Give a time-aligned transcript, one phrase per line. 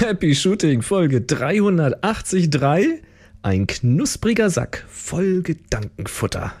[0.00, 3.02] Happy Shooting Folge 383.
[3.42, 6.52] Ein knuspriger Sack voll Gedankenfutter.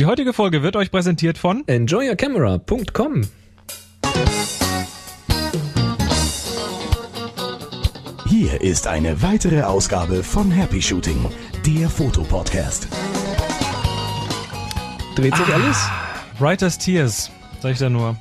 [0.00, 3.22] Die heutige Folge wird euch präsentiert von Enjoyyourcamera.com.
[8.26, 11.30] Hier ist eine weitere Ausgabe von Happy Shooting,
[11.64, 12.88] der Fotopodcast.
[15.14, 15.88] Dreht sich alles?
[16.40, 17.30] Writers Tears,
[17.60, 18.16] sag ich da nur.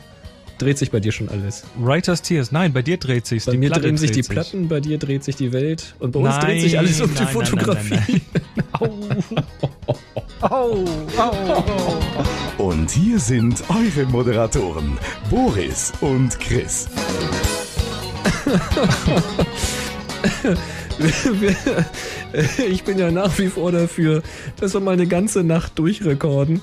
[0.62, 1.64] Dreht sich bei dir schon alles?
[1.80, 3.46] Writers Tears, nein, bei dir dreht sich's.
[3.46, 6.12] Bei die mir Platte drehen sich die Platten, bei dir dreht sich die Welt und
[6.12, 8.22] bei uns Nein, dreht sich alles um die nein, nein, Fotografie.
[8.80, 9.00] Oh,
[10.50, 10.86] oh,
[11.18, 12.64] oh.
[12.64, 15.00] Und hier sind eure Moderatoren,
[15.32, 16.88] Boris und Chris.
[22.70, 24.22] ich bin ja nach wie vor dafür,
[24.60, 26.62] dass wir mal eine ganze Nacht durchrekorden.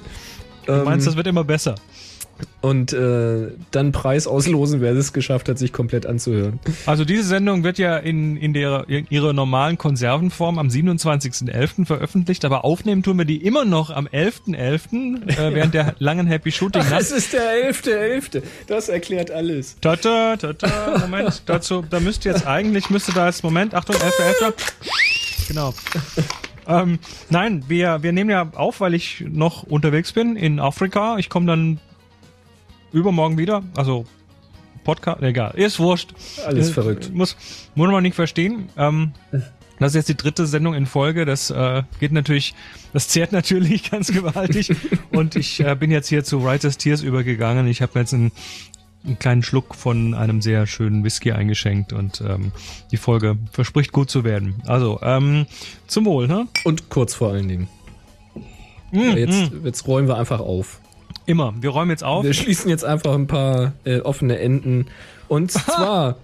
[0.67, 1.75] Du meinst, das wird immer besser.
[2.61, 6.59] Und äh, dann Preis auslosen, wer es geschafft hat, sich komplett anzuhören.
[6.87, 11.87] Also diese Sendung wird ja in, in, der, in ihrer normalen Konservenform am 27.11.
[11.87, 15.29] veröffentlicht, aber aufnehmen tun wir die immer noch am 11.11.
[15.29, 17.01] Äh, während der langen Happy Shooting Ach, Nacht.
[17.03, 18.43] es ist der 11.11.
[18.67, 19.77] Das erklärt alles.
[19.81, 24.53] Tata, tata, Moment, dazu, da müsste jetzt eigentlich, müsste da jetzt, Moment, Achtung, 11.11.
[25.49, 25.75] Genau.
[26.67, 26.99] ähm,
[27.31, 31.19] nein, wir, wir nehmen ja auf, weil ich noch unterwegs bin in Afrika.
[31.19, 31.79] Ich komme dann
[32.93, 34.05] übermorgen wieder, also
[34.85, 36.15] Podcast, egal, ist wurscht.
[36.47, 37.13] Alles Äh, verrückt.
[37.13, 37.37] Muss,
[37.75, 38.69] muss man nicht verstehen.
[38.77, 39.13] Ähm,
[39.79, 41.25] das ist jetzt die dritte Sendung in Folge.
[41.25, 42.55] Das äh, geht natürlich,
[42.93, 44.73] das zehrt natürlich ganz gewaltig.
[45.13, 47.67] Und ich äh, bin jetzt hier zu Writers Tears übergegangen.
[47.69, 48.33] Ich habe mir jetzt einen,
[49.05, 52.53] einen kleinen Schluck von einem sehr schönen Whisky eingeschenkt und ähm,
[52.91, 54.63] die Folge verspricht gut zu werden.
[54.67, 55.47] Also, ähm,
[55.87, 56.47] zum Wohl, ne?
[56.65, 57.69] Und kurz vor allen Dingen.
[58.91, 59.67] Mm, Jetzt, mm.
[59.67, 60.81] jetzt räumen wir einfach auf.
[61.29, 61.55] Immer.
[61.61, 62.25] Wir räumen jetzt auf.
[62.25, 64.87] Wir schließen jetzt einfach ein paar äh, offene Enden.
[65.29, 66.17] Und zwar,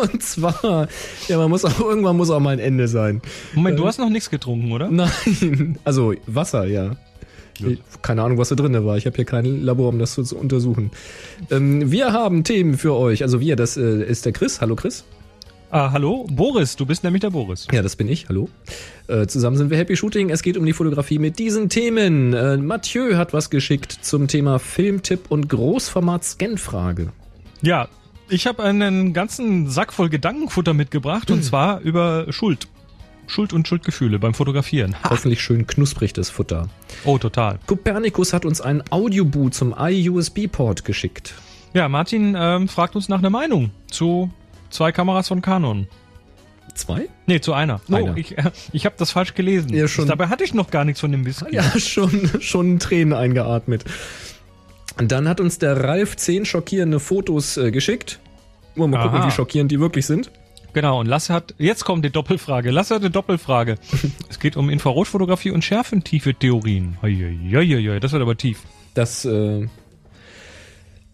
[0.00, 0.88] und zwar,
[1.28, 3.20] ja, man muss auch, irgendwann muss auch mal ein Ende sein.
[3.54, 4.88] Moment, du hast noch nichts getrunken, oder?
[4.90, 6.92] Nein, also Wasser, ja.
[7.58, 8.96] Ich- Keine Ahnung, was da drin war.
[8.96, 10.90] Ich habe hier kein Labor, um das zu, zu untersuchen.
[11.50, 13.22] Ähm, wir haben Themen für euch.
[13.24, 14.60] Also wir, das äh, ist der Chris.
[14.62, 15.04] Hallo Chris.
[15.70, 16.26] Ah, hallo?
[16.30, 17.66] Boris, du bist nämlich der Boris.
[17.70, 18.30] Ja, das bin ich.
[18.30, 18.48] Hallo.
[19.06, 20.30] Äh, zusammen sind wir Happy Shooting.
[20.30, 22.32] Es geht um die Fotografie mit diesen Themen.
[22.32, 27.12] Äh, Mathieu hat was geschickt zum Thema Filmtipp und Großformat-Scan-Frage.
[27.60, 27.88] Ja,
[28.30, 32.66] ich habe einen ganzen Sack voll Gedankenfutter mitgebracht und zwar über Schuld.
[33.26, 34.94] Schuld und Schuldgefühle beim Fotografieren.
[35.04, 35.10] Ha.
[35.10, 36.70] Hoffentlich schön knusprig, das Futter.
[37.04, 37.58] Oh, total.
[37.66, 41.34] Copernicus hat uns ein Audioboot zum iUSB-Port geschickt.
[41.74, 44.30] Ja, Martin ähm, fragt uns nach einer Meinung zu
[44.70, 45.86] zwei Kameras von Canon.
[46.74, 47.08] Zwei?
[47.26, 47.80] Nee, zu einer.
[47.90, 48.16] Oh, Einer.
[48.16, 48.36] ich,
[48.72, 49.74] ich habe das falsch gelesen.
[49.74, 50.06] Ja, schon.
[50.06, 51.54] Dabei hatte ich noch gar nichts von dem Whisky.
[51.54, 53.84] Ja, schon, schon Tränen eingeatmet.
[54.98, 58.20] Und dann hat uns der Ralf 10 schockierende Fotos äh, geschickt.
[58.74, 60.30] Wir mal gucken, wie schockierend die wirklich sind.
[60.72, 62.70] Genau, und Lasse hat, jetzt kommt die Doppelfrage.
[62.70, 63.76] Lasse hat eine Doppelfrage.
[64.28, 66.98] es geht um Infrarotfotografie und Schärfentiefe-Theorien.
[67.02, 68.62] Heieieiei, Das wird aber tief.
[68.94, 69.66] Das, äh,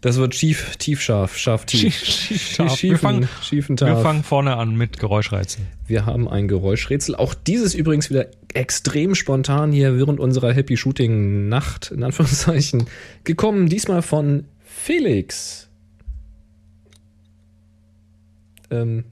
[0.05, 1.81] das wird schief, tief scharf, scharf tief.
[1.81, 2.73] Schief, schief.
[2.77, 5.67] Schiefen, Wir fangen- schiefen Wir fangen vorne an mit Geräuschreizen.
[5.87, 7.15] Wir haben ein Geräuschrätsel.
[7.17, 12.85] Auch dieses übrigens wieder extrem spontan hier während unserer Happy Shooting Nacht, in Anführungszeichen,
[13.25, 13.71] gekommen.
[13.71, 15.69] Diesmal von Felix.
[18.71, 19.05] Ähm,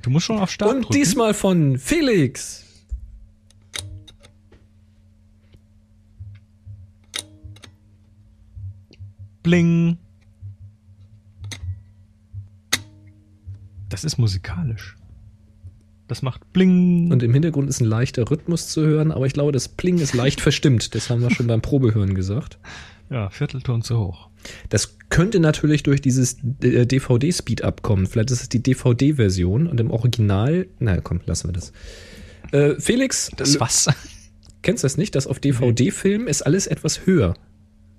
[0.00, 0.94] Du musst schon auf Start und drücken.
[0.94, 2.61] diesmal von Felix.
[9.42, 9.96] Bling.
[13.88, 14.96] Das ist musikalisch.
[16.08, 17.10] Das macht Bling.
[17.10, 20.14] Und im Hintergrund ist ein leichter Rhythmus zu hören, aber ich glaube, das Pling ist
[20.14, 20.94] leicht verstimmt.
[20.94, 22.58] Das haben wir schon beim Probehören gesagt.
[23.10, 24.28] ja, Viertelton zu hoch.
[24.68, 28.06] Das könnte natürlich durch dieses äh, DVD-Speed abkommen.
[28.06, 30.66] Vielleicht ist es die DVD-Version und im Original.
[30.80, 31.72] Na komm, lassen wir das.
[32.50, 33.88] Äh, Felix, Das was?
[34.62, 37.34] kennst du das nicht, dass auf DVD-Film ist alles etwas höher.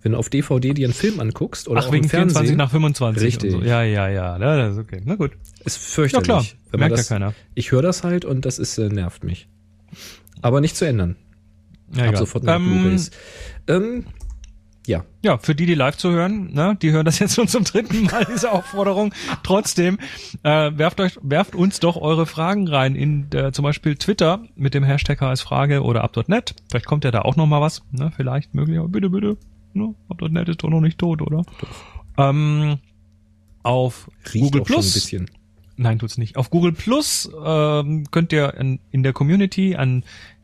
[0.03, 2.57] Wenn du auf DVD dir einen Film anguckst oder Ach, auch wegen im Fernsehen, 24
[2.57, 3.23] nach 25.
[3.23, 3.53] Richtig.
[3.53, 3.65] Und so.
[3.67, 4.37] Ja, ja, ja.
[4.37, 5.01] ja, Das ist okay.
[5.05, 5.31] Na gut.
[5.65, 6.27] ist fürchterlich.
[6.27, 6.45] Ja, klar.
[6.71, 7.33] Wenn Merkt ja das, keiner.
[7.55, 9.47] Ich höre das halt und das ist äh, nervt mich.
[10.41, 11.15] Aber nicht zu ändern.
[11.95, 12.17] Ja, Ab egal.
[12.19, 13.11] sofort mit ähm, Blu-rays.
[13.67, 14.05] Ähm,
[14.85, 18.03] ja, Ja, für die, die live zuhören, ne, die hören das jetzt schon zum dritten
[18.03, 19.13] Mal, diese Aufforderung.
[19.44, 19.97] Trotzdem,
[20.44, 24.73] äh, werft euch, werft uns doch eure Fragen rein in äh, zum Beispiel Twitter mit
[24.73, 26.56] dem Hashtag HSFrage oder up.net.
[26.69, 29.38] Vielleicht kommt ja da auch noch mal was, ne, vielleicht möglich, aber bitte, bitte,
[29.73, 31.43] ne, up.net ist doch noch nicht tot, oder?
[32.17, 32.77] Ähm,
[33.63, 34.93] auf riecht Google auch schon ein Plus.
[34.93, 35.31] bisschen.
[35.75, 36.35] Nein, tut's nicht.
[36.37, 40.03] Auf Google Plus ähm, könnt ihr in, in der Community an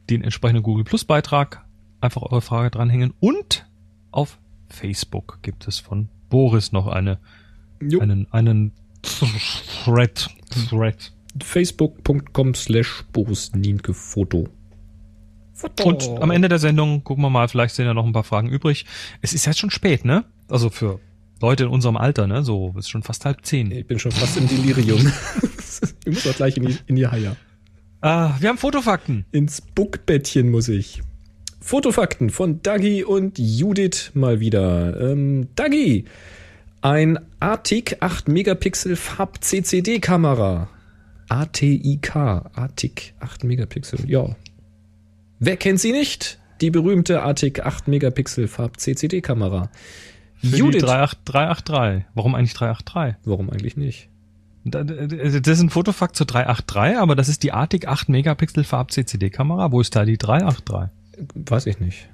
[0.09, 1.65] den entsprechenden Google Plus Beitrag
[2.01, 3.67] einfach eure Frage dranhängen und
[4.11, 7.19] auf Facebook gibt es von Boris noch eine,
[7.81, 7.99] Jo.
[7.99, 8.71] einen, einen
[9.03, 10.29] Thread.
[10.69, 11.11] Thread.
[11.43, 14.47] Facebook.com slash Boris Nienke Foto.
[15.59, 15.83] Foto.
[15.83, 18.49] Und am Ende der Sendung gucken wir mal, vielleicht sind ja noch ein paar Fragen
[18.49, 18.85] übrig.
[19.21, 20.23] Es ist jetzt schon spät, ne?
[20.47, 20.99] Also für
[21.41, 22.43] Leute in unserem Alter, ne?
[22.43, 23.69] So, ist schon fast halb zehn.
[23.71, 24.99] Ich bin schon fast im Delirium.
[26.05, 27.35] ich muss auch gleich in die, in die Haie.
[27.99, 29.25] Ah, wir haben Fotofakten.
[29.33, 31.01] Ins Buckbettchen muss ich.
[31.59, 35.11] Fotofakten von Dagi und Judith mal wieder.
[35.11, 36.05] Ähm, Dagi,
[36.79, 40.69] ein ATIC 8 Megapixel Farb CCD Kamera.
[41.27, 44.35] ATIK, ATIC 8 Megapixel, ja.
[45.39, 46.39] Wer kennt sie nicht?
[46.61, 49.69] Die berühmte ATIC 8 Megapixel Farb CCD Kamera.
[50.41, 50.81] Judith.
[50.81, 52.05] 383.
[52.13, 53.15] Warum eigentlich 383?
[53.23, 54.09] Warum eigentlich nicht?
[54.65, 54.83] Das
[55.47, 59.71] ist ein Fotofakt zur 383, aber das ist die ATIC 8 Megapixel Farb CCD Kamera.
[59.71, 60.89] Wo ist da die 383?
[61.33, 62.09] Weiß ich nicht.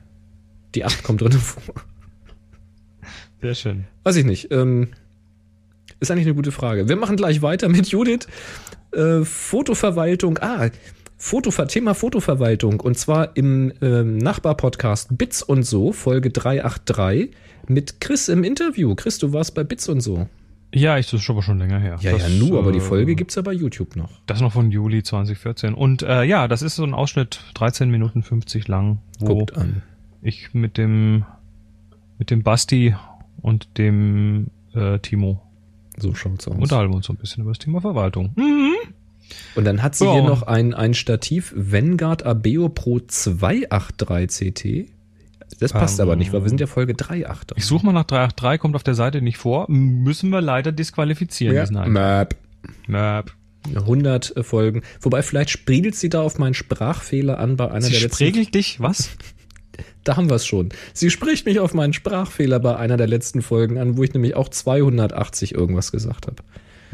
[0.76, 1.76] Die 8 kommt drin vor.
[3.42, 3.86] Sehr schön.
[4.04, 4.52] Weiß ich nicht.
[4.52, 4.90] Ähm,
[6.00, 6.88] ist eigentlich eine gute Frage.
[6.88, 8.28] Wir machen gleich weiter mit Judith.
[8.92, 10.38] Äh, Fotoverwaltung.
[10.40, 10.70] Ah,
[11.18, 12.80] Fotover Thema Fotoverwaltung.
[12.80, 17.32] Und zwar im ähm, Nachbarpodcast Bits und so, Folge 383,
[17.68, 18.96] mit Chris im Interview.
[18.96, 20.28] Chris, du warst bei Bits und so.
[20.74, 21.98] Ja, ich, das ist aber schon länger her.
[22.02, 24.10] Ja, das, ja, nur, äh, aber die Folge gibt's ja bei YouTube noch.
[24.26, 25.74] Das noch von Juli 2014.
[25.74, 29.82] Und äh, ja, das ist so ein Ausschnitt, 13 Minuten 50 lang, wo Guckt an.
[30.22, 31.24] ich mit dem
[32.18, 32.96] mit dem Basti
[33.42, 35.42] und dem äh, Timo
[35.98, 36.56] So schaut's aus.
[36.58, 38.32] unterhalten wir uns so ein bisschen über das Thema Verwaltung.
[38.36, 38.74] Mhm.
[39.56, 40.14] Und dann hat sie Ja.
[40.14, 44.90] hier noch ein, ein Stativ Vanguard Abeo Pro 283 CT.
[45.60, 47.58] Das passt Ähm, aber nicht, weil wir sind ja Folge 383.
[47.58, 49.66] Ich suche mal nach 383, kommt auf der Seite nicht vor.
[49.70, 51.94] Müssen wir leider disqualifizieren, diesen einen.
[51.94, 52.36] Map.
[52.88, 53.32] Möp.
[53.74, 54.82] 100 Folgen.
[55.02, 58.16] Wobei vielleicht spriegelt sie da auf meinen Sprachfehler an bei einer Sie der letzten.
[58.16, 59.10] spregelt dich, was?
[60.04, 60.70] Da haben wir es schon.
[60.94, 64.36] Sie spricht mich auf meinen Sprachfehler bei einer der letzten Folgen an, wo ich nämlich
[64.36, 66.38] auch 280 irgendwas gesagt habe.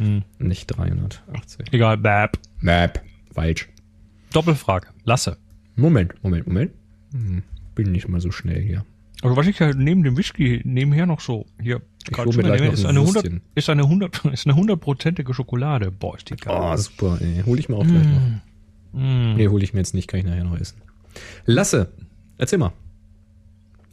[0.01, 0.24] Hm.
[0.39, 1.71] Nicht 380.
[1.71, 2.39] Egal, Bäb.
[2.59, 3.03] Map.
[3.33, 3.69] Falsch.
[4.33, 4.88] Doppelfrage.
[5.03, 5.38] Lasse.
[5.75, 6.71] Moment, Moment, Moment.
[7.13, 7.44] Hm,
[7.75, 8.83] bin nicht mal so schnell hier.
[9.21, 12.62] Also was ich ja neben dem Whisky nebenher noch so hier Ich gerade hol gleich
[12.62, 13.42] nehme, ist ein eine 100 Würstchen.
[13.53, 15.92] ist eine 100 ist eine hundertprozentige Schokolade.
[15.92, 16.57] Boah, ist die geil.
[16.59, 17.19] Oh, super.
[17.21, 17.44] Ey.
[17.45, 19.00] Hol ich mir auch gleich noch.
[19.00, 19.36] Mm.
[19.36, 20.81] Nee, hole ich mir jetzt nicht, kann ich nachher noch essen.
[21.45, 21.92] Lasse,
[22.39, 22.74] erzähl mal.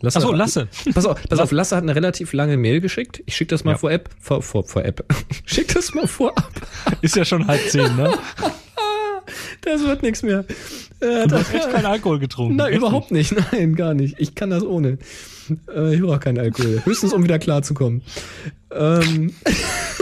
[0.00, 0.68] Lasse, Achso, Lasse.
[0.94, 3.22] Pass auf, pass auf, Lasse hat eine relativ lange Mail geschickt.
[3.26, 3.78] Ich schicke das mal Ja.
[3.78, 4.08] vor App.
[4.20, 5.04] Vor, vor, vor App.
[5.44, 6.52] Schick das mal vorab.
[7.02, 8.16] Ist ja schon halb zehn, ne?
[9.62, 10.44] Das wird nichts mehr.
[11.00, 12.56] Äh, Du hast echt keinen Alkohol getrunken.
[12.56, 13.34] Nein, überhaupt nicht.
[13.52, 14.16] Nein, gar nicht.
[14.18, 14.98] Ich kann das ohne.
[15.74, 16.82] Äh, ich brauche keinen Alkohol.
[16.84, 18.02] Höchstens, um wieder klarzukommen.
[18.70, 19.32] Ähm,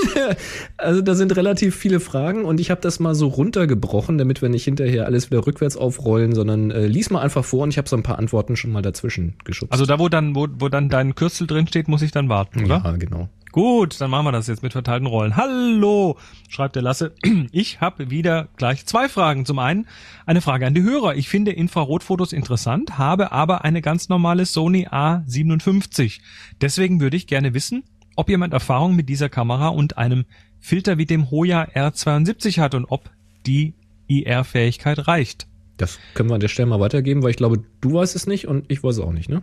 [0.77, 4.49] also da sind relativ viele Fragen und ich habe das mal so runtergebrochen, damit wir
[4.49, 7.89] nicht hinterher alles wieder rückwärts aufrollen, sondern äh, lies mal einfach vor und ich habe
[7.89, 9.73] so ein paar Antworten schon mal dazwischen geschubst.
[9.73, 12.65] Also da, wo dann, wo, wo dann dein Kürzel drin steht, muss ich dann warten,
[12.65, 12.83] oder?
[12.85, 13.29] ja, genau.
[13.57, 15.35] Gut, dann machen wir das jetzt mit verteilten Rollen.
[15.35, 17.15] Hallo, schreibt der Lasse.
[17.53, 19.47] Ich habe wieder gleich zwei Fragen.
[19.47, 19.87] Zum einen
[20.27, 21.15] eine Frage an die Hörer.
[21.15, 26.21] Ich finde Infrarotfotos interessant, habe aber eine ganz normale Sony A57.
[26.61, 27.83] Deswegen würde ich gerne wissen,
[28.15, 30.27] ob jemand Erfahrung mit dieser Kamera und einem
[30.61, 33.09] Filter wie dem Hoya R72 hat und ob
[33.47, 33.73] die
[34.07, 35.47] IR-Fähigkeit reicht.
[35.79, 38.49] Das können wir an der Stelle mal weitergeben, weil ich glaube, du weißt es nicht
[38.49, 39.43] und ich weiß es auch nicht, ne?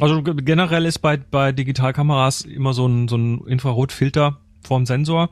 [0.00, 5.30] Also ge- generell ist bei, bei Digitalkameras immer so ein, so ein Infrarotfilter vorm Sensor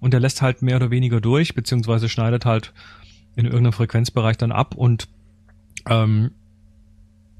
[0.00, 2.72] und der lässt halt mehr oder weniger durch, beziehungsweise schneidet halt
[3.34, 5.08] in irgendeinem Frequenzbereich dann ab und
[5.88, 6.30] ähm,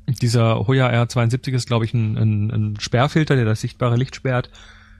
[0.06, 4.50] dieser Hoya R72 ist, glaube ich, ein, ein, ein Sperrfilter, der das sichtbare Licht sperrt.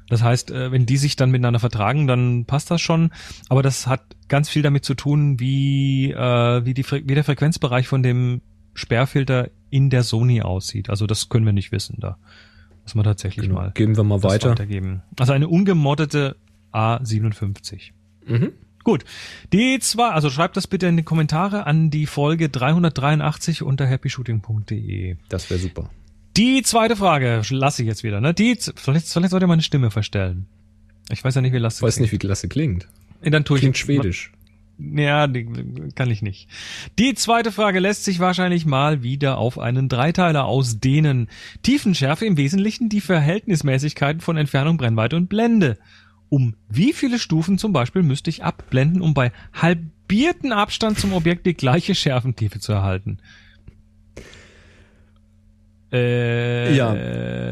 [0.09, 3.11] Das heißt, äh, wenn die sich dann miteinander vertragen, dann passt das schon.
[3.49, 7.88] Aber das hat ganz viel damit zu tun, wie, äh, wie, die, wie der Frequenzbereich
[7.88, 8.40] von dem
[8.75, 10.90] Sperrfilter in der Sony aussieht.
[10.90, 11.97] Also das können wir nicht wissen.
[12.00, 12.16] Da
[12.85, 13.61] muss man tatsächlich Genau.
[13.61, 14.50] mal Geben wir mal weiter.
[14.50, 15.02] weitergeben.
[15.18, 16.37] Also eine ungemoddete
[16.73, 17.92] A57.
[18.26, 18.52] Mhm.
[18.85, 19.04] Gut.
[19.52, 25.16] Die zwei, also schreibt das bitte in die Kommentare an die Folge 383 unter happyshooting.de.
[25.28, 25.90] Das wäre super.
[26.37, 28.35] Die zweite Frage lasse ich jetzt wieder, ne?
[28.35, 30.47] Die, vielleicht, vielleicht sollte ich meine Stimme verstellen.
[31.11, 32.87] Ich weiß ja nicht, wie Lasse Ich weiß nicht, wie klasse klingt.
[33.23, 33.30] wie.
[33.30, 33.62] Dann tue ich.
[33.62, 34.33] Klingt schwedisch.
[34.78, 35.26] Ja,
[35.95, 36.49] kann ich nicht.
[36.99, 41.28] Die zweite Frage lässt sich wahrscheinlich mal wieder auf einen Dreiteiler ausdehnen.
[41.62, 45.78] Tiefenschärfe im Wesentlichen die Verhältnismäßigkeiten von Entfernung, Brennweite und Blende.
[46.28, 51.47] Um wie viele Stufen zum Beispiel müsste ich abblenden, um bei halbierten Abstand zum Objekt
[51.47, 53.18] die gleiche Schärfentiefe zu erhalten?
[55.93, 56.90] Äh, Ja,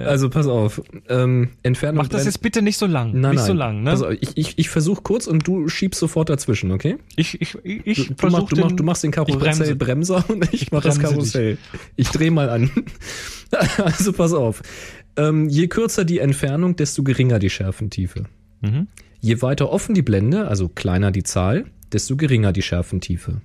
[0.07, 0.83] Also pass auf.
[1.09, 1.99] Ähm, Entfernung.
[1.99, 3.13] mach das jetzt bitte nicht so lang.
[3.13, 3.47] Nein, nicht nein.
[3.47, 3.91] so lang, ne?
[3.91, 6.97] Pass auf, ich ich, ich versuche kurz und du schiebst sofort dazwischen, okay?
[7.17, 10.25] ich, ich, ich, ich Du, du, mach, du, mach, den- du machst den Karussell Bremser
[10.29, 11.59] und ich mach das Karussell.
[11.97, 12.71] Ich dreh mal an.
[13.79, 14.63] also pass auf.
[15.17, 18.25] Ähm, je kürzer die Entfernung, desto geringer die Schärfentiefe.
[18.63, 18.89] Mhm.
[19.21, 23.41] Je weiter offen die Blende, also kleiner die Zahl, desto geringer die Schärfentiefe.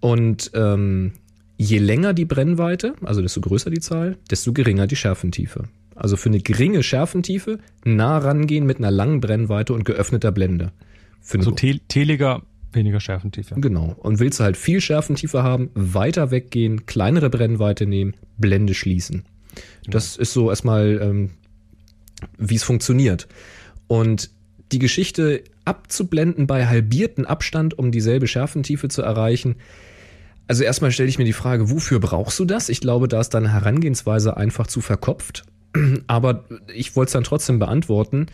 [0.00, 1.12] Und ähm,
[1.58, 5.64] je länger die Brennweite, also desto größer die Zahl, desto geringer die Schärfentiefe.
[5.94, 10.72] Also für eine geringe Schärfentiefe nah rangehen mit einer langen Brennweite und geöffneter Blende.
[11.20, 13.56] Für so te teliger, weniger Schärfentiefe.
[13.56, 13.96] Genau.
[13.98, 19.24] Und willst du halt viel Schärfentiefe haben, weiter weggehen, kleinere Brennweite nehmen, Blende schließen.
[19.54, 19.90] Genau.
[19.90, 21.30] Das ist so erstmal, ähm,
[22.38, 23.26] wie es funktioniert.
[23.88, 24.30] Und
[24.70, 29.56] die Geschichte abzublenden bei halbierten Abstand, um dieselbe Schärfentiefe zu erreichen,
[30.48, 32.70] also erstmal stelle ich mir die Frage, wofür brauchst du das?
[32.70, 35.44] Ich glaube, da ist deine Herangehensweise einfach zu verkopft.
[36.06, 38.26] Aber ich wollte es dann trotzdem beantworten.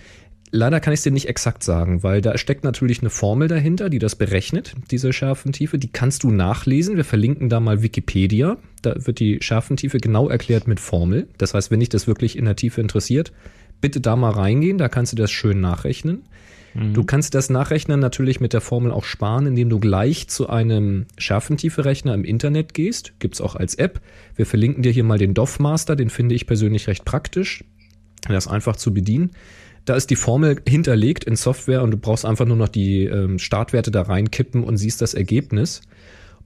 [0.52, 3.90] Leider kann ich es dir nicht exakt sagen, weil da steckt natürlich eine Formel dahinter,
[3.90, 5.78] die das berechnet, diese Schärfentiefe.
[5.78, 6.96] Die kannst du nachlesen.
[6.96, 8.58] Wir verlinken da mal Wikipedia.
[8.82, 11.26] Da wird die Schärfentiefe genau erklärt mit Formel.
[11.38, 13.32] Das heißt, wenn dich das wirklich in der Tiefe interessiert,
[13.80, 14.78] bitte da mal reingehen.
[14.78, 16.22] Da kannst du das schön nachrechnen.
[16.74, 17.06] Du mhm.
[17.06, 22.12] kannst das Nachrechnen natürlich mit der Formel auch sparen, indem du gleich zu einem Schärfentiefe-Rechner
[22.14, 23.14] im Internet gehst.
[23.20, 24.00] Gibt's auch als App.
[24.34, 27.62] Wir verlinken dir hier mal den DOF Master, den finde ich persönlich recht praktisch.
[28.28, 29.30] Der ist einfach zu bedienen.
[29.84, 33.38] Da ist die Formel hinterlegt in Software und du brauchst einfach nur noch die ähm,
[33.38, 35.82] Startwerte da reinkippen und siehst das Ergebnis.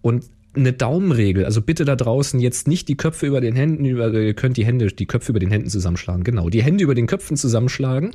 [0.03, 0.25] Und
[0.61, 1.45] eine Daumenregel.
[1.45, 4.65] Also bitte da draußen jetzt nicht die Köpfe über den Händen, über, ihr könnt die
[4.65, 6.25] Hände, die Köpfe über den Händen zusammenschlagen.
[6.25, 8.15] Genau, die Hände über den Köpfen zusammenschlagen.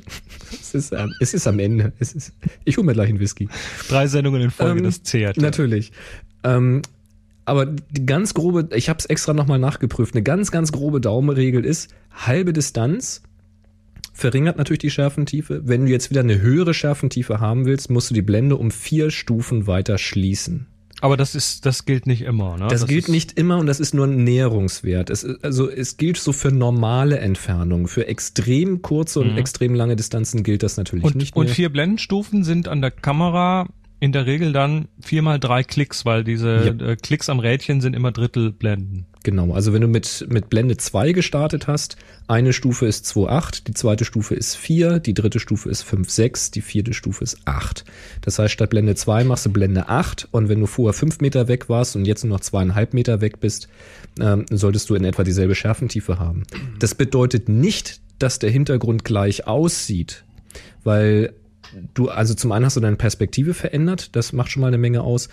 [0.52, 1.92] es, ist, äh, es ist am Ende.
[1.98, 2.32] Es ist,
[2.64, 3.48] ich hole mir gleich einen Whisky.
[3.88, 5.36] Drei Sendungen in Folge, ähm, das zehrt.
[5.36, 5.92] Natürlich.
[6.42, 6.82] Ähm,
[7.44, 11.64] aber die ganz grobe, ich habe es extra nochmal nachgeprüft, eine ganz, ganz grobe Daumenregel
[11.64, 13.22] ist, halbe Distanz
[14.14, 15.62] verringert natürlich die Schärfentiefe.
[15.64, 19.10] Wenn du jetzt wieder eine höhere Schärfentiefe haben willst, musst du die Blende um vier
[19.10, 20.68] Stufen weiter schließen.
[21.04, 22.66] Aber das ist, das gilt nicht immer, ne?
[22.68, 25.10] Das, das gilt nicht immer und das ist nur ein Näherungswert.
[25.10, 27.88] Es, also es gilt so für normale Entfernungen.
[27.88, 29.36] Für extrem kurze und mhm.
[29.36, 31.42] extrem lange Distanzen gilt das natürlich und, nicht mehr.
[31.42, 33.66] Und vier Blendenstufen sind an der Kamera
[34.04, 36.88] in der Regel dann vier mal drei Klicks, weil diese ja.
[36.88, 39.06] äh, Klicks am Rädchen sind immer Drittelblenden.
[39.22, 41.96] Genau, also wenn du mit, mit Blende 2 gestartet hast,
[42.28, 46.60] eine Stufe ist 2.8, die zweite Stufe ist 4, die dritte Stufe ist 5.6, die
[46.60, 47.86] vierte Stufe ist 8.
[48.20, 51.48] Das heißt, statt Blende 2 machst du Blende 8 und wenn du vorher 5 Meter
[51.48, 53.68] weg warst und jetzt nur noch zweieinhalb Meter weg bist,
[54.20, 56.42] ähm, solltest du in etwa dieselbe Schärfentiefe haben.
[56.78, 60.24] Das bedeutet nicht, dass der Hintergrund gleich aussieht,
[60.82, 61.32] weil
[61.94, 65.02] du, also zum einen hast du deine Perspektive verändert, das macht schon mal eine Menge
[65.02, 65.28] aus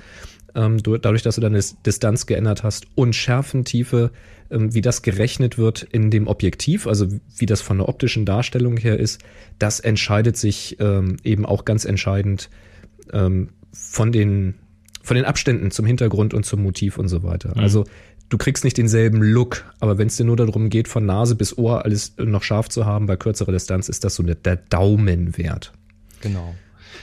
[0.56, 4.12] ähm, dadurch, dass du deine Distanz geändert hast und Schärfentiefe,
[4.50, 7.08] ähm, wie das gerechnet wird in dem Objektiv, also
[7.38, 9.22] wie das von der optischen Darstellung her ist,
[9.60, 12.50] das entscheidet sich ähm, eben auch ganz entscheidend
[13.14, 14.56] ähm, von den
[15.04, 17.54] von den Abständen zum Hintergrund und zum Motiv und so weiter.
[17.56, 17.64] Mhm.
[17.64, 17.86] Also
[18.30, 21.58] du kriegst nicht denselben Look, aber wenn es dir nur darum geht, von Nase bis
[21.58, 25.74] Ohr alles noch scharf zu haben bei kürzerer Distanz, ist das so der Daumenwert.
[26.22, 26.56] Genau.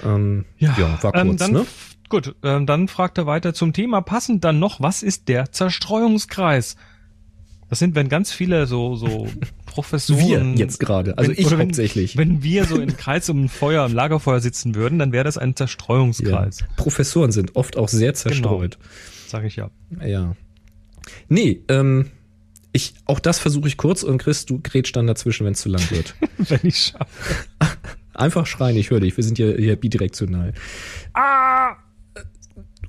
[0.05, 1.67] Ähm, ja, ja, war ähm, kurz, ähm, ne?
[2.09, 6.77] Gut, ähm, dann fragt er weiter zum Thema passend dann noch, was ist der Zerstreuungskreis?
[7.69, 9.29] Das sind, wenn ganz viele so, so
[9.67, 10.53] Professoren.
[10.53, 12.17] Wir jetzt gerade, also wenn, ich hauptsächlich.
[12.17, 15.37] Wenn wir so im Kreis um ein Feuer, im Lagerfeuer sitzen würden, dann wäre das
[15.37, 16.61] ein Zerstreuungskreis.
[16.61, 16.67] Ja.
[16.77, 18.79] Professoren sind oft auch sehr zerstreut.
[18.79, 18.91] Genau.
[19.29, 19.71] Sag ich ja.
[20.03, 20.35] Ja.
[21.29, 22.11] Nee, ähm,
[22.73, 25.69] ich, auch das versuche ich kurz und Chris, du grätsch dann dazwischen, wenn es zu
[25.69, 26.15] lang wird.
[26.39, 27.35] wenn ich schaffe.
[28.19, 29.17] Einfach schreien, ich höre dich.
[29.17, 30.53] Wir sind hier, hier bidirektional.
[31.15, 31.77] Ah!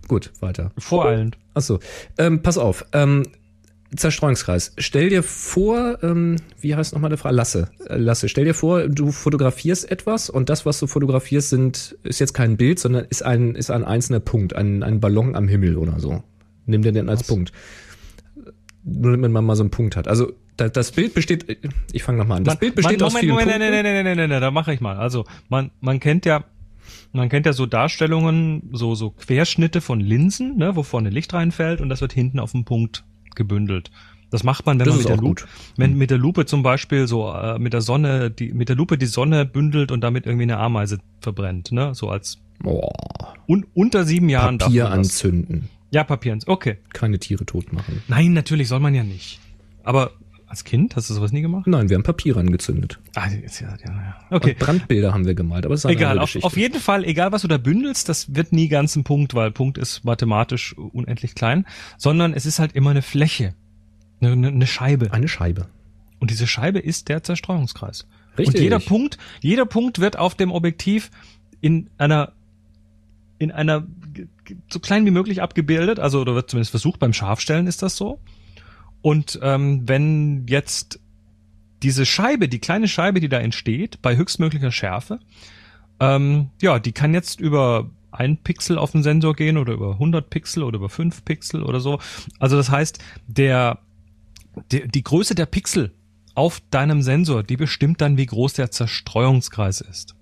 [0.07, 0.71] Gut, weiter.
[0.77, 1.37] Voreilend.
[1.53, 1.79] Achso.
[2.17, 2.85] Ähm, pass auf.
[2.93, 3.27] Ähm,
[3.95, 4.73] Zerstreuungskreis.
[4.77, 7.35] Stell dir vor, ähm, wie heißt nochmal der Frage?
[7.35, 7.69] Lasse.
[7.87, 12.19] Äh, Lasse, stell dir vor, du fotografierst etwas und das, was du fotografierst, sind, ist
[12.19, 15.77] jetzt kein Bild, sondern ist ein, ist ein einzelner Punkt, ein, ein Ballon am Himmel
[15.77, 16.23] oder so.
[16.65, 17.27] Nimm dir den als was?
[17.27, 17.51] Punkt.
[18.83, 20.07] Nur damit man mal so einen Punkt hat.
[20.07, 20.33] Also
[20.67, 21.45] das Bild besteht,
[21.91, 22.43] ich fange nochmal an.
[22.43, 23.71] Das man, Bild besteht man, aus Moment, vielen Moment, Punkten.
[23.71, 24.97] Nein, nein, nein, nein, nein, nein, da mache ich mal.
[24.97, 26.43] Also man, man kennt ja
[27.11, 31.81] man kennt ja so Darstellungen, so, so Querschnitte von Linsen, ne, wo vorne Licht reinfällt
[31.81, 33.03] und das wird hinten auf dem Punkt
[33.35, 33.91] gebündelt.
[34.31, 35.43] Das macht man, wenn das man mit der Lupe,
[35.75, 38.97] wenn mit der Lupe zum Beispiel so äh, mit der Sonne, die mit der Lupe
[38.97, 42.91] die Sonne bündelt und damit irgendwie eine Ameise verbrennt, ne, so als Boah.
[43.47, 45.69] Un, unter sieben Jahren Papier anzünden.
[45.91, 46.53] Ja, Papier anzünden.
[46.53, 46.77] Okay.
[46.93, 48.03] Keine Tiere tot machen.
[48.07, 49.39] Nein, natürlich soll man ja nicht.
[49.83, 50.11] Aber
[50.49, 50.95] als Kind?
[50.95, 51.67] Hast du sowas nie gemacht?
[51.67, 52.99] Nein, wir haben Papier angezündet.
[53.15, 54.15] Ah, jetzt, ja, ja, ja.
[54.31, 54.51] Okay.
[54.51, 56.19] Und Brandbilder haben wir gemalt, aber es ist egal.
[56.19, 59.35] Auf, auf jeden Fall, egal was du da bündelst, das wird nie ganz ein Punkt,
[59.35, 61.65] weil Punkt ist mathematisch unendlich klein,
[61.97, 63.53] sondern es ist halt immer eine Fläche,
[64.21, 65.13] eine, eine Scheibe.
[65.13, 65.67] Eine Scheibe.
[66.19, 68.07] Und diese Scheibe ist der Zerstreuungskreis.
[68.37, 68.55] Richtig.
[68.55, 71.11] Und jeder Punkt, jeder Punkt wird auf dem Objektiv
[71.61, 72.33] in einer
[73.37, 73.85] in einer
[74.69, 78.19] so klein wie möglich abgebildet, also oder wird zumindest versucht beim Scharfstellen ist das so.
[79.01, 80.99] Und ähm, wenn jetzt
[81.81, 85.19] diese Scheibe, die kleine Scheibe, die da entsteht, bei höchstmöglicher Schärfe,
[86.01, 90.29] Ähm, ja, die kann jetzt über ein Pixel auf den Sensor gehen oder über 100
[90.29, 91.99] Pixel oder über 5 Pixel oder so.
[92.39, 93.79] Also das heißt, der,
[94.71, 95.91] der die Größe der Pixel
[96.35, 100.15] auf deinem Sensor, die bestimmt dann, wie groß der Zerstreuungskreis ist.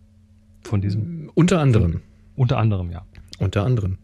[0.64, 1.30] Von diesem.
[1.36, 2.02] Unter anderem.
[2.36, 3.06] Unter anderem, ja.
[3.40, 3.98] Unter anderem.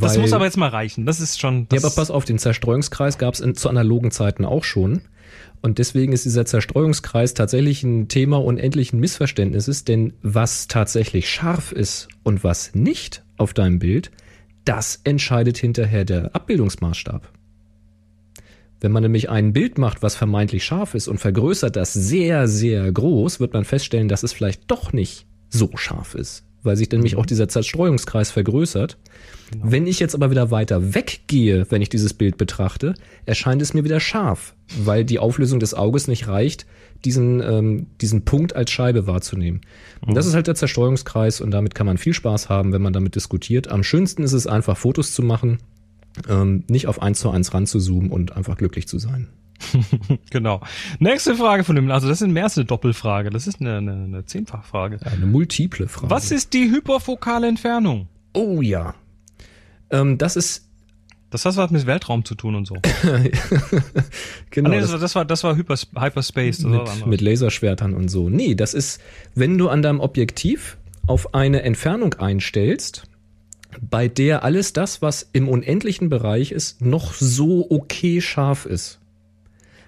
[0.00, 1.06] das muss aber jetzt mal reichen.
[1.06, 1.68] Das ist schon.
[1.68, 5.02] Das ja, aber pass auf, den Zerstreuungskreis gab es zu analogen Zeiten auch schon.
[5.62, 12.08] Und deswegen ist dieser Zerstreuungskreis tatsächlich ein Thema unendlichen Missverständnisses, denn was tatsächlich scharf ist
[12.24, 14.10] und was nicht auf deinem Bild,
[14.64, 17.30] das entscheidet hinterher der Abbildungsmaßstab.
[18.80, 22.90] Wenn man nämlich ein Bild macht, was vermeintlich scharf ist und vergrößert das sehr, sehr
[22.90, 27.16] groß, wird man feststellen, dass es vielleicht doch nicht so scharf ist, weil sich nämlich
[27.16, 28.98] auch dieser Zerstreuungskreis vergrößert.
[29.50, 29.64] Genau.
[29.68, 32.94] Wenn ich jetzt aber wieder weiter weggehe, wenn ich dieses Bild betrachte,
[33.26, 36.66] erscheint es mir wieder scharf, weil die Auflösung des Auges nicht reicht,
[37.04, 39.60] diesen, ähm, diesen Punkt als Scheibe wahrzunehmen.
[40.00, 40.30] Und das mhm.
[40.30, 43.68] ist halt der Zerstreuungskreis und damit kann man viel Spaß haben, wenn man damit diskutiert.
[43.68, 45.58] Am schönsten ist es einfach, Fotos zu machen,
[46.28, 49.28] ähm, nicht auf eins zu eins ranzuzoomen und einfach glücklich zu sein.
[50.30, 50.60] genau.
[50.98, 53.92] Nächste Frage von dem, also das ist mehr als eine Doppelfrage, das ist eine, eine,
[53.92, 54.98] eine Zehnfachfrage.
[55.04, 56.10] Eine multiple Frage.
[56.10, 58.08] Was ist die hyperfokale Entfernung?
[58.34, 58.94] Oh ja.
[59.90, 60.68] Ähm, das ist
[61.32, 62.74] das hat was mit Weltraum zu tun und so.
[64.50, 64.68] genau.
[64.68, 66.58] Ah, nee, das, das, war, das war Hypers Hyperspace.
[66.58, 68.28] Das mit, mit Laserschwertern und so.
[68.28, 69.00] Nee, das ist,
[69.34, 70.76] wenn du an deinem Objektiv
[71.06, 73.04] auf eine Entfernung einstellst,
[73.80, 78.98] bei der alles das, was im unendlichen Bereich ist, noch so okay scharf ist.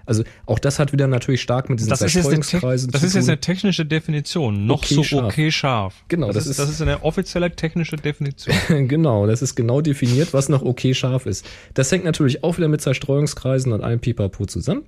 [0.05, 3.39] Also auch das hat wieder natürlich stark mit diesen das Zerstreuungskreisen Das ist jetzt eine
[3.39, 4.65] technische Definition.
[4.65, 5.25] Noch okay so scharf.
[5.25, 5.95] okay scharf.
[6.07, 8.55] Genau, das, das, ist, das ist eine offizielle technische Definition.
[8.87, 11.45] genau, das ist genau definiert, was noch okay scharf ist.
[11.73, 14.83] Das hängt natürlich auch wieder mit Zerstreuungskreisen und allem Pipapo zusammen.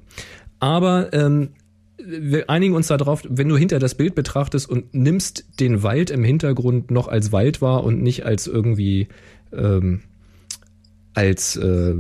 [0.60, 1.50] Aber ähm,
[1.98, 6.24] wir einigen uns darauf, wenn du hinter das Bild betrachtest und nimmst den Wald im
[6.24, 9.08] Hintergrund noch als Wald wahr und nicht als irgendwie
[9.52, 10.02] ähm,
[11.18, 11.96] als äh,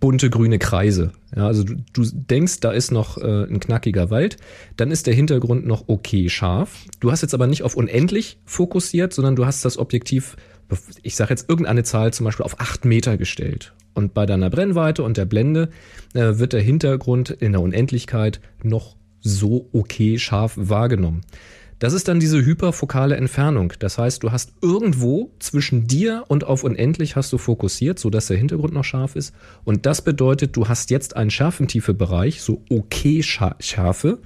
[0.00, 1.12] bunte grüne Kreise.
[1.36, 4.38] Ja, also du, du denkst, da ist noch äh, ein knackiger Wald,
[4.78, 6.78] dann ist der Hintergrund noch okay scharf.
[6.98, 10.36] Du hast jetzt aber nicht auf unendlich fokussiert, sondern du hast das Objektiv,
[11.02, 13.74] ich sage jetzt irgendeine Zahl zum Beispiel auf acht Meter gestellt.
[13.92, 15.68] Und bei deiner Brennweite und der Blende
[16.14, 21.20] äh, wird der Hintergrund in der Unendlichkeit noch so okay scharf wahrgenommen.
[21.82, 23.72] Das ist dann diese hyperfokale Entfernung.
[23.80, 28.28] Das heißt, du hast irgendwo zwischen dir und auf unendlich hast du fokussiert, so dass
[28.28, 29.34] der Hintergrund noch scharf ist.
[29.64, 34.20] Und das bedeutet, du hast jetzt einen Schärfentiefe-Bereich, so okay Schärfe,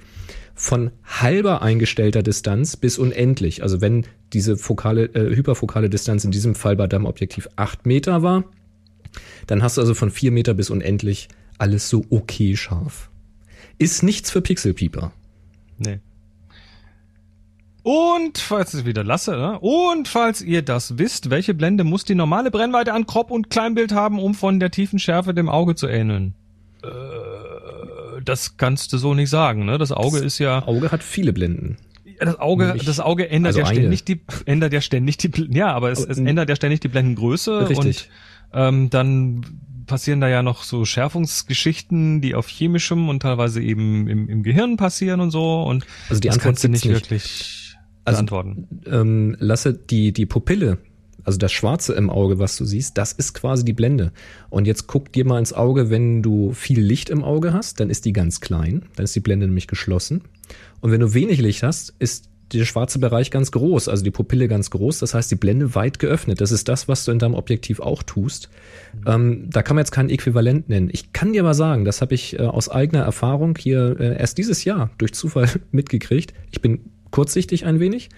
[0.53, 3.63] von halber eingestellter Distanz bis unendlich.
[3.63, 8.21] Also wenn diese fokale, äh, hyperfokale Distanz in diesem Fall bei deinem Objektiv acht Meter
[8.21, 8.43] war,
[9.47, 13.09] dann hast du also von vier Meter bis unendlich alles so okay scharf.
[13.79, 15.11] Ist nichts für Pixelpieper.
[15.79, 16.01] Nee.
[17.87, 19.59] Und falls es wieder lasse, ne?
[19.61, 23.93] und falls ihr das wisst, welche Blende muss die normale Brennweite an Crop und Kleinbild
[23.93, 26.35] haben, um von der tiefen Schärfe dem Auge zu ähneln?
[26.83, 26.87] Äh,
[28.25, 29.77] das kannst du so nicht sagen, ne?
[29.77, 30.67] Das Auge ist ja.
[30.67, 31.77] Auge hat viele Blenden.
[32.03, 35.31] Ja, das Auge, nicht, das Auge ändert also ja ständig die, ändert ja ständig die,
[35.51, 37.77] ja, aber es, es ändert ja ständig die Blendengröße Richtig.
[37.77, 38.09] und
[38.51, 39.45] ähm, dann
[39.85, 44.75] passieren da ja noch so Schärfungsgeschichten, die auf chemischem und teilweise eben im, im Gehirn
[44.75, 47.66] passieren und so und also die Antwort sind nicht, nicht wirklich
[48.07, 48.67] also, beantworten.
[48.85, 50.77] Ähm, lasse die, die Pupille,
[51.23, 54.13] also das Schwarze im Auge, was du siehst, das ist quasi die Blende.
[54.49, 57.89] Und jetzt guck dir mal ins Auge, wenn du viel Licht im Auge hast, dann
[57.89, 60.21] ist die ganz klein, dann ist die Blende nämlich geschlossen.
[60.79, 64.47] Und wenn du wenig Licht hast, ist der schwarze Bereich ganz groß, also die Pupille
[64.47, 66.39] ganz groß, das heißt die Blende weit geöffnet.
[66.39, 68.49] Das ist das, was du in deinem Objektiv auch tust.
[68.93, 69.03] Mhm.
[69.05, 70.89] Ähm, da kann man jetzt kein Äquivalent nennen.
[70.91, 74.37] Ich kann dir aber sagen, das habe ich äh, aus eigener Erfahrung hier äh, erst
[74.37, 76.33] dieses Jahr durch Zufall mitgekriegt.
[76.51, 76.79] Ich bin
[77.17, 78.09] kurzsichtig ein wenig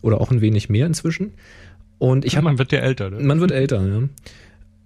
[0.00, 1.34] oder auch ein wenig mehr inzwischen.
[1.98, 3.10] Und ich habe man wird ja älter.
[3.10, 3.20] Ne?
[3.20, 4.08] Man wird älter, ja.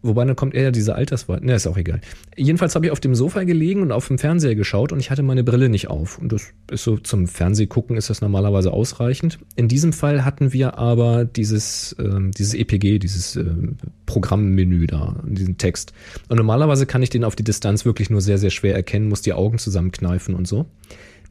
[0.02, 1.40] Wobei dann kommt eher diese Alterswahl.
[1.40, 2.00] Ne, ist auch egal.
[2.36, 5.22] Jedenfalls habe ich auf dem Sofa gelegen und auf dem Fernseher geschaut und ich hatte
[5.22, 6.18] meine Brille nicht auf.
[6.18, 9.38] Und das ist so zum Fernsehgucken ist das normalerweise ausreichend.
[9.54, 15.58] In diesem Fall hatten wir aber dieses, ähm, dieses EPG, dieses ähm, Programmmenü da, diesen
[15.58, 15.92] Text.
[16.28, 19.22] Und normalerweise kann ich den auf die Distanz wirklich nur sehr, sehr schwer erkennen, muss
[19.22, 20.66] die Augen zusammenkneifen und so.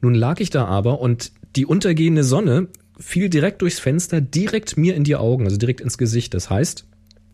[0.04, 4.96] Nun lag ich da aber und die untergehende Sonne fiel direkt durchs Fenster, direkt mir
[4.96, 6.34] in die Augen, also direkt ins Gesicht.
[6.34, 6.84] Das heißt,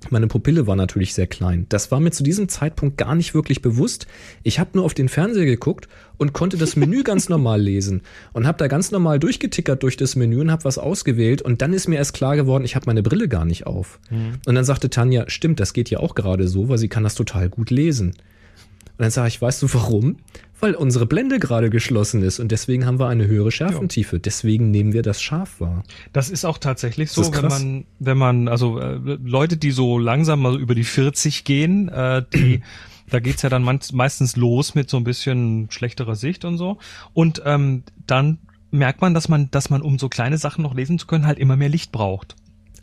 [0.09, 1.66] meine Pupille war natürlich sehr klein.
[1.68, 4.06] Das war mir zu diesem Zeitpunkt gar nicht wirklich bewusst.
[4.44, 8.02] Ich habe nur auf den Fernseher geguckt und konnte das Menü ganz normal lesen
[8.35, 11.72] und habe da ganz normal durchgetickert durch das Menü und habe was ausgewählt und dann
[11.72, 13.98] ist mir erst klar geworden, ich habe meine Brille gar nicht auf.
[14.11, 14.35] Mhm.
[14.46, 17.16] Und dann sagte Tanja, stimmt, das geht ja auch gerade so, weil sie kann das
[17.16, 18.11] total gut lesen.
[18.11, 20.18] Und dann sage ich, weißt du warum?
[20.61, 24.20] Weil unsere Blende gerade geschlossen ist und deswegen haben wir eine höhere Schärfentiefe.
[24.20, 25.83] Deswegen nehmen wir das scharf wahr.
[26.12, 29.99] Das ist auch tatsächlich so, Das wenn man, wenn man, also äh, Leute, die so
[29.99, 32.61] langsam mal über die 40 gehen, äh, die,
[33.09, 36.79] da geht's ja dann meistens los mit so ein bisschen schlechterer Sicht und so.
[37.12, 38.38] Und ähm, dann
[38.70, 41.38] merkt man, dass man, dass man, um so kleine Sachen noch lesen zu können, halt
[41.38, 42.37] immer mehr Licht braucht.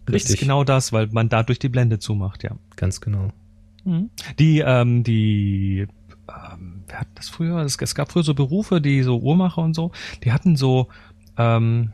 [0.05, 0.35] Das Richtig.
[0.35, 2.51] ist genau das, weil man dadurch die Blende zumacht, ja.
[2.75, 3.31] Ganz genau.
[4.37, 5.87] Die, ähm, die,
[6.27, 6.76] ähm,
[7.17, 7.57] das früher?
[7.59, 9.91] Es, es gab früher so Berufe, die so Uhrmacher und so,
[10.23, 10.87] die hatten so,
[11.37, 11.93] ähm,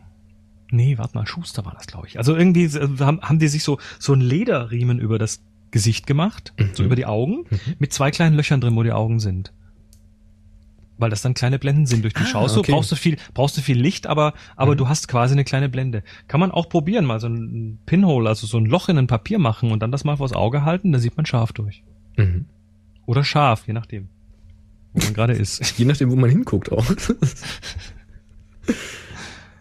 [0.72, 2.18] nee, warte mal, Schuster war das, glaube ich.
[2.18, 6.54] Also irgendwie äh, haben, haben die sich so, so ein Lederriemen über das Gesicht gemacht,
[6.74, 6.86] so Mhm.
[6.88, 7.46] über die Augen,
[7.80, 9.52] mit zwei kleinen Löchern drin, wo die Augen sind.
[11.00, 12.56] Weil das dann kleine Blenden sind durch die Ah, Schaust.
[12.56, 12.72] Du okay.
[12.72, 14.78] brauchst du viel, brauchst du viel Licht, aber, aber Mhm.
[14.78, 16.04] du hast quasi eine kleine Blende.
[16.28, 19.40] Kann man auch probieren, mal so ein Pinhole, also so ein Loch in ein Papier
[19.40, 21.84] machen und dann das mal vors Auge halten, da sieht man scharf durch.
[22.18, 22.46] Mhm.
[23.08, 24.10] Oder scharf, je nachdem.
[24.94, 25.60] Wo man gerade ist.
[25.78, 26.86] Je nachdem, wo man hinguckt auch.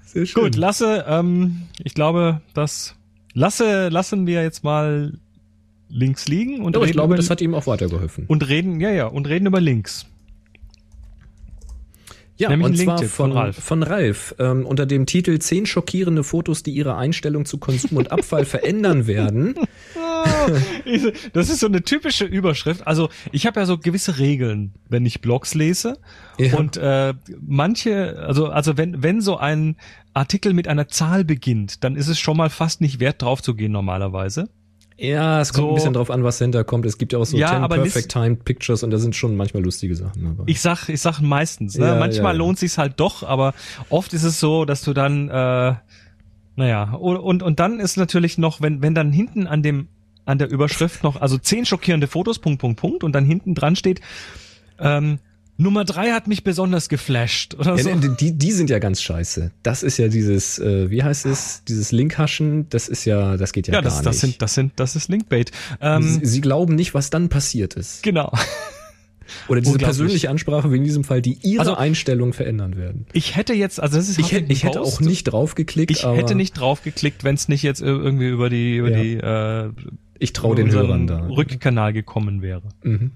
[0.05, 0.43] Sehr schön.
[0.43, 2.95] Gut, Lasse, ähm, ich glaube, das
[3.35, 5.19] Lasse lassen wir jetzt mal
[5.89, 8.27] links liegen und Aber ich glaube, das hat ihm auch weitergeholfen.
[8.27, 10.07] und reden, ja, ja, und reden über links.
[12.43, 13.57] Ja, Nämlich und zwar von, von Ralf.
[13.57, 18.11] von Ralf ähm, unter dem Titel 10 schockierende Fotos, die ihre Einstellung zu Konsum und
[18.11, 19.55] Abfall verändern werden.
[21.33, 22.87] Das ist so eine typische Überschrift.
[22.87, 25.99] Also ich habe ja so gewisse Regeln, wenn ich Blogs lese.
[26.39, 26.57] Ja.
[26.57, 29.77] Und äh, manche, also also wenn wenn so ein
[30.15, 33.55] Artikel mit einer Zahl beginnt, dann ist es schon mal fast nicht wert drauf zu
[33.55, 34.49] gehen normalerweise.
[34.99, 36.87] Ja, es kommt So- ein bisschen drauf an, was dahinter kommt.
[36.87, 39.37] Es gibt ja auch so Ja, 10 aber Perfect Timed Pictures und da sind schon
[39.37, 40.27] manchmal lustige Sachen.
[40.27, 41.77] Aber Ich sag, ich sag meistens.
[41.79, 41.87] Ne?
[41.87, 43.55] Ja, Manchmal ja, lohnt sich's halt doch, aber
[43.89, 45.75] oft ist es so, dass du dann, äh,
[46.57, 49.89] naja, und, und, und dann ist natürlich noch, wenn, wenn dann hinten an dem,
[50.25, 53.75] an der Überschrift noch, also zehn schockierende Fotos, Punkt, Punkt, Punkt, und dann hinten dran
[53.77, 54.01] steht,
[54.79, 55.19] ähm,
[55.63, 57.89] Nummer drei hat mich besonders geflasht oder so.
[57.89, 59.51] Ja, ne, die, die sind ja ganz scheiße.
[59.63, 63.69] Das ist ja dieses, äh, wie heißt es, dieses Linkhaschen, das ist ja, das geht
[63.69, 64.07] ja, Ja, gar das, nicht.
[64.07, 65.53] das sind, das sind, das ist Linkbait.
[65.81, 68.03] Ähm, sie, sie glauben nicht, was dann passiert ist.
[68.03, 68.33] genau.
[69.49, 73.07] Oder diese persönliche Ansprache, wie in diesem Fall, die ihre Also- Einstellung verändern werden.
[73.15, 76.35] Ich hätte jetzt, also das ist Ich hätte, ich hätte auch nicht draufgeklickt, Ich hätte
[76.35, 79.03] nicht draufgeklickt, wenn es nicht jetzt irgendwie über die, über Ja.
[79.03, 79.73] die, äh,
[80.19, 81.27] ich traue den Hörern da.
[81.29, 82.63] Rückkanal gekommen wäre.
[82.83, 83.13] Mhm.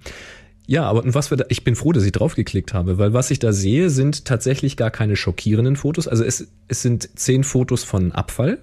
[0.66, 3.38] Ja, aber was wir da, ich bin froh, dass ich draufgeklickt habe, weil was ich
[3.38, 6.08] da sehe, sind tatsächlich gar keine schockierenden Fotos.
[6.08, 8.58] Also es, es sind zehn Fotos von Abfall.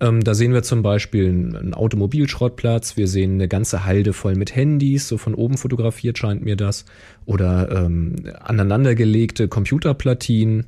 [0.00, 4.54] Ähm, da sehen wir zum Beispiel einen Automobilschrottplatz, wir sehen eine ganze Halde voll mit
[4.54, 6.84] Handys, so von oben fotografiert scheint mir das.
[7.26, 10.66] Oder ähm, aneinandergelegte Computerplatinen,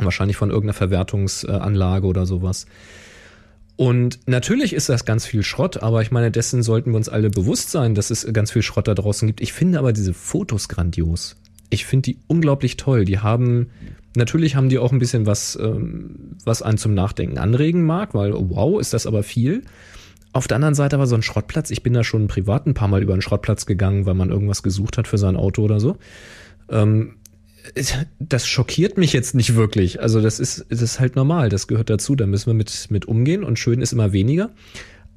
[0.00, 2.66] wahrscheinlich von irgendeiner Verwertungsanlage oder sowas.
[3.80, 7.30] Und natürlich ist das ganz viel Schrott, aber ich meine, dessen sollten wir uns alle
[7.30, 9.40] bewusst sein, dass es ganz viel Schrott da draußen gibt.
[9.40, 11.36] Ich finde aber diese Fotos grandios.
[11.70, 13.06] Ich finde die unglaublich toll.
[13.06, 13.70] Die haben,
[14.14, 18.34] natürlich haben die auch ein bisschen was, ähm, was einen zum Nachdenken anregen mag, weil,
[18.34, 19.62] wow, ist das aber viel.
[20.34, 21.70] Auf der anderen Seite aber so ein Schrottplatz.
[21.70, 24.62] Ich bin da schon privat ein paar Mal über einen Schrottplatz gegangen, weil man irgendwas
[24.62, 25.96] gesucht hat für sein Auto oder so.
[26.68, 27.14] Ähm,
[28.18, 30.00] das schockiert mich jetzt nicht wirklich.
[30.00, 33.06] Also das ist, das ist halt normal, das gehört dazu, da müssen wir mit, mit
[33.06, 34.50] umgehen und schön ist immer weniger.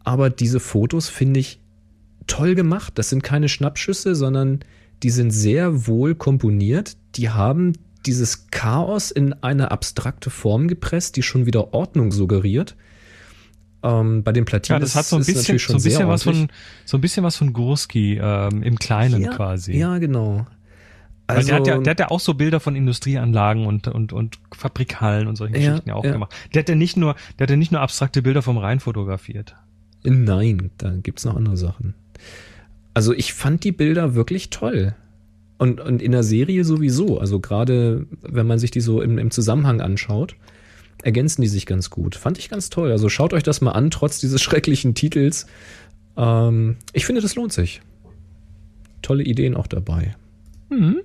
[0.04, 1.60] Aber diese Fotos finde ich
[2.28, 2.94] toll gemacht.
[2.96, 4.60] Das sind keine Schnappschüsse, sondern
[5.02, 6.98] die sind sehr wohl komponiert.
[7.16, 7.74] Die haben
[8.06, 12.76] dieses Chaos in eine abstrakte Form gepresst, die schon wieder Ordnung suggeriert.
[13.82, 15.98] Ähm, bei den Platinen Ja, das hat so ein bisschen, natürlich so schon ein bisschen
[15.98, 16.48] sehr was von,
[16.86, 19.78] so ein bisschen was von Gurski ähm, im Kleinen ja, quasi.
[19.78, 20.48] Ja, genau.
[21.38, 24.40] Also, der, hat ja, der hat ja auch so Bilder von Industrieanlagen und, und, und
[24.56, 26.12] Fabrikhallen und solche Ja, Geschichten ja auch ja.
[26.12, 26.34] gemacht.
[26.54, 29.56] Der hat ja nicht nur, der hat ja nicht nur abstrakte Bilder vom Rhein fotografiert.
[30.04, 31.94] Nein, da gibt's noch andere Sachen.
[32.94, 34.96] Also ich fand die Bilder wirklich toll.
[35.58, 37.20] Und, und in der Serie sowieso.
[37.20, 40.36] Also gerade wenn man sich die so im, im Zusammenhang anschaut,
[41.04, 42.16] ergänzen die sich ganz gut.
[42.16, 42.92] Fand ich ganz toll.
[42.92, 45.46] Also schaut euch das mal an, trotz dieses schrecklichen Titels.
[46.18, 47.82] Ähm, ich finde, das lohnt sich.
[49.02, 50.16] Tolle Ideen auch dabei.
[50.70, 51.02] Mhm.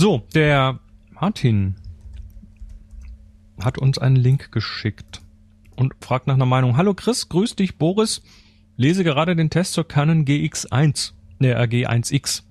[0.00, 0.78] So, der
[1.10, 1.74] Martin
[3.60, 5.22] hat uns einen Link geschickt
[5.74, 6.76] und fragt nach einer Meinung.
[6.76, 8.22] Hallo Chris, grüß dich Boris.
[8.76, 11.14] Lese gerade den Test zur Canon GX1.
[11.40, 12.44] Ne, äh, G1X.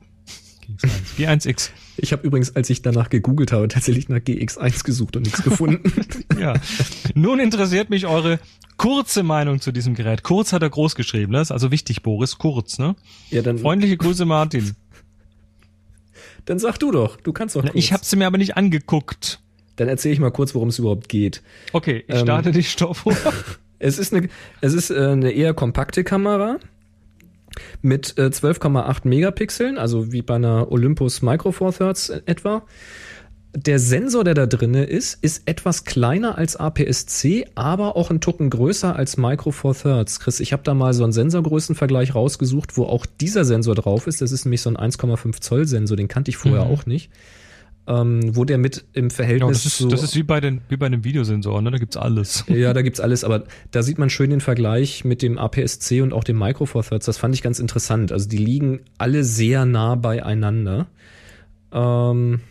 [0.67, 1.17] GX1.
[1.17, 1.69] G1X.
[1.95, 5.89] Ich habe übrigens, als ich danach gegoogelt habe, tatsächlich nach GX1 gesucht und nichts gefunden.
[6.37, 6.53] Ja.
[7.15, 8.39] Nun interessiert mich eure
[8.77, 10.21] kurze Meinung zu diesem Gerät.
[10.21, 11.41] Kurz hat er groß geschrieben, ne?
[11.41, 12.95] Ist also wichtig, Boris, kurz, ne?
[13.31, 14.75] ja, dann, Freundliche Grüße, Martin.
[16.47, 17.17] Dann sag du doch.
[17.21, 17.83] Du kannst doch Na, kurz.
[17.83, 19.39] ich habe sie mir aber nicht angeguckt.
[19.75, 21.43] Dann erzähle ich mal kurz, worum es überhaupt geht.
[21.71, 23.15] Okay, ich Ähm, starte die Stoppuhr.
[23.79, 24.27] Es ist eine,
[24.59, 26.57] es ist äh, eine eher kompakte Kamera
[27.83, 32.63] mit äh, 12,8 Megapixeln, also wie bei einer Olympus Micro Four Thirds etwa.
[33.59, 38.51] Der Sensor, der da drinne ist, ist etwas kleiner als APS-C, aber auch ein Tucken
[38.51, 40.19] größer als Micro Four Thirds.
[40.19, 44.21] Chris, ich habe da mal so einen Sensorgrößenvergleich rausgesucht, wo auch dieser Sensor drauf ist.
[44.21, 46.71] Das ist nämlich so ein 1,5 Zoll Sensor, den kannte ich vorher mhm.
[46.71, 47.09] auch nicht
[47.87, 49.47] ähm, wo der mit im Verhältnis.
[49.47, 51.71] Ja, das, ist, so, das ist wie bei, den, wie bei einem Videosensor, ne?
[51.71, 52.43] Da gibt's alles.
[52.47, 56.13] Ja, da gibt's alles, aber da sieht man schön den Vergleich mit dem APS-C und
[56.13, 57.05] auch dem Micro Four Thirds.
[57.05, 58.11] Das fand ich ganz interessant.
[58.11, 60.87] Also die liegen alle sehr nah beieinander.
[61.71, 62.41] Ähm,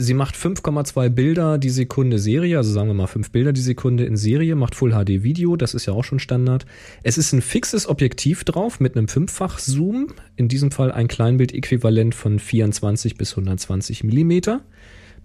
[0.00, 4.04] Sie macht 5,2 Bilder die Sekunde Serie, also sagen wir mal 5 Bilder die Sekunde
[4.04, 6.66] in Serie, macht Full HD Video, das ist ja auch schon Standard.
[7.02, 10.06] Es ist ein fixes Objektiv drauf mit einem fünffach Zoom,
[10.36, 14.60] in diesem Fall ein Kleinbild-Äquivalent von 24 bis 120 Millimeter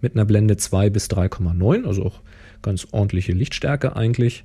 [0.01, 2.21] mit einer Blende 2 bis 3,9, also auch
[2.63, 4.43] ganz ordentliche Lichtstärke eigentlich.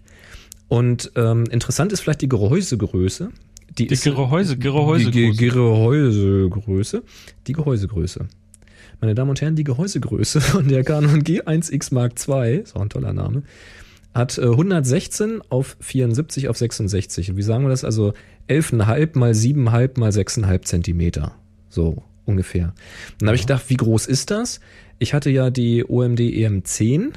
[0.69, 3.31] Und ähm, interessant ist vielleicht die Gehäusegröße.
[3.79, 5.11] Die, die Gehäuse, Gehäusegröße.
[5.11, 7.03] Die Gehäusegröße.
[7.47, 8.29] Die Gehäusegröße.
[9.00, 12.90] Meine Damen und Herren, die Gehäusegröße von der Canon G1X Mark II, ist auch ein
[12.90, 13.42] toller Name,
[14.14, 17.30] hat 116 äh, auf 74 auf 66.
[17.30, 17.84] Und wie sagen wir das?
[17.84, 18.12] Also
[18.48, 21.34] 11,5 mal 7,5 mal 6,5 Zentimeter.
[21.68, 22.74] So ungefähr.
[23.18, 24.61] dann habe ich gedacht, wie groß ist das?
[24.98, 27.12] Ich hatte ja die OMD EM10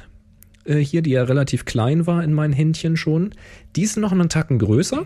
[0.64, 3.34] äh, hier, die ja relativ klein war in meinen Händchen schon.
[3.76, 5.04] Die ist noch einen Tacken größer.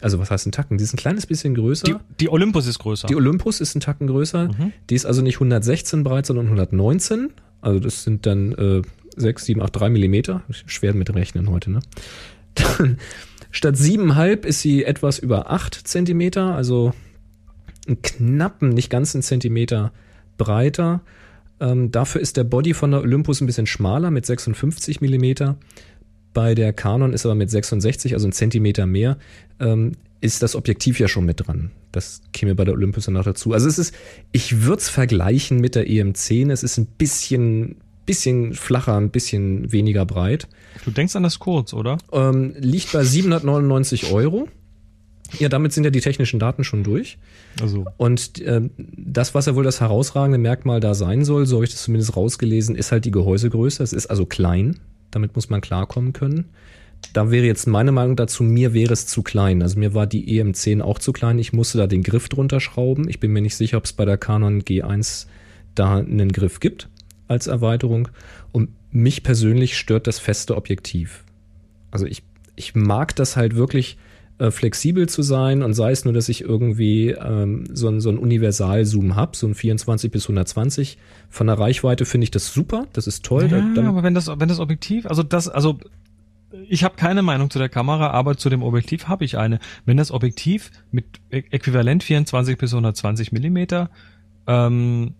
[0.00, 0.78] Also was heißt ein Tacken?
[0.78, 1.84] Die ist ein kleines bisschen größer.
[1.84, 3.08] Die, die Olympus ist größer.
[3.08, 4.48] Die Olympus ist ein Tacken größer.
[4.48, 4.72] Mhm.
[4.90, 7.30] Die ist also nicht 116 breit, sondern 119.
[7.60, 8.82] Also das sind dann äh,
[9.16, 10.42] 6, 7, 8, 3 Millimeter.
[10.66, 11.80] Schwer mit rechnen heute, ne?
[12.54, 12.98] Dann,
[13.50, 16.92] statt 7,5 ist sie etwas über 8 Zentimeter, also
[17.86, 19.92] einen knappen, nicht ganz einen Zentimeter
[20.36, 21.00] breiter.
[21.60, 25.56] Ähm, dafür ist der Body von der Olympus ein bisschen schmaler mit 56 Millimeter.
[26.38, 29.18] Bei der Canon ist aber mit 66, also ein Zentimeter mehr,
[29.58, 31.72] ähm, ist das Objektiv ja schon mit dran.
[31.90, 33.52] Das käme bei der Olympus dann noch dazu.
[33.52, 33.92] Also es ist,
[34.30, 36.52] ich würde es vergleichen mit der EM10.
[36.52, 40.46] Es ist ein bisschen, bisschen flacher, ein bisschen weniger breit.
[40.84, 41.98] Du denkst an das kurz, oder?
[42.12, 44.46] Ähm, liegt bei 799 Euro.
[45.40, 47.18] Ja, damit sind ja die technischen Daten schon durch.
[47.60, 47.84] Also.
[47.96, 48.60] Und äh,
[48.96, 52.16] das, was ja wohl das herausragende Merkmal da sein soll, so habe ich das zumindest
[52.16, 53.82] rausgelesen, ist halt die Gehäusegröße.
[53.82, 54.78] Es ist also klein.
[55.10, 56.46] Damit muss man klarkommen können.
[57.12, 59.62] Da wäre jetzt meine Meinung dazu, mir wäre es zu klein.
[59.62, 61.38] Also mir war die EM10 auch zu klein.
[61.38, 63.08] Ich musste da den Griff drunter schrauben.
[63.08, 65.26] Ich bin mir nicht sicher, ob es bei der Canon G1
[65.74, 66.88] da einen Griff gibt
[67.28, 68.08] als Erweiterung.
[68.52, 71.24] Und mich persönlich stört das feste Objektiv.
[71.90, 72.22] Also ich,
[72.56, 73.96] ich mag das halt wirklich
[74.38, 78.08] äh, flexibel zu sein und sei es nur, dass ich irgendwie ähm, so, ein, so
[78.08, 80.98] ein Universalzoom habe, so ein 24 bis 120.
[81.28, 83.48] Von der Reichweite finde ich das super, das ist toll.
[83.50, 85.78] Ja, da, aber wenn das, wenn das Objektiv, also das, also
[86.68, 89.58] ich habe keine Meinung zu der Kamera, aber zu dem Objektiv habe ich eine.
[89.84, 93.90] Wenn das Objektiv mit Äquivalent 24 bis 120 Millimeter
[94.46, 95.14] ähm,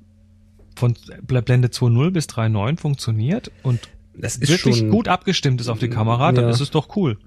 [0.76, 3.81] von Blende 2.0 bis 3.9 funktioniert und
[4.16, 6.50] das ist wirklich schon, gut abgestimmt ist auf die Kamera, dann ja.
[6.50, 7.18] ist es doch cool.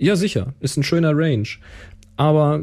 [0.00, 0.54] Ja, sicher.
[0.60, 1.46] Ist ein schöner Range.
[2.16, 2.60] Aber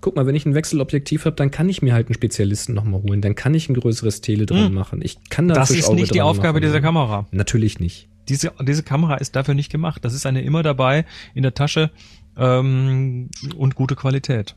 [0.00, 3.02] guck mal, wenn ich ein Wechselobjektiv habe, dann kann ich mir halt einen Spezialisten nochmal
[3.02, 3.22] holen.
[3.22, 4.74] Dann kann ich ein größeres Tele dran hm.
[4.74, 5.00] machen.
[5.02, 6.62] Ich kann da Das ist nicht die Aufgabe machen.
[6.62, 7.26] dieser Kamera.
[7.30, 8.08] Natürlich nicht.
[8.28, 10.04] Diese, diese Kamera ist dafür nicht gemacht.
[10.04, 11.90] Das ist eine immer dabei in der Tasche
[12.36, 14.54] ähm, und gute Qualität.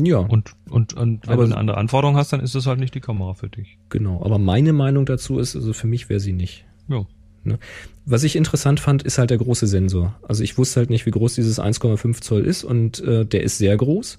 [0.00, 0.18] Ja.
[0.18, 2.94] Und, und, und wenn aber du eine andere Anforderung hast, dann ist das halt nicht
[2.94, 3.78] die Kamera für dich.
[3.88, 4.22] Genau.
[4.24, 6.64] Aber meine Meinung dazu ist, also für mich wäre sie nicht.
[6.88, 7.06] Ja.
[7.44, 7.58] Ne?
[8.04, 10.18] Was ich interessant fand, ist halt der große Sensor.
[10.22, 13.58] Also ich wusste halt nicht, wie groß dieses 1,5 Zoll ist und äh, der ist
[13.58, 14.18] sehr groß.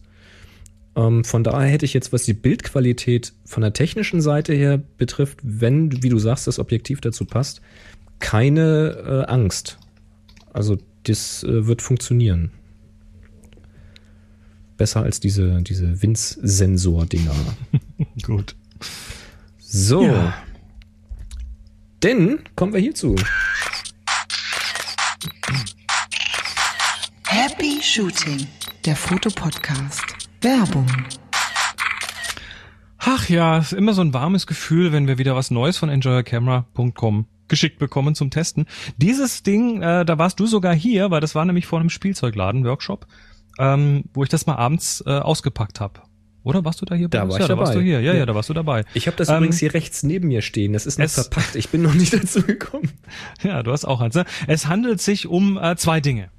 [0.95, 5.39] Ähm, von daher hätte ich jetzt, was die Bildqualität von der technischen Seite her betrifft,
[5.43, 7.61] wenn, wie du sagst, das Objektiv dazu passt,
[8.19, 9.77] keine äh, Angst.
[10.53, 12.51] Also das äh, wird funktionieren.
[14.77, 17.35] Besser als diese, diese Winz-Sensor-Dinger.
[18.23, 18.55] Gut.
[19.59, 20.03] So.
[20.03, 20.33] Ja.
[22.03, 23.15] Denn kommen wir hierzu.
[27.27, 28.47] Happy Shooting,
[28.85, 30.03] der Fotopodcast.
[30.41, 30.87] Werbung.
[32.97, 37.27] Ach ja, ist immer so ein warmes Gefühl, wenn wir wieder was Neues von enjoyercamera.com
[37.47, 38.65] geschickt bekommen zum Testen.
[38.97, 42.65] Dieses Ding, äh, da warst du sogar hier, weil das war nämlich vor einem Spielzeugladen,
[42.65, 43.05] Workshop,
[43.59, 46.01] ähm, wo ich das mal abends äh, ausgepackt habe.
[46.43, 47.07] Oder warst du da hier?
[47.07, 47.61] Da war ja, ich da dabei.
[47.61, 48.01] warst du hier.
[48.01, 48.83] Ja, ja, ja, da warst du dabei.
[48.93, 50.73] Ich habe das ähm, übrigens hier rechts neben mir stehen.
[50.73, 51.55] Das ist noch verpackt.
[51.55, 52.89] Ich bin noch nicht dazu gekommen.
[53.43, 54.15] Ja, du hast auch eins.
[54.15, 54.25] Ne?
[54.47, 56.29] Es handelt sich um äh, zwei Dinge.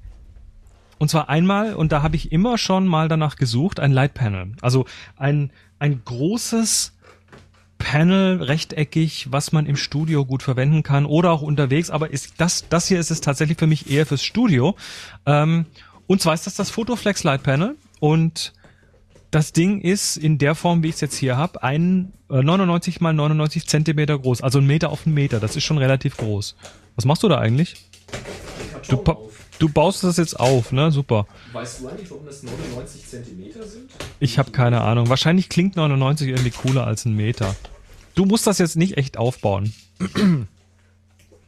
[0.99, 4.53] Und zwar einmal, und da habe ich immer schon mal danach gesucht, ein Light Panel.
[4.61, 4.87] Also
[5.17, 6.93] ein, ein großes
[7.79, 11.91] Panel, rechteckig, was man im Studio gut verwenden kann oder auch unterwegs.
[11.91, 14.77] Aber ist das, das hier ist es tatsächlich für mich eher fürs Studio.
[15.27, 15.67] Ähm,
[16.07, 17.77] und zwar ist das das Photoflex Light Panel.
[17.99, 18.53] Und
[19.33, 23.01] das Ding ist in der Form, wie ich es jetzt hier habe, ein äh, 99
[23.01, 25.41] mal 99 Zentimeter groß, also ein Meter auf einen Meter.
[25.41, 26.55] Das ist schon relativ groß.
[26.97, 27.77] Was machst du da eigentlich?
[28.89, 29.03] Du,
[29.59, 30.93] du baust das jetzt auf, ne?
[30.93, 31.27] Super.
[31.53, 33.91] Weißt du eigentlich, warum das 99 Zentimeter sind?
[34.21, 35.09] Ich habe keine Ahnung.
[35.09, 37.57] Wahrscheinlich klingt 99 irgendwie cooler als ein Meter.
[38.15, 39.73] Du musst das jetzt nicht echt aufbauen.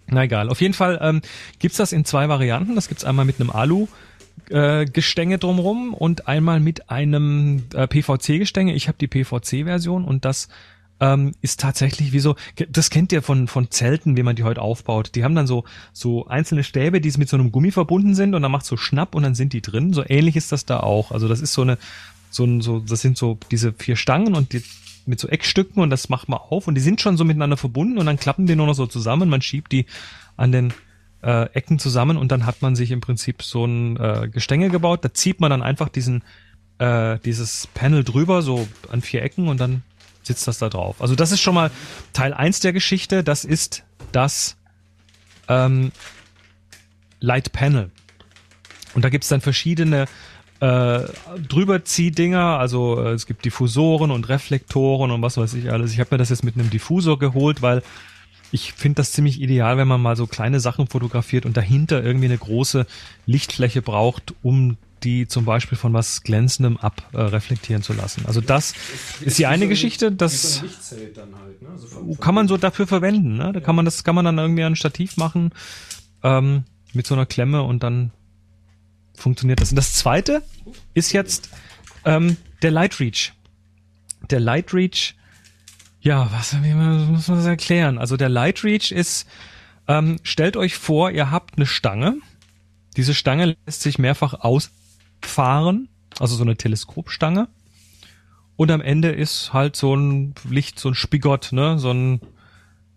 [0.07, 0.49] Na egal.
[0.49, 1.21] Auf jeden Fall ähm,
[1.59, 2.77] gibt's das in zwei Varianten.
[2.77, 3.89] Das gibt's einmal mit einem Alu.
[4.51, 8.75] Äh, Gestänge drumrum und einmal mit einem äh, PVC-Gestänge.
[8.75, 10.49] Ich habe die PVC-Version und das
[11.01, 12.37] ähm, ist tatsächlich wie so,
[12.69, 15.11] das kennt ihr von, von Zelten, wie man die heute aufbaut.
[15.15, 18.43] Die haben dann so, so einzelne Stäbe, die mit so einem Gummi verbunden sind und
[18.43, 19.93] dann macht so Schnapp und dann sind die drin.
[19.93, 21.11] So ähnlich ist das da auch.
[21.11, 21.79] Also das ist so eine,
[22.31, 24.63] so ein, so, das sind so diese vier Stangen und die
[25.07, 27.99] mit so Eckstücken und das macht man auf und die sind schon so miteinander verbunden
[27.99, 29.29] und dann klappen die nur noch so zusammen.
[29.29, 29.87] Man schiebt die
[30.37, 30.73] an den
[31.25, 35.05] äh, Ecken zusammen und dann hat man sich im Prinzip so ein äh, Gestänge gebaut.
[35.05, 36.23] Da zieht man dann einfach diesen
[36.79, 39.83] äh, dieses Panel drüber, so an vier Ecken und dann
[40.23, 41.01] sitzt das da drauf.
[41.01, 41.71] Also das ist schon mal
[42.13, 43.23] Teil eins der Geschichte.
[43.23, 44.57] Das ist das
[45.49, 45.93] ähm,
[47.21, 47.91] Light Panel.
[48.95, 50.07] Und da gibt's dann verschiedene
[50.61, 51.01] äh,
[51.49, 55.93] Drüberziehdinger, also äh, es gibt Diffusoren und Reflektoren und was weiß ich alles.
[55.93, 57.83] Ich habe mir das jetzt mit einem Diffusor geholt, weil
[58.55, 62.27] ich finde das ziemlich ideal, wenn man mal so kleine Sachen fotografiert und dahinter irgendwie
[62.27, 62.87] eine große
[63.27, 68.27] Lichtfläche braucht, um die zum Beispiel von was Glänzendem abreflektieren zu lassen.
[68.27, 68.75] Also das
[69.23, 71.69] ist die eine Geschichte, das Lichtzelt dann halt, ne?
[71.69, 73.37] Also von, kann man so dafür verwenden.
[73.39, 73.53] Ne?
[73.53, 75.51] Da kann man das kann man dann irgendwie an ein Stativ machen
[76.23, 76.63] ähm,
[76.93, 78.13] mit so einer Klemme und dann
[79.15, 79.71] funktioniert das.
[79.71, 80.45] Und das zweite
[80.95, 81.51] ist jetzt
[82.05, 83.33] ähm, der Light Reach.
[84.31, 85.17] Der Light Reach,
[86.05, 87.97] ja, was wie muss man das erklären?
[87.99, 89.27] Also der Light Reach ist,
[89.89, 92.19] ähm, stellt euch vor, ihr habt eine Stange.
[92.97, 95.89] Diese Stange lässt sich mehrfach ausfahren,
[96.19, 97.49] also so eine Teleskopstange.
[98.57, 102.21] Und am Ende ist halt so ein Licht, so ein Spigott, ne, so ein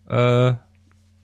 [0.08, 0.54] äh,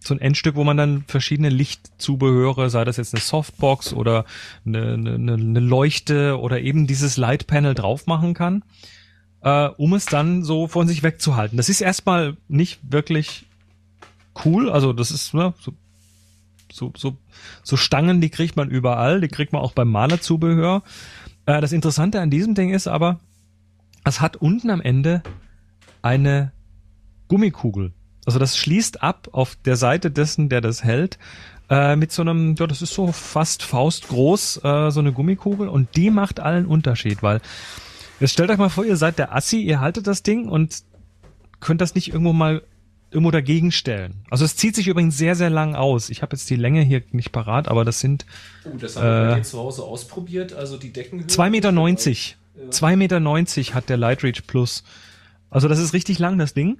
[0.00, 4.24] so ein Endstück, wo man dann verschiedene Lichtzubehöre, sei das jetzt eine Softbox oder
[4.66, 8.64] eine, eine, eine Leuchte oder eben dieses Lightpanel drauf machen kann,
[9.44, 11.56] äh, um es dann so von sich wegzuhalten.
[11.56, 13.44] Das ist erstmal nicht wirklich
[14.44, 15.72] cool, also das ist ne, so,
[16.72, 17.16] so, so,
[17.62, 20.82] so Stangen, die kriegt man überall, die kriegt man auch beim Malerzubehör.
[21.46, 23.20] Äh, das Interessante an diesem Ding ist aber,
[24.02, 25.22] es hat unten am Ende
[26.02, 26.52] eine
[27.28, 27.92] Gummikugel.
[28.26, 31.18] Also das schließt ab auf der Seite dessen, der das hält,
[31.68, 35.96] äh, mit so einem, ja, das ist so fast faustgroß, äh, so eine Gummikugel und
[35.96, 37.40] die macht allen Unterschied, weil
[38.20, 40.82] jetzt stellt euch mal vor, ihr seid der Assi, ihr haltet das Ding und
[41.60, 42.62] könnt das nicht irgendwo mal
[43.10, 44.24] irgendwo dagegen stellen.
[44.28, 46.10] Also es zieht sich übrigens sehr, sehr lang aus.
[46.10, 48.26] Ich habe jetzt die Länge hier nicht parat, aber das sind
[48.64, 50.52] Oh, das haben wir Äh, zu Hause ausprobiert.
[50.52, 51.26] Also die Deckenhöhe.
[51.28, 51.68] 2,90 Meter.
[52.70, 54.82] 2,90 Meter hat der Light Reach Plus.
[55.48, 56.78] Also das ist richtig lang, das Ding.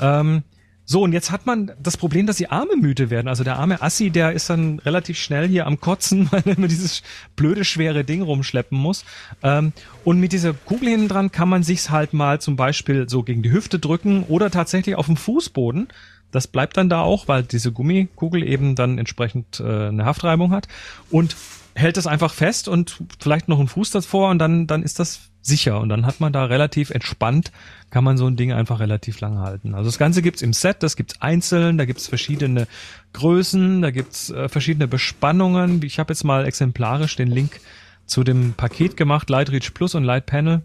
[0.00, 0.42] Ähm,
[0.86, 3.28] so, und jetzt hat man das Problem, dass die Arme müde werden.
[3.28, 6.68] Also der arme Assi, der ist dann relativ schnell hier am Kotzen, weil er immer
[6.68, 7.02] dieses
[7.36, 9.04] blöde, schwere Ding rumschleppen muss.
[9.42, 9.72] Ähm,
[10.04, 13.42] und mit dieser Kugel hinten dran kann man sich's halt mal zum Beispiel so gegen
[13.42, 15.88] die Hüfte drücken oder tatsächlich auf dem Fußboden.
[16.30, 20.68] Das bleibt dann da auch, weil diese Gummikugel eben dann entsprechend äh, eine Haftreibung hat.
[21.10, 21.36] Und
[21.74, 25.30] hält es einfach fest und vielleicht noch einen Fuß davor und dann, dann ist das
[25.46, 25.78] sicher.
[25.80, 27.52] Und dann hat man da relativ entspannt,
[27.90, 29.74] kann man so ein Ding einfach relativ lange halten.
[29.74, 32.66] Also das Ganze gibt's im Set, das gibt's einzeln, da gibt's verschiedene
[33.12, 35.82] Größen, da gibt's äh, verschiedene Bespannungen.
[35.82, 37.60] Ich habe jetzt mal exemplarisch den Link
[38.06, 40.62] zu dem Paket gemacht, Light Reach Plus und Light Panel.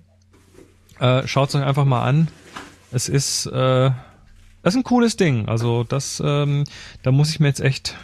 [1.00, 2.30] Äh, Schaut's euch einfach mal an.
[2.92, 3.92] Es ist, äh,
[4.64, 5.48] das ist ein cooles Ding.
[5.48, 6.64] Also das, ähm,
[7.04, 7.96] da muss ich mir jetzt echt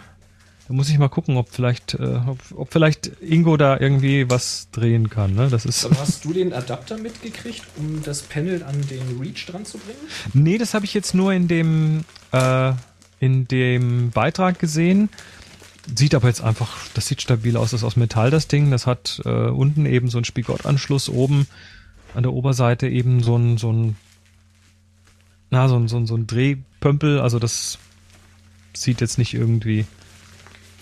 [0.67, 4.69] da muss ich mal gucken, ob vielleicht, äh, ob, ob vielleicht Ingo da irgendwie was
[4.71, 5.35] drehen kann.
[5.35, 5.49] Ne?
[5.49, 5.85] Das ist.
[5.85, 9.99] Aber hast du den Adapter mitgekriegt, um das Panel an den Reach dran zu bringen?
[10.33, 12.73] Nee, das habe ich jetzt nur in dem äh,
[13.19, 15.09] in dem Beitrag gesehen.
[15.95, 18.71] Sieht aber jetzt einfach, das sieht stabil aus, das ist aus Metall das Ding.
[18.71, 21.45] Das hat äh, unten eben so einen Spigottanschluss, oben
[22.15, 23.97] an der Oberseite eben so ein so ein
[25.51, 27.19] na so ein so ein, so ein Drehpömpel.
[27.19, 27.77] Also das
[28.73, 29.85] sieht jetzt nicht irgendwie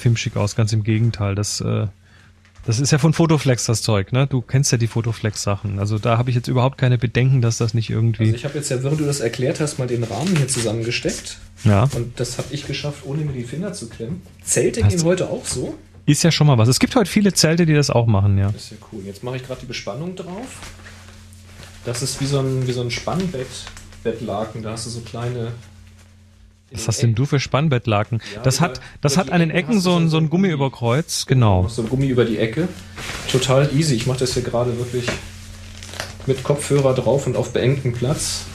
[0.04, 1.36] filmschick aus, ganz im Gegenteil.
[1.36, 1.88] Das äh,
[2.66, 4.26] das ist ja von Fotoflex das Zeug, ne?
[4.26, 5.80] Du kennst ja die Fotoflex-Sachen.
[5.80, 8.24] Also da habe ich jetzt überhaupt keine Bedenken, dass das nicht irgendwie.
[8.24, 11.40] Also ich habe jetzt ja, während du das erklärt hast, mal den Rahmen hier zusammengesteckt.
[11.66, 11.90] ja.
[11.94, 14.22] Und das habe ich geschafft, ohne mir die Finger zu klemmen.
[14.44, 15.78] Zelte gehen heute auch so.
[16.06, 16.70] Ist ja schon mal was.
[16.70, 18.50] Es gibt heute viele Zelte, die das auch machen, ja.
[18.52, 19.02] Das ist ja cool.
[19.06, 20.62] Jetzt mache ich gerade die Bespannung drauf.
[21.84, 23.48] Das ist wie so ein, wie so ein Spannbett,
[24.04, 24.64] Bettlaken.
[24.64, 25.52] Da hast du so kleine.
[26.74, 28.22] Was hast denn du für Spannbettlaken?
[28.36, 30.54] Ja, das über- hat, das hat an den Ecken so ein, so ein Gummi Gummi.
[30.54, 31.26] über Kreuz.
[31.26, 31.68] Genau.
[31.68, 32.68] So ein Gummi über die Ecke.
[33.32, 33.96] Total easy.
[33.96, 35.06] Ich mache das hier gerade wirklich
[36.26, 38.46] mit Kopfhörer drauf und auf beengtem Platz.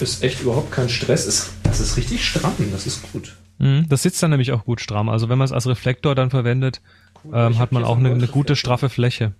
[0.00, 1.26] Ist echt überhaupt kein Stress.
[1.26, 3.36] Ist, das ist richtig stramm, das ist gut.
[3.58, 5.08] Mhm, Das sitzt dann nämlich auch gut stramm.
[5.08, 6.80] Also wenn man es als Reflektor dann verwendet,
[7.24, 7.32] Cool.
[7.34, 9.32] ähm, hat man auch eine, eine gute straffe Fläche.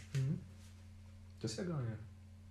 [1.40, 1.74] Das ist ja geil.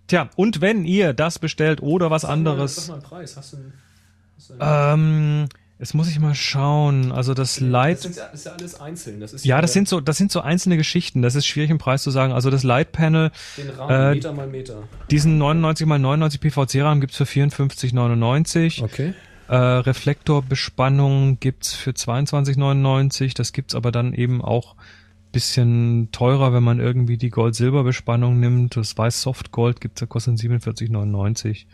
[0.08, 3.36] Tja, und wenn ihr das bestellt oder was Sag mal- anderes, Sag mal einen Preis.
[3.36, 3.74] Hast du einen
[4.60, 5.48] ähm,
[5.80, 7.12] jetzt muss ich mal schauen.
[7.12, 9.20] Also das das Light, sind ja, ist ja alles einzeln.
[9.20, 11.22] Das ist ja, das sind so, das sind so einzelne Geschichten.
[11.22, 12.34] Das ist schwierig im Preis zu sagen.
[12.34, 14.84] Also das Light Panel, den Rahmen, äh, Meter mal Meter.
[15.12, 18.84] diesen 99 x 99 PVC-Rahmen gibt's für 54,99.
[18.84, 19.14] Okay.
[19.48, 23.34] Äh, Reflektorbespannung gibt's für 22,99.
[23.36, 24.76] Das gibt's aber dann eben auch
[25.32, 28.76] bisschen teurer, wenn man irgendwie die Gold-Silber-Bespannung nimmt.
[28.76, 31.66] Das Weiß-Soft-Gold gibt's, da kostet 47,99.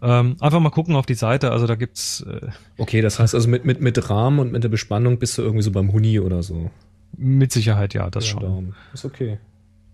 [0.00, 1.50] Ähm, einfach mal gucken auf die Seite.
[1.50, 4.68] Also da gibt's äh, Okay, das heißt also mit, mit, mit Rahmen und mit der
[4.68, 6.70] Bespannung bist du irgendwie so beim Huni oder so.
[7.16, 8.40] mit Sicherheit ja, das Ja, schon.
[8.42, 8.74] darum.
[8.94, 9.38] Ist okay.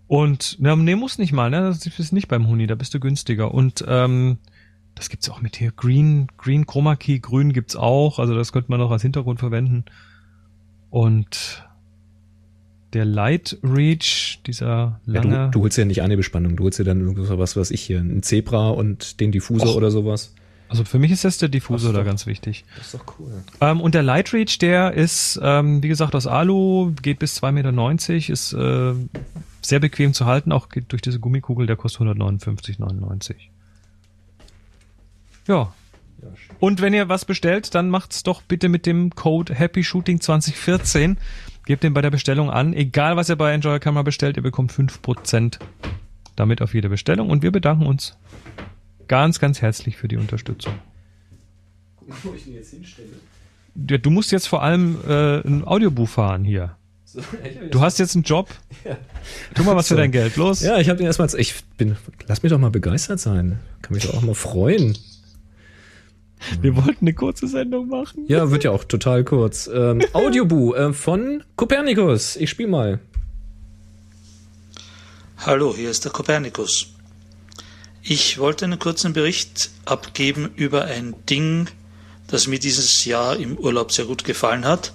[0.07, 1.61] Und ne, nee, muss nicht mal, ne?
[1.61, 3.51] Das ist nicht beim Huni, da bist du günstiger.
[3.53, 4.37] Und ähm,
[4.93, 5.71] das gibt's auch mit hier.
[5.71, 8.19] Green, Green Chroma Key, grün gibt's auch.
[8.19, 9.85] Also das könnte man noch als Hintergrund verwenden.
[10.91, 11.65] Und
[12.95, 15.45] der Light Reach, dieser Ja, lange.
[15.45, 17.81] du, du holst ja nicht eine Bespannung, du holst ja dann irgendwas, was weiß ich
[17.81, 19.75] hier, ein Zebra und den Diffusor Och.
[19.75, 20.33] oder sowas.
[20.69, 21.91] also für mich ist das der so.
[21.91, 22.65] da ganz wichtig.
[22.77, 23.31] Das ist doch cool.
[23.61, 27.51] Ähm, und der Light Reach, der ist, ähm, wie gesagt, aus Alu, geht bis 2,90
[27.51, 28.93] Meter, ist äh,
[29.61, 33.35] sehr bequem zu halten, auch geht durch diese Gummikugel, der kostet 159,99.
[35.47, 35.73] Ja.
[36.21, 36.29] Ja.
[36.59, 41.17] Und wenn ihr was bestellt, dann macht's doch bitte mit dem Code Happy Shooting 2014.
[41.65, 42.73] Gebt den bei der Bestellung an.
[42.73, 45.59] Egal was ihr bei Enjoy Camera bestellt, ihr bekommt 5%
[46.35, 47.29] damit auf jede Bestellung.
[47.29, 48.15] Und wir bedanken uns
[49.07, 50.73] ganz, ganz herzlich für die Unterstützung.
[52.23, 53.07] Wo ich ihn jetzt hinstelle.
[53.89, 56.75] Ja, Du musst jetzt vor allem äh, ein Audiobuch fahren hier.
[57.03, 57.19] So,
[57.71, 58.49] Du hast jetzt einen Job.
[59.55, 59.99] Tu mal was für So.
[59.99, 60.35] dein Geld.
[60.35, 60.61] Los.
[60.61, 61.29] Ja, ich habe den erstmal.
[61.37, 61.95] Ich bin.
[62.27, 63.59] Lass mich doch mal begeistert sein.
[63.81, 64.95] Kann mich doch auch mal freuen.
[66.61, 68.25] Wir wollten eine kurze Sendung machen.
[68.27, 69.69] Ja, wird ja auch total kurz.
[69.73, 72.35] Ähm, Audiobu äh, von Kopernikus.
[72.35, 72.99] Ich spiel mal.
[75.37, 76.87] Hallo, hier ist der Kopernikus.
[78.01, 81.67] Ich wollte einen kurzen Bericht abgeben über ein Ding,
[82.27, 84.93] das mir dieses Jahr im Urlaub sehr gut gefallen hat,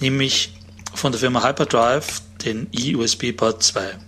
[0.00, 0.54] nämlich
[0.94, 3.98] von der Firma Hyperdrive, den eUSB-Port 2.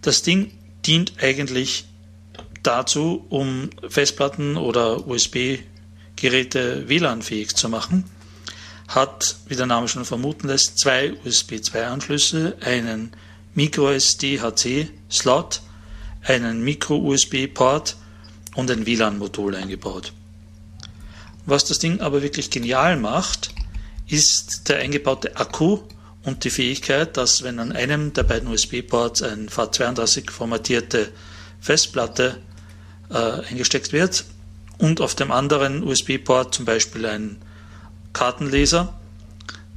[0.00, 0.52] Das Ding
[0.86, 1.86] dient eigentlich
[2.62, 8.04] dazu, um Festplatten oder USB-Geräte WLAN-fähig zu machen,
[8.88, 13.12] hat, wie der Name schon vermuten lässt, zwei USB 2-Anschlüsse, einen
[13.54, 15.62] Micro-SD-HC-Slot,
[16.22, 17.96] einen Micro-USB-Port
[18.54, 20.12] und ein WLAN-Modul eingebaut.
[21.46, 23.50] Was das Ding aber wirklich genial macht,
[24.06, 25.80] ist der eingebaute Akku
[26.22, 31.10] und die Fähigkeit, dass wenn an einem der beiden USB-Ports ein FAT32 formatierte
[31.60, 32.38] Festplatte
[33.12, 34.24] äh, eingesteckt wird
[34.78, 37.36] und auf dem anderen USB-Port zum Beispiel ein
[38.12, 38.92] Kartenleser,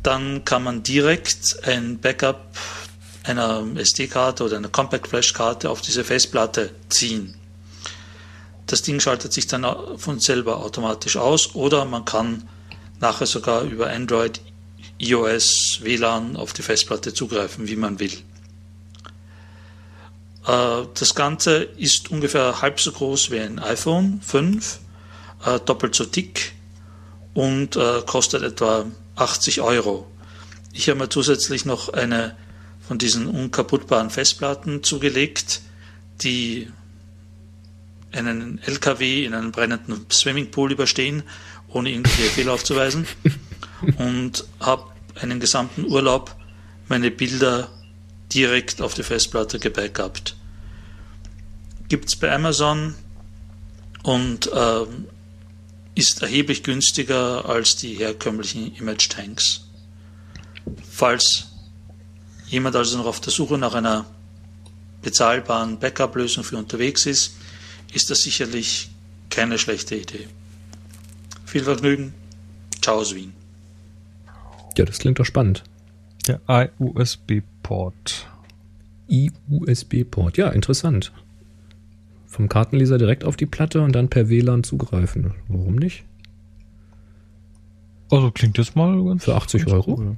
[0.04, 2.46] dann kann man direkt ein Backup
[3.24, 7.36] einer SD-Karte oder einer Compact Flash-Karte auf diese Festplatte ziehen.
[8.68, 9.66] Das Ding schaltet sich dann
[9.98, 12.48] von selber automatisch aus oder man kann
[13.00, 14.42] nachher sogar über Android,
[14.98, 18.14] iOS, WLAN auf die Festplatte zugreifen, wie man will.
[20.48, 24.80] Äh, Das Ganze ist ungefähr halb so groß wie ein iPhone 5,
[25.46, 26.54] äh, doppelt so dick
[27.34, 28.86] und äh, kostet etwa
[29.16, 30.08] 80 Euro.
[30.74, 32.36] Ich habe mir zusätzlich noch eine
[32.88, 35.62] von diesen unkaputtbaren Festplatten zugelegt,
[36.22, 36.72] die
[38.12, 41.24] einen LKW in einem brennenden Swimmingpool überstehen,
[41.70, 43.08] ohne irgendwelche Fehler aufzuweisen.
[43.98, 44.86] Und habe
[45.22, 46.36] einen gesamten Urlaub
[46.88, 47.70] meine Bilder
[48.34, 50.35] direkt auf die Festplatte gebackupt.
[51.88, 52.96] Gibt es bei Amazon
[54.04, 55.06] und ähm,
[55.96, 59.68] ist erheblich günstiger als die herkömmlichen Image Tanks.
[60.90, 61.48] Falls
[62.48, 64.06] jemand also noch auf der Suche nach einer
[65.02, 67.36] bezahlbaren Backup-Lösung für unterwegs ist,
[67.94, 68.90] ist das sicherlich
[69.30, 70.28] keine schlechte Idee.
[71.46, 72.14] Viel Vergnügen.
[72.82, 73.34] Ciao aus Wien.
[74.78, 75.64] Ja, das klingt doch spannend.
[76.28, 78.28] Der iUSB-Port.
[79.10, 80.38] I-USB-Port.
[80.38, 81.12] Ja, interessant.
[82.36, 85.32] Vom Kartenleser direkt auf die Platte und dann per WLAN zugreifen.
[85.48, 86.04] Warum nicht?
[88.12, 89.96] Also klingt das mal ganz Für 80 ganz Euro?
[89.98, 90.18] cool.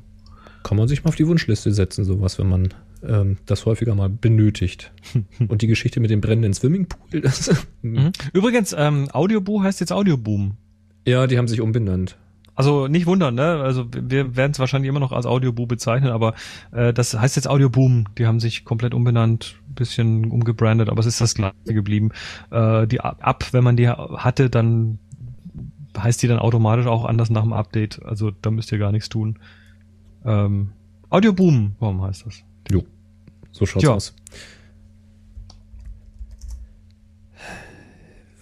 [0.64, 2.70] Kann man sich mal auf die Wunschliste setzen, sowas, wenn man
[3.04, 4.92] ähm, das häufiger mal benötigt.
[5.48, 7.52] und die Geschichte mit dem brennenden Swimmingpool, das,
[7.84, 8.12] Mhm.
[8.34, 10.58] Übrigens, ähm, Audioboom heißt jetzt Audioboom.
[11.06, 12.18] ja, die haben sich umbenannt.
[12.58, 13.62] Also nicht wundern, ne?
[13.62, 16.34] Also wir werden es wahrscheinlich immer noch als Audioboom bezeichnen, aber
[16.72, 18.06] äh, das heißt jetzt Audioboom.
[18.18, 22.10] Die haben sich komplett umbenannt, bisschen umgebrandet, aber es ist das gleiche geblieben.
[22.50, 24.98] Äh, die Ab, wenn man die hatte, dann
[25.96, 28.04] heißt die dann automatisch auch anders nach dem Update.
[28.04, 29.38] Also da müsst ihr gar nichts tun.
[30.26, 30.72] Ähm,
[31.10, 32.44] Audioboom, warum heißt das?
[32.72, 32.84] Jo,
[33.52, 33.92] so schaut's Ja.
[33.94, 34.16] aus.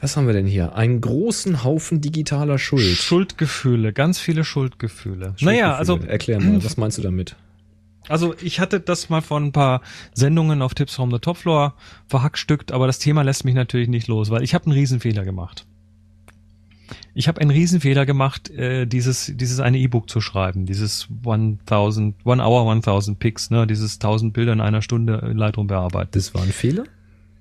[0.05, 0.75] Was haben wir denn hier?
[0.75, 2.95] Einen großen Haufen digitaler Schuld.
[2.95, 5.33] Schuldgefühle, ganz viele Schuldgefühle.
[5.41, 7.35] Naja, also Erklär mal, was meinst du damit?
[8.07, 9.81] Also ich hatte das mal von ein paar
[10.13, 11.73] Sendungen auf Tipps from the Top Floor
[12.05, 15.65] verhackstückt, aber das Thema lässt mich natürlich nicht los, weil ich habe einen Riesenfehler gemacht.
[17.15, 22.43] Ich habe einen Riesenfehler gemacht, äh, dieses dieses eine E-Book zu schreiben, dieses 1000 One
[22.43, 26.11] Hour 1000 Pics, ne, dieses 1000 Bilder in einer Stunde in Lightroom bearbeiten.
[26.13, 26.83] Das war ein Fehler?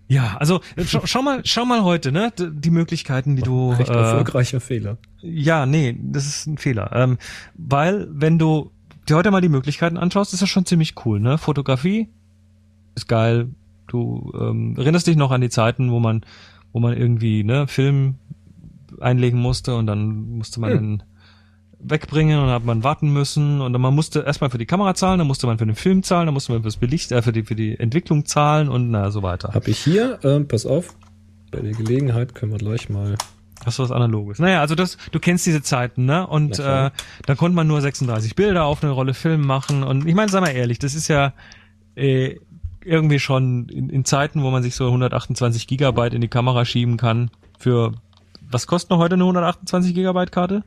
[0.06, 3.88] Ja, also äh, schau, schau mal, schau mal heute, ne, die Möglichkeiten, die du Recht
[3.90, 4.98] äh, erfolgreicher Fehler.
[5.22, 6.90] ja, nee, das ist ein Fehler.
[6.92, 7.18] Ähm,
[7.54, 8.70] weil, wenn du
[9.08, 11.38] dir heute mal die Möglichkeiten anschaust, ist das schon ziemlich cool, ne?
[11.38, 12.08] Fotografie
[12.94, 13.48] ist geil.
[13.86, 16.24] Du ähm, erinnerst dich noch an die Zeiten, wo man,
[16.72, 18.16] wo man irgendwie, ne, Film
[19.00, 21.02] einlegen musste und dann musste man den
[21.84, 24.94] wegbringen und dann hat man warten müssen und dann man musste erstmal für die Kamera
[24.94, 27.32] zahlen, dann musste man für den Film zahlen, dann musste man fürs Belicht, äh, für
[27.32, 29.50] die, für die Entwicklung zahlen und na, so weiter.
[29.52, 30.94] Hab ich hier, ähm, pass auf,
[31.50, 33.16] bei der Gelegenheit können wir gleich mal.
[33.64, 34.38] Hast du was Analoges?
[34.40, 36.26] Naja, also das, du kennst diese Zeiten, ne?
[36.26, 36.90] Und äh,
[37.24, 39.82] dann konnte man nur 36 Bilder auf eine Rolle Film machen.
[39.82, 41.32] Und ich meine, sag mal ehrlich, das ist ja
[41.94, 42.36] äh,
[42.84, 46.96] irgendwie schon in, in Zeiten, wo man sich so 128 Gigabyte in die Kamera schieben
[46.96, 47.30] kann.
[47.58, 47.92] Für
[48.50, 50.64] was kostet noch heute eine 128 Gigabyte Karte?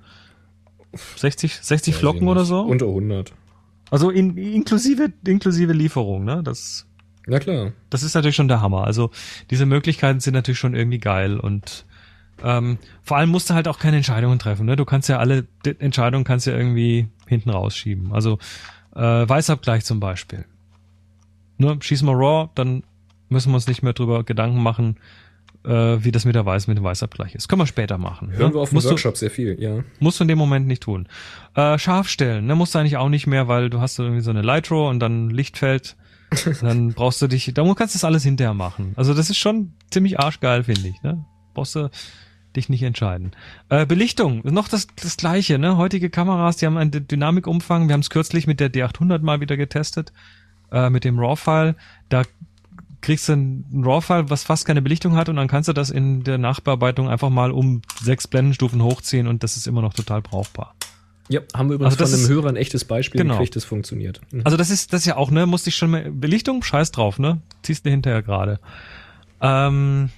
[0.98, 2.62] 60, 60 Weiß ich Flocken oder so?
[2.62, 3.34] Unter 100.
[3.90, 6.42] Also in, inklusive, inklusive Lieferung, ne?
[6.44, 6.86] Das,
[7.26, 7.72] Na klar.
[7.90, 8.84] das ist natürlich schon der Hammer.
[8.84, 9.12] Also
[9.50, 11.86] diese Möglichkeiten sind natürlich schon irgendwie geil und
[12.44, 14.66] ähm, vor allem musst du halt auch keine Entscheidungen treffen.
[14.66, 14.76] Ne?
[14.76, 15.48] Du kannst ja alle
[15.80, 18.14] Entscheidungen kannst ja irgendwie hinten rausschieben.
[18.14, 18.38] Also
[18.96, 20.46] äh, Weißabgleich zum Beispiel.
[21.58, 21.78] Ne?
[21.82, 22.84] Schießen wir Raw, dann
[23.30, 24.98] müssen wir uns nicht mehr drüber Gedanken machen,
[25.68, 27.48] wie das mit der Weiß mit dem Weißabgleich ist.
[27.48, 28.32] Können wir später machen.
[28.32, 28.54] Hören ne?
[28.56, 29.84] wir auf dem musst, du, Workshop sehr viel, ja.
[30.00, 31.08] musst du in dem Moment nicht tun.
[31.56, 32.56] Äh, scharf stellen, ne?
[32.56, 35.30] musst du eigentlich auch nicht mehr, weil du hast irgendwie so eine Lightro und dann
[35.30, 35.96] Lichtfeld.
[36.62, 38.94] dann brauchst du dich, da kannst du das alles hinterher machen.
[38.98, 41.02] Also das ist schon ziemlich arschgeil, finde ich.
[41.02, 41.24] Ne?
[41.54, 41.90] Brauchst du
[42.58, 43.32] dich nicht entscheiden.
[43.70, 45.58] Äh, Belichtung, noch das, das gleiche.
[45.58, 45.78] Ne?
[45.78, 47.88] Heutige Kameras, die haben einen Dynamikumfang.
[47.88, 50.12] Wir haben es kürzlich mit der D800 mal wieder getestet,
[50.72, 51.76] äh, mit dem RAW-File.
[52.10, 52.24] Da
[53.08, 56.26] kriegst du ein RAW-File, was fast keine Belichtung hat und dann kannst du das in
[56.26, 60.76] der Nachbearbeitung einfach mal um sechs Blendenstufen hochziehen und das ist immer noch total brauchbar.
[61.30, 63.36] Ja, haben wir übrigens Also das von einem Hörer ein echtes Beispiel Genau.
[63.36, 64.20] gekriegt, das funktioniert.
[64.32, 64.42] Mhm.
[64.44, 67.18] Also das ist das ist ja auch, ne, musste ich schon mal Belichtung, scheiß drauf,
[67.18, 67.40] ne?
[67.62, 68.60] Ziehst du hinterher gerade.
[69.40, 70.10] Ähm,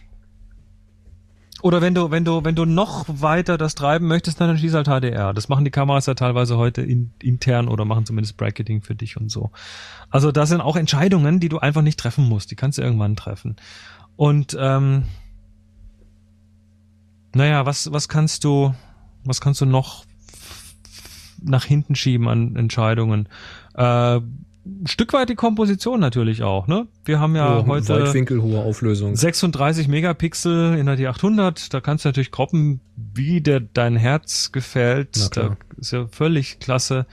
[1.62, 4.88] oder wenn du, wenn du, wenn du noch weiter das treiben möchtest, dann schieß halt
[4.88, 5.34] HDR.
[5.34, 9.18] Das machen die Kameras ja teilweise heute in, intern oder machen zumindest Bracketing für dich
[9.18, 9.52] und so.
[10.10, 12.52] Also da sind auch Entscheidungen, die du einfach nicht treffen musst.
[12.52, 13.58] Die kannst du irgendwann treffen.
[14.16, 15.04] Und ähm,
[17.34, 18.74] naja, was, was kannst du,
[19.24, 20.06] was kannst du noch
[21.42, 23.28] nach hinten schieben an Entscheidungen?
[23.76, 24.22] Äh,
[24.66, 26.88] ein Stück weit die Komposition natürlich auch, ne?
[27.06, 29.16] Wir haben ja Hohe heute Weitwinkel, hohe Auflösung.
[29.16, 35.36] 36 Megapixel in der D800, da kannst du natürlich kroppen, wie dir dein Herz gefällt.
[35.36, 37.06] Da ist ja völlig klasse.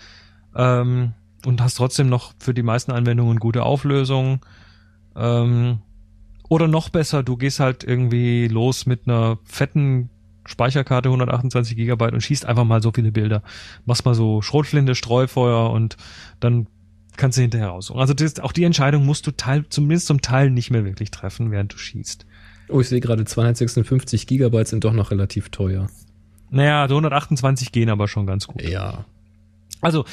[0.54, 1.12] Ähm,
[1.44, 4.40] und hast trotzdem noch für die meisten Anwendungen gute Auflösung.
[5.14, 5.78] Ähm,
[6.48, 10.10] oder noch besser, du gehst halt irgendwie los mit einer fetten
[10.44, 13.42] Speicherkarte 128 Gigabyte und schießt einfach mal so viele Bilder.
[13.84, 15.96] Machst mal so Schrotflinte, Streufeuer und
[16.40, 16.68] dann
[17.16, 18.00] kannst du hinterher raussuchen.
[18.00, 21.50] Also das, auch die Entscheidung musst du teil, zumindest zum Teil nicht mehr wirklich treffen,
[21.50, 22.26] während du schießt.
[22.68, 25.88] Oh, ich sehe gerade 256 Gigabyte sind doch noch relativ teuer.
[26.50, 28.62] Naja, die 128 gehen aber schon ganz gut.
[28.62, 29.04] Ja.
[29.80, 30.04] Also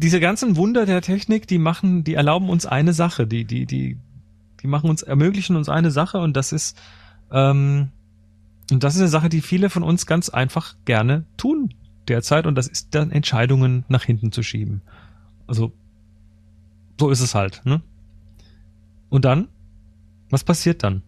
[0.00, 3.98] diese ganzen Wunder der Technik, die machen, die erlauben uns eine Sache, die, die, die,
[4.62, 6.78] die machen uns, ermöglichen uns eine Sache und das ist,
[7.32, 7.88] ähm,
[8.70, 11.74] und das ist eine Sache, die viele von uns ganz einfach gerne tun
[12.06, 14.82] derzeit und das ist dann Entscheidungen nach hinten zu schieben.
[15.46, 15.72] Also
[16.98, 17.80] so ist es halt, ne?
[19.08, 19.48] Und dann?
[20.30, 21.02] Was passiert dann?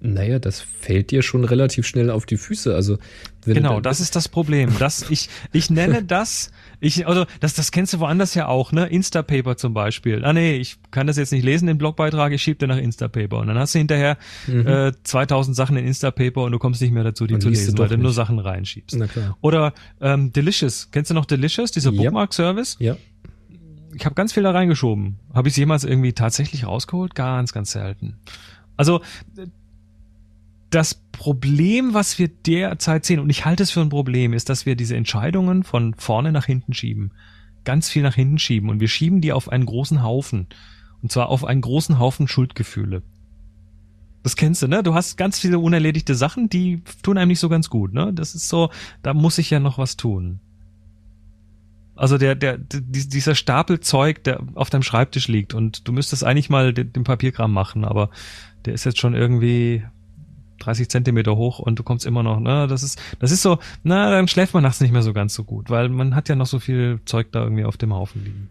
[0.00, 2.72] Naja, das fällt dir schon relativ schnell auf die Füße.
[2.72, 2.98] Also,
[3.44, 4.70] wenn Genau, das ist das Problem.
[4.78, 8.86] Das, ich, ich nenne das, ich, also, das, das kennst du woanders ja auch, ne?
[8.86, 10.24] Instapaper zum Beispiel.
[10.24, 13.38] Ah, nee, ich kann das jetzt nicht lesen, den Blogbeitrag, ich schieb dir nach Instapaper.
[13.38, 17.02] Und dann hast du hinterher äh, 2000 Sachen in Instapaper und du kommst nicht mehr
[17.04, 18.16] dazu, die Und zu liest du lesen, weil doch du nur nicht.
[18.16, 18.96] Sachen reinschiebst.
[18.98, 19.36] Na klar.
[19.40, 20.90] Oder ähm, Delicious.
[20.92, 22.02] Kennst du noch Delicious, dieser Ja.
[22.02, 22.76] Bookmark-Service?
[22.78, 22.96] Ja.
[23.98, 25.18] Ich habe ganz viel da reingeschoben.
[25.34, 27.16] Habe ich jemals irgendwie tatsächlich rausgeholt?
[27.16, 28.16] Ganz, ganz selten.
[28.76, 29.00] Also
[30.70, 34.66] das Problem, was wir derzeit sehen, und ich halte es für ein Problem, ist, dass
[34.66, 37.10] wir diese Entscheidungen von vorne nach hinten schieben.
[37.64, 38.70] Ganz viel nach hinten schieben.
[38.70, 40.46] Und wir schieben die auf einen großen Haufen.
[41.02, 43.02] Und zwar auf einen großen Haufen Schuldgefühle.
[44.22, 44.84] Das kennst du, ne?
[44.84, 48.12] Du hast ganz viele unerledigte Sachen, die tun einem nicht so ganz gut, ne?
[48.12, 48.70] Das ist so,
[49.02, 50.38] da muss ich ja noch was tun.
[51.98, 56.48] Also der, der, dieser Stapel Zeug, der auf deinem Schreibtisch liegt und du müsstest eigentlich
[56.48, 58.10] mal den, den Papierkram machen, aber
[58.64, 59.82] der ist jetzt schon irgendwie
[60.60, 64.10] 30 Zentimeter hoch und du kommst immer noch, ne, das ist, das ist so, na,
[64.10, 66.46] dann schläft man nachts nicht mehr so ganz so gut, weil man hat ja noch
[66.46, 68.50] so viel Zeug da irgendwie auf dem Haufen liegen.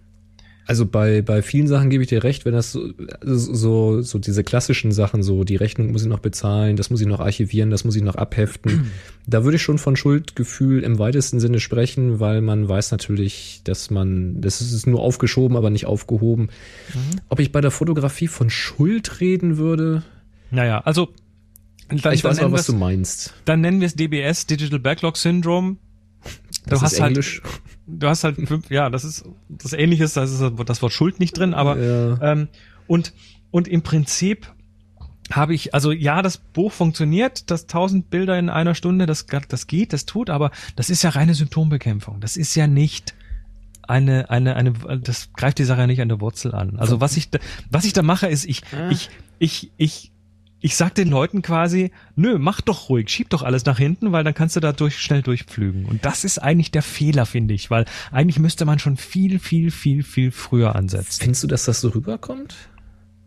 [0.67, 2.89] Also bei, bei vielen Sachen gebe ich dir recht, wenn das so,
[3.21, 7.07] so, so diese klassischen Sachen, so die Rechnung muss ich noch bezahlen, das muss ich
[7.07, 8.91] noch archivieren, das muss ich noch abheften.
[9.27, 13.89] da würde ich schon von Schuldgefühl im weitesten Sinne sprechen, weil man weiß natürlich, dass
[13.89, 16.49] man, das ist nur aufgeschoben, aber nicht aufgehoben.
[16.93, 17.21] Mhm.
[17.29, 20.03] Ob ich bei der Fotografie von Schuld reden würde?
[20.51, 21.13] Naja, also
[21.87, 23.33] dann, ich weiß auch, was du meinst.
[23.45, 25.77] Dann nennen wir es DBS, Digital Backlog Syndrome.
[26.67, 27.41] Du das hast halt, Englisch.
[27.87, 31.37] du hast halt fünf, ja, das ist das Ähnliches, da ist das Wort Schuld nicht
[31.37, 32.21] drin, aber ja.
[32.21, 32.47] ähm,
[32.87, 33.13] und
[33.51, 34.53] und im Prinzip
[35.31, 39.67] habe ich, also ja, das Buch funktioniert, das 1000 Bilder in einer Stunde, das, das
[39.67, 42.21] geht, das tut, aber das ist ja reine Symptombekämpfung.
[42.21, 43.13] Das ist ja nicht
[43.83, 46.77] eine, eine, eine, das greift die Sache ja nicht an der Wurzel an.
[46.77, 47.39] Also was ich, da,
[47.69, 49.09] was ich da mache, ist, ich, ich,
[49.39, 50.11] ich, ich
[50.59, 54.23] ich sag den Leuten quasi, nö, mach doch ruhig, schieb doch alles nach hinten, weil
[54.23, 55.85] dann kannst du da durch, schnell durchpflügen.
[55.85, 59.69] Und das ist eigentlich der Fehler, finde ich, weil eigentlich müsste man schon viel, viel,
[59.69, 61.21] viel, viel früher ansetzen.
[61.21, 62.55] Findest du, dass das so rüberkommt?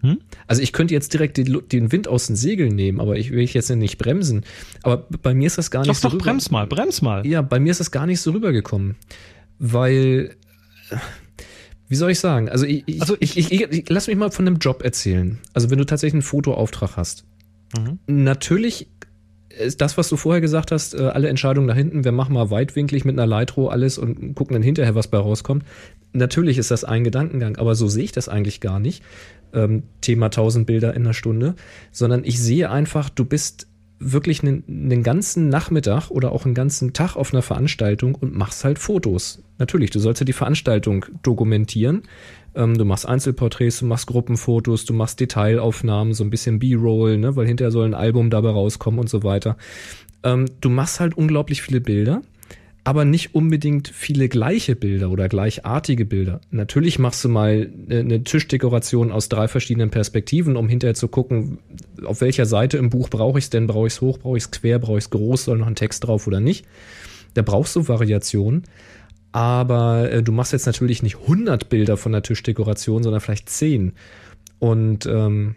[0.01, 0.19] Hm?
[0.47, 3.45] Also ich könnte jetzt direkt den, den, Wind aus den Segeln nehmen, aber ich will
[3.45, 4.45] jetzt nicht bremsen.
[4.83, 6.09] Aber bei mir ist das gar nicht doch, so.
[6.09, 7.27] Doch, doch, brems mal, brems mal.
[7.27, 8.97] Ja, bei mir ist das gar nicht so rübergekommen.
[9.59, 10.37] Weil
[11.91, 12.49] wie soll ich sagen?
[12.49, 15.39] Also ich, ich, also ich, ich, lass mich mal von einem Job erzählen.
[15.53, 17.25] Also wenn du tatsächlich einen Fotoauftrag hast.
[17.77, 17.99] Mhm.
[18.07, 18.87] Natürlich
[19.49, 22.53] ist das, was du vorher gesagt hast, äh, alle Entscheidungen da hinten, wir machen mal
[22.53, 25.65] weitwinklig mit einer Leitro alles und gucken dann hinterher, was bei rauskommt.
[26.13, 29.03] Natürlich ist das ein Gedankengang, aber so sehe ich das eigentlich gar nicht.
[29.53, 31.57] Ähm, Thema 1000 Bilder in einer Stunde,
[31.91, 33.67] sondern ich sehe einfach, du bist
[33.99, 38.63] wirklich einen, einen ganzen Nachmittag oder auch einen ganzen Tag auf einer Veranstaltung und machst
[38.63, 39.43] halt Fotos.
[39.61, 42.03] Natürlich, du sollst ja die Veranstaltung dokumentieren.
[42.57, 47.37] Ähm, du machst Einzelporträts, du machst Gruppenfotos, du machst Detailaufnahmen, so ein bisschen B-Roll, ne,
[47.37, 49.57] weil hinterher soll ein Album dabei rauskommen und so weiter.
[50.25, 52.23] Ähm, du machst halt unglaublich viele Bilder
[52.85, 56.41] aber nicht unbedingt viele gleiche Bilder oder gleichartige Bilder.
[56.51, 61.59] Natürlich machst du mal eine Tischdekoration aus drei verschiedenen Perspektiven, um hinterher zu gucken,
[62.05, 63.67] auf welcher Seite im Buch brauche ich es denn?
[63.67, 65.75] Brauche ich es hoch, brauche ich es quer, brauche ich es groß, soll noch ein
[65.75, 66.65] Text drauf oder nicht?
[67.35, 68.65] Da brauchst du Variationen.
[69.33, 73.93] Aber äh, du machst jetzt natürlich nicht 100 Bilder von der Tischdekoration, sondern vielleicht 10.
[74.59, 75.55] Und ähm,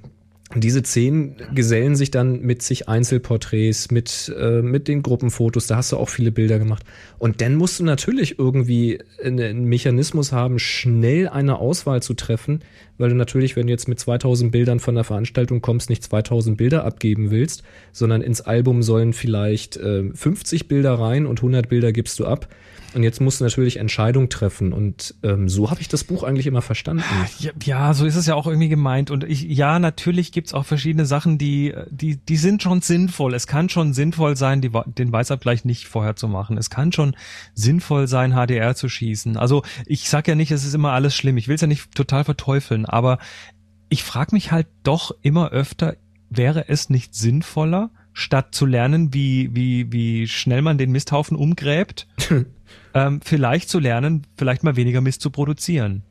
[0.55, 5.91] diese zehn gesellen sich dann mit sich Einzelporträts, mit, äh, mit den Gruppenfotos, da hast
[5.91, 6.83] du auch viele Bilder gemacht.
[7.17, 12.59] Und dann musst du natürlich irgendwie einen Mechanismus haben, schnell eine Auswahl zu treffen,
[12.97, 16.57] weil du natürlich, wenn du jetzt mit 2000 Bildern von der Veranstaltung kommst, nicht 2000
[16.57, 21.91] Bilder abgeben willst, sondern ins Album sollen vielleicht äh, 50 Bilder rein und 100 Bilder
[21.91, 22.47] gibst du ab.
[22.93, 24.73] Und jetzt musst du natürlich Entscheidungen treffen.
[24.73, 27.03] Und ähm, so habe ich das Buch eigentlich immer verstanden.
[27.39, 29.11] Ja, ja, so ist es ja auch irgendwie gemeint.
[29.11, 33.33] Und ich, ja, natürlich gibt's auch verschiedene Sachen, die, die, die sind schon sinnvoll.
[33.33, 36.57] Es kann schon sinnvoll sein, die, den Weißabgleich nicht vorher zu machen.
[36.57, 37.15] Es kann schon
[37.53, 39.37] sinnvoll sein, HDR zu schießen.
[39.37, 41.37] Also ich sag ja nicht, es ist immer alles schlimm.
[41.37, 43.17] Ich will es ja nicht total verteufeln, aber
[43.89, 45.95] ich frage mich halt doch immer öfter,
[46.29, 52.07] wäre es nicht sinnvoller, statt zu lernen, wie, wie, wie schnell man den Misthaufen umgräbt,
[52.93, 56.03] ähm, vielleicht zu lernen, vielleicht mal weniger Mist zu produzieren.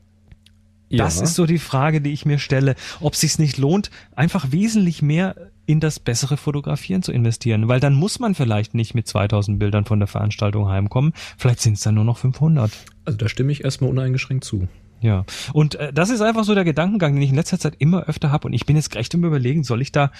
[0.88, 1.04] Ja.
[1.04, 5.00] Das ist so die Frage, die ich mir stelle, ob sich's nicht lohnt, einfach wesentlich
[5.00, 5.34] mehr
[5.64, 9.86] in das bessere Fotografieren zu investieren, weil dann muss man vielleicht nicht mit 2000 Bildern
[9.86, 12.70] von der Veranstaltung heimkommen, vielleicht sind es dann nur noch 500.
[13.06, 14.68] Also da stimme ich erstmal uneingeschränkt zu.
[15.00, 18.04] Ja, und äh, das ist einfach so der Gedankengang, den ich in letzter Zeit immer
[18.04, 20.12] öfter habe und ich bin jetzt recht im Überlegen, soll ich da,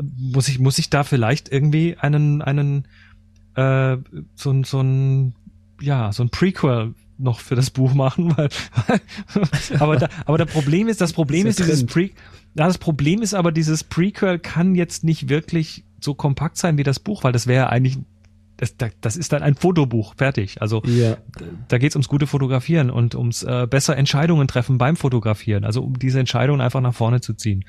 [0.00, 2.86] muss ich, muss ich da vielleicht irgendwie einen, einen,
[3.54, 3.96] äh,
[4.36, 5.34] so, so ein
[5.80, 8.48] ja, so ein Prequel noch für das Buch machen, weil,
[9.78, 12.10] aber da, aber der Problem ist, das Problem das ist, ist dieses Pre,
[12.54, 16.82] ja, das Problem ist aber, dieses Prequel kann jetzt nicht wirklich so kompakt sein wie
[16.82, 17.98] das Buch, weil das wäre eigentlich,
[18.56, 20.60] das, das ist dann ein Fotobuch, fertig.
[20.60, 21.16] Also ja.
[21.68, 25.98] da geht's ums gute Fotografieren und ums äh, besser Entscheidungen treffen beim Fotografieren, also um
[25.98, 27.64] diese Entscheidungen einfach nach vorne zu ziehen.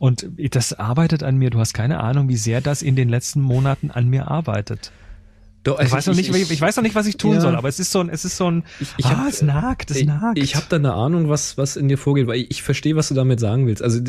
[0.00, 3.40] Und das arbeitet an mir, du hast keine Ahnung, wie sehr das in den letzten
[3.40, 4.92] Monaten an mir arbeitet.
[5.68, 7.40] Doch, ich, weiß noch nicht, ich, ich, weiß noch nicht, was ich tun ja.
[7.40, 9.42] soll, aber es ist so ein, es ist so ein, ich, ich ah, hab, es
[9.42, 10.38] nagt, es nagt.
[10.38, 12.96] Ich, ich habe da eine Ahnung, was, was in dir vorgeht, weil ich, ich verstehe,
[12.96, 13.82] was du damit sagen willst.
[13.82, 14.00] Also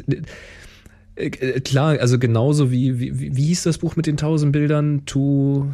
[1.20, 5.06] Äh, äh, klar, also genauso wie, wie, wie hieß das Buch mit den tausend Bildern?
[5.06, 5.68] To.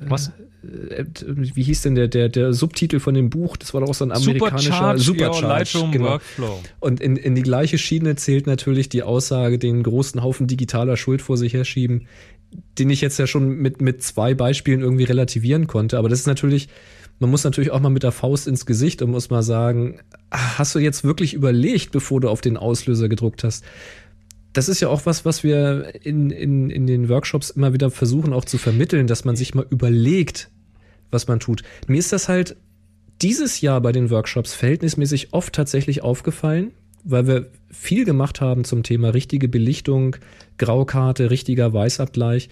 [0.00, 0.32] Was?
[0.62, 3.56] Äh, wie hieß denn der, der, der Subtitel von dem Buch?
[3.56, 6.04] Das war doch auch so ein amerikanischer Supercharge, Lightroom genau.
[6.10, 6.60] Workflow.
[6.80, 11.22] Und in, in die gleiche Schiene zählt natürlich die Aussage, den großen Haufen digitaler Schuld
[11.22, 12.06] vor sich herschieben,
[12.78, 15.98] den ich jetzt ja schon mit, mit zwei Beispielen irgendwie relativieren konnte.
[15.98, 16.68] Aber das ist natürlich,
[17.18, 20.74] man muss natürlich auch mal mit der Faust ins Gesicht und muss mal sagen, hast
[20.74, 23.64] du jetzt wirklich überlegt, bevor du auf den Auslöser gedruckt hast?
[24.52, 28.32] Das ist ja auch was, was wir in, in, in den Workshops immer wieder versuchen
[28.32, 30.50] auch zu vermitteln, dass man sich mal überlegt,
[31.10, 31.62] was man tut.
[31.88, 32.56] Mir ist das halt
[33.22, 36.72] dieses Jahr bei den Workshops verhältnismäßig oft tatsächlich aufgefallen,
[37.04, 40.16] weil wir viel gemacht haben zum Thema richtige Belichtung,
[40.58, 42.48] Graukarte, richtiger Weißabgleich,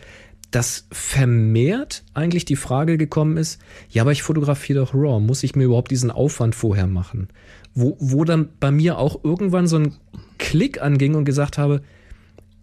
[0.50, 3.60] dass vermehrt eigentlich die Frage gekommen ist,
[3.90, 7.28] ja, aber ich fotografiere doch RAW, muss ich mir überhaupt diesen Aufwand vorher machen?
[7.74, 9.96] Wo, wo dann bei mir auch irgendwann so ein
[10.38, 11.82] Klick anging und gesagt habe,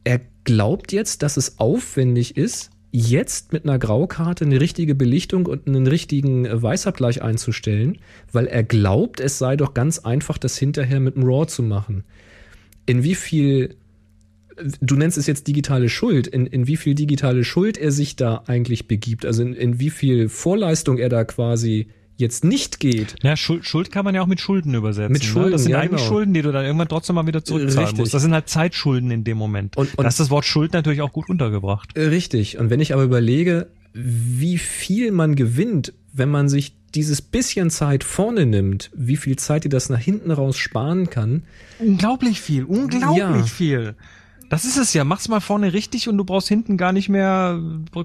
[0.05, 5.67] er glaubt jetzt, dass es aufwendig ist, jetzt mit einer Graukarte eine richtige Belichtung und
[5.67, 7.97] einen richtigen Weißabgleich einzustellen,
[8.31, 12.03] weil er glaubt, es sei doch ganz einfach, das hinterher mit dem RAW zu machen.
[12.85, 13.75] In wie viel,
[14.81, 18.43] du nennst es jetzt digitale Schuld, in, in wie viel digitale Schuld er sich da
[18.47, 23.15] eigentlich begibt, also in, in wie viel Vorleistung er da quasi jetzt nicht geht.
[23.23, 25.11] Ja, Schuld, Schuld kann man ja auch mit Schulden übersetzen.
[25.11, 25.51] Mit Schulden, ne?
[25.53, 26.09] Das sind ja, eigentlich genau.
[26.13, 27.99] Schulden, die du dann irgendwann trotzdem mal wieder zurückzahlen Richtig.
[27.99, 28.13] musst.
[28.13, 29.75] Das sind halt Zeitschulden in dem Moment.
[29.75, 31.97] Und- und- da ist das Wort Schuld natürlich auch gut untergebracht.
[31.97, 32.59] Richtig.
[32.59, 38.03] Und wenn ich aber überlege, wie viel man gewinnt, wenn man sich dieses bisschen Zeit
[38.03, 41.43] vorne nimmt, wie viel Zeit dir das nach hinten raus sparen kann,
[41.79, 43.43] Unglaublich viel, unglaublich Ja.
[43.43, 43.95] viel.
[44.49, 45.05] Das ist es ja.
[45.05, 47.57] Mach's mal vorne richtig und du brauchst hinten gar nicht mehr,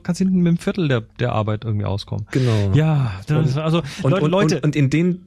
[0.05, 2.27] kannst hinten mit einem Viertel der, der Arbeit irgendwie auskommen.
[2.31, 2.71] genau.
[2.75, 5.23] Ja, das, also Und, Leute, und, Und, und in den,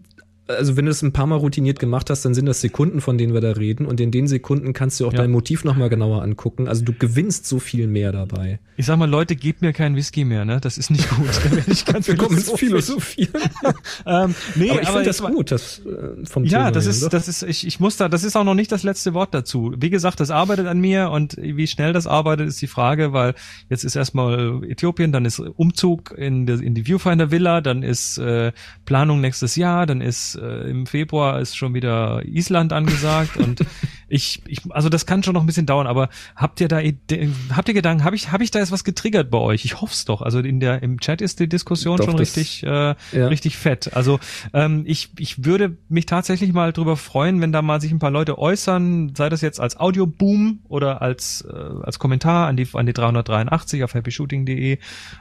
[0.49, 3.17] also wenn du es ein paar Mal routiniert gemacht hast, dann sind das Sekunden, von
[3.17, 3.85] denen wir da reden.
[3.85, 5.19] Und in den Sekunden kannst du auch Ja.
[5.19, 6.67] dein Motiv nochmal genauer angucken.
[6.67, 8.59] Also du gewinnst so viel mehr dabei.
[8.77, 10.59] ich sag mal, Leute, gebt mir keinen Whisky mehr, ne?
[10.61, 11.27] Das ist nicht gut.
[11.51, 12.05] Werde ich ganz
[12.55, 13.41] Philosophieren.
[14.05, 16.91] Ähm, nee, aber ich finde das war- gut, das äh, vom Ja, Thema das her,
[16.91, 17.09] ist, doch.
[17.09, 19.73] das ist, ich, ich muss da, das ist auch noch nicht das letzte Wort dazu.
[19.77, 23.35] Wie gesagt, das arbeitet an mir und wie schnell das arbeitet, ist die Frage, weil
[23.69, 28.17] jetzt ist erstmal Äthiopien, dann ist Umzug in, die- in die Viewfinder Villa, dann ist
[28.17, 28.51] äh,
[28.85, 33.59] Planung nächstes Jahr, dann ist äh, im Februar ist schon wieder Island angesagt und
[34.07, 36.79] ich, ich, also das kann schon noch ein bisschen dauern, aber habt ihr da,
[37.55, 39.65] habt ihr Gedanken, habe ich, habe ich da jetzt was getriggert bei euch?
[39.65, 40.21] Ich hoffe es doch.
[40.21, 43.27] Also in der, im Chat ist die Diskussion Doch, schon das- richtig, äh, ja.
[43.27, 43.93] richtig fett.
[43.93, 44.19] Also
[44.53, 48.11] ähm, ich, ich würde mich tatsächlich mal drüber freuen, wenn da mal sich ein paar
[48.11, 52.85] Leute äußern, sei das jetzt als Audioboom oder als, äh, als Kommentar an die, an
[52.85, 54.77] die 383 auf happyshooting.de,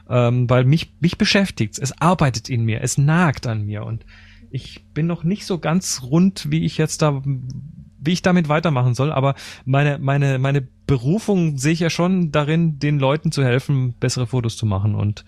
[0.09, 1.79] ähm, weil mich, mich beschäftigt's.
[1.79, 4.05] Es arbeitet in mir, es nagt an mir und
[4.51, 8.95] ich bin noch nicht so ganz rund, wie ich jetzt da, wie ich damit weitermachen
[8.95, 9.35] soll, aber
[9.65, 14.57] meine, meine, meine Berufung sehe ich ja schon darin, den Leuten zu helfen, bessere Fotos
[14.57, 15.25] zu machen und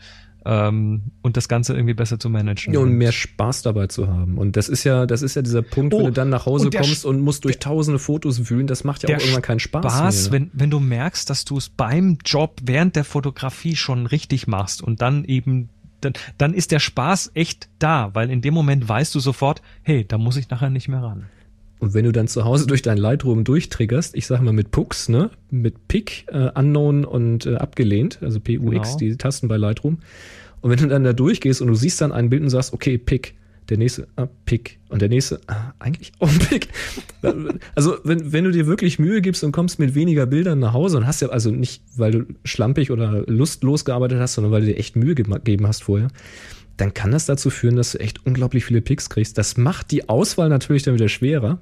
[0.47, 2.73] ähm, und das Ganze irgendwie besser zu managen.
[2.73, 4.39] Ja, und mehr Spaß dabei zu haben.
[4.39, 6.67] Und das ist ja, das ist ja dieser Punkt, wenn Oh, du dann nach Hause
[6.67, 9.85] und kommst und musst durch tausende Fotos wühlen, das macht ja auch irgendwann keinen Spaß,
[9.85, 10.41] Spaß, mehr.
[10.41, 10.47] ne?
[10.55, 14.83] wenn, wenn du merkst, dass du es beim Job während der Fotografie schon richtig machst
[14.83, 15.69] und dann eben,
[16.01, 20.05] dann, dann ist der Spaß echt da, weil in dem Moment weißt du sofort, hey,
[20.07, 21.27] da muss ich nachher nicht mehr ran.
[21.79, 25.09] Und wenn du dann zu Hause durch dein Lightroom durchtriggerst, ich sag mal mit Pux,
[25.09, 28.97] ne, mit Pick, äh, Unknown und äh, abgelehnt, also PUX, Genau.
[28.99, 29.99] die Tasten bei Lightroom.
[30.61, 32.99] Und wenn du dann da durchgehst und du siehst dann ein Bild und sagst, okay,
[32.99, 33.35] Pick,
[33.71, 36.69] der nächste, ah, Pick und der nächste, ah, eigentlich auch ein Pick.
[37.75, 40.97] Also wenn, wenn du dir wirklich Mühe gibst und kommst mit weniger Bildern nach Hause
[40.99, 44.67] und hast ja also nicht, weil du schlampig oder lustlos gearbeitet hast, sondern weil du
[44.69, 46.09] dir echt Mühe gegeben hast vorher,
[46.77, 49.39] dann kann das dazu führen, dass du echt unglaublich viele Picks kriegst.
[49.39, 51.61] Das macht die Auswahl natürlich dann wieder schwerer.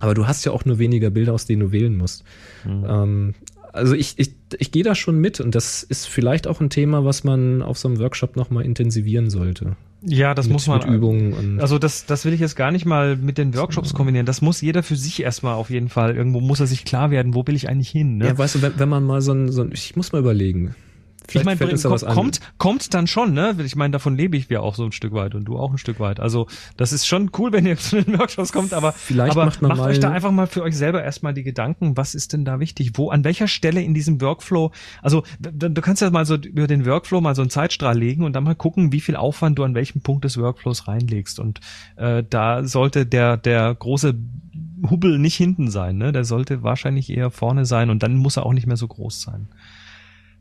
[0.00, 2.24] Aber du hast ja auch nur weniger Bilder, aus denen du wählen musst.
[2.66, 3.34] Ähm,
[3.74, 7.04] also ich, ich, ich gehe da schon mit und das ist vielleicht auch ein Thema,
[7.04, 9.76] was man auf so einem Workshop nochmal intensivieren sollte.
[10.06, 10.78] Ja, das mit, muss man.
[10.78, 14.26] mit Übungen Also das, das will ich jetzt gar nicht mal mit den Workshops kombinieren.
[14.26, 16.14] Das muss jeder für sich erstmal auf jeden Fall.
[16.14, 18.18] Irgendwo muss er sich klar werden, wo will ich eigentlich hin.
[18.18, 18.26] Ne?
[18.26, 20.74] ja, weißt du, wenn, wenn man mal so ein, so ein, ich muss mal überlegen.
[21.32, 23.56] Ich meine, fällt kommt, was kommt, kommt dann schon, ne?
[23.64, 25.78] Ich meine, davon lebe ich ja auch so ein Stück weit und du auch ein
[25.78, 26.20] Stück weit.
[26.20, 26.46] Also
[26.76, 29.76] das ist schon cool, wenn ihr zu den Workshops kommt, aber, Vielleicht aber macht man
[29.76, 32.60] macht euch da einfach mal für euch selber erstmal die Gedanken, was ist denn da
[32.60, 32.92] wichtig?
[32.94, 34.72] Wo, an welcher Stelle in diesem Workflow,
[35.02, 38.24] also du, du kannst ja mal so über den Workflow mal so einen Zeitstrahl legen
[38.24, 41.38] und dann mal gucken, wie viel Aufwand du an welchem Punkt des Workflows reinlegst.
[41.40, 41.60] Und
[41.96, 44.14] äh, da sollte der, der große
[44.90, 46.12] Hubbel nicht hinten sein, ne?
[46.12, 49.20] Der sollte wahrscheinlich eher vorne sein und dann muss er auch nicht mehr so groß
[49.20, 49.48] sein.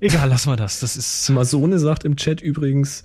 [0.03, 0.79] Egal, lass mal das.
[0.81, 3.03] Das ist Masone sagt im Chat übrigens,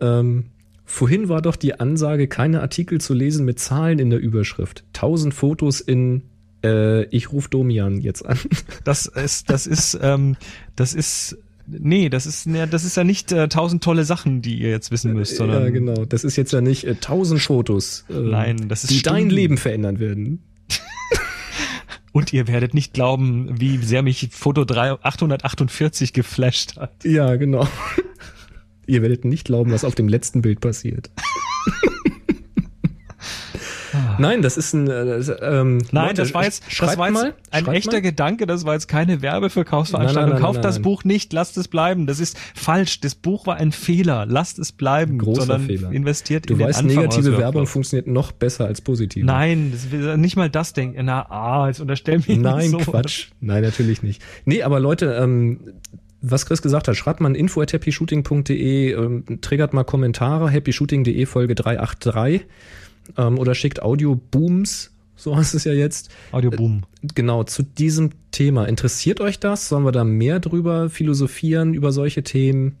[0.00, 0.46] ähm,
[0.84, 4.84] vorhin war doch die Ansage, keine Artikel zu lesen mit Zahlen in der Überschrift.
[4.94, 6.22] 1000 Fotos in
[6.64, 8.38] Äh, ich rufe Domian jetzt an.
[8.84, 10.36] Das ist, das ist, ähm,
[10.74, 14.58] das ist, nee, das ist, ja, das ist ja nicht äh, tausend tolle Sachen, die
[14.58, 15.62] ihr jetzt wissen müsst, sondern.
[15.62, 16.04] ja, genau.
[16.04, 19.30] Das ist jetzt ja nicht äh, tausend Fotos, äh, Nein, das ist die dein Stunden.
[19.34, 20.42] Leben verändern werden.
[22.18, 26.90] Und ihr werdet nicht glauben, wie sehr mich Foto 3, 848 geflasht hat.
[27.04, 27.68] Ja, genau.
[28.88, 31.10] Ihr werdet nicht glauben, was auf dem letzten Bild passiert.
[34.18, 34.88] Nein, das ist ein.
[34.88, 38.02] Äh, ähm, Nein, Leute, das war jetzt, schreibt das war jetzt mal, ein echter mal.
[38.02, 40.30] Gedanke, das war jetzt keine Werbeverkaufsveranstaltung.
[40.30, 40.80] Nein, nein, nein, Kauft das.
[40.80, 42.06] Buch nicht, lasst es bleiben.
[42.06, 43.00] Das ist falsch.
[43.00, 44.26] Das Buch war ein Fehler.
[44.26, 45.18] Lasst es bleiben.
[45.18, 45.90] Großer Fehler.
[45.92, 49.24] investiert Du in den weißt, Anfang negative Werbung funktioniert noch besser als positive.
[49.24, 51.04] Nein, das nicht mal das denken.
[51.04, 52.78] Na, ah, jetzt unterstell mir Nein, so.
[52.78, 53.28] Quatsch.
[53.40, 54.22] Nein, natürlich nicht.
[54.44, 55.60] Nee, aber Leute, ähm,
[56.20, 61.54] was Chris gesagt hat, schreibt mal info at happyshooting.de, ähm, triggert mal Kommentare, happyshooting.de Folge
[61.54, 62.46] 383
[63.16, 66.10] ähm, oder schickt Audio-Booms, so heißt es ja jetzt.
[66.30, 66.82] Audio Boom.
[67.14, 68.66] Genau, zu diesem Thema.
[68.66, 69.68] Interessiert euch das?
[69.68, 72.76] Sollen wir da mehr drüber philosophieren, über solche Themen?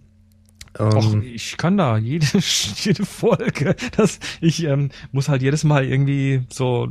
[0.78, 2.26] Ähm, Och, ich kann da jede,
[2.76, 3.74] jede Folge.
[3.96, 6.88] Das, ich ähm, muss halt jedes Mal irgendwie so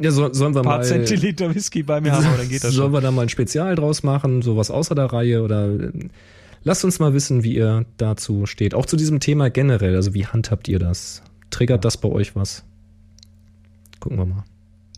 [0.00, 2.62] ja, so, sollen wir ein paar mal, Zentiliter Whisky bei mir haben, aber dann geht
[2.62, 2.92] das Sollen schon.
[2.92, 6.08] wir da mal ein Spezial draus machen, sowas außer der Reihe oder äh,
[6.62, 8.74] lasst uns mal wissen, wie ihr dazu steht.
[8.74, 11.22] Auch zu diesem Thema generell, also wie handhabt ihr das?
[11.50, 12.64] Triggert das bei euch was?
[14.00, 14.44] Gucken wir mal.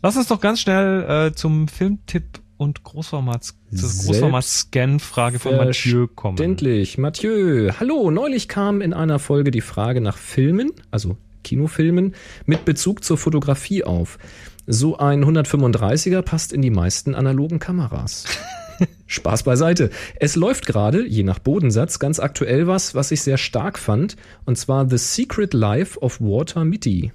[0.01, 3.55] Lass uns doch ganz schnell äh, zum Filmtipp und Großformat, zur
[3.89, 6.37] Großformat-Scan-Frage von Mathieu kommen.
[6.37, 6.97] Verständlich.
[6.97, 8.11] Mathieu, hallo.
[8.11, 13.83] Neulich kam in einer Folge die Frage nach Filmen, also Kinofilmen, mit Bezug zur Fotografie
[13.83, 14.17] auf.
[14.65, 18.25] So ein 135er passt in die meisten analogen Kameras.
[19.07, 19.89] Spaß beiseite.
[20.19, 24.15] Es läuft gerade, je nach Bodensatz, ganz aktuell was, was ich sehr stark fand,
[24.45, 27.11] und zwar The Secret Life of Walter Mitty.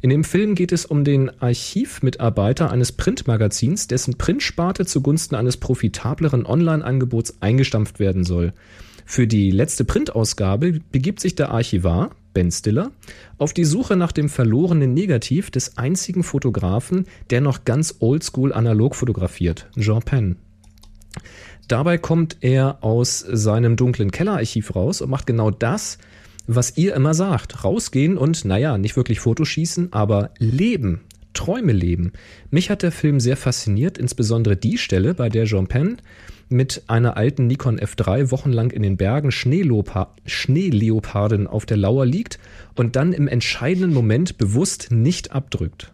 [0.00, 6.46] In dem Film geht es um den Archivmitarbeiter eines Printmagazins, dessen Printsparte zugunsten eines profitableren
[6.46, 8.52] Online-Angebots eingestampft werden soll.
[9.06, 12.90] Für die letzte Printausgabe begibt sich der Archivar, Ben Stiller,
[13.38, 18.94] auf die Suche nach dem verlorenen Negativ des einzigen Fotografen, der noch ganz oldschool analog
[18.94, 20.36] fotografiert, Jean Pen.
[21.68, 25.98] Dabei kommt er aus seinem dunklen Kellerarchiv raus und macht genau das,
[26.46, 27.62] was ihr immer sagt.
[27.62, 31.02] Rausgehen und, naja, nicht wirklich Fotos schießen, aber leben.
[31.34, 32.12] Träume leben.
[32.50, 35.98] Mich hat der Film sehr fasziniert, insbesondere die Stelle, bei der Jean Pen
[36.48, 42.38] mit einer alten Nikon F3 wochenlang in den Bergen Schneelopa Schneeleoparden auf der Lauer liegt
[42.74, 45.92] und dann im entscheidenden Moment bewusst nicht abdrückt.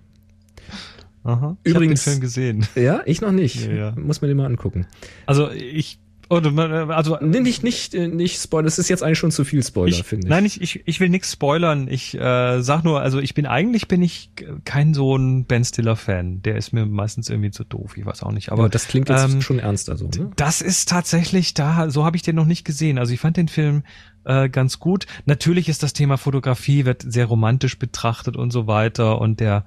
[1.25, 1.57] Aha.
[1.65, 2.67] Übrigens- ich den Film gesehen.
[2.77, 3.67] Ja, ich noch nicht.
[3.67, 3.95] Ja, ja.
[3.97, 4.87] Muss mir den mal angucken.
[5.27, 5.99] Also ich,
[6.29, 8.65] also Nee, nicht, nicht, äh, nicht Spoiler.
[8.65, 10.31] Das ist jetzt eigentlich schon zu viel Spoiler, finde ich.
[10.31, 11.87] Nein, ich, ich, ich will nichts spoilern.
[11.89, 14.31] Ich äh, sag nur, also ich bin eigentlich bin ich
[14.65, 16.43] kein so ein Ben Stiller Fan.
[16.43, 17.97] Der ist mir meistens irgendwie zu doof.
[17.97, 18.51] Ich weiß auch nicht.
[18.53, 20.31] Aber Aber das klingt jetzt ähm, schon ernster so, ne?
[20.37, 22.99] Das ist tatsächlich da, so habe ich den noch nicht gesehen.
[22.99, 23.83] Also ich fand den Film
[24.25, 25.07] äh, ganz gut.
[25.27, 29.21] Natürlich ist das Thema Fotografie, wird sehr romantisch betrachtet und so weiter.
[29.21, 29.67] Und der,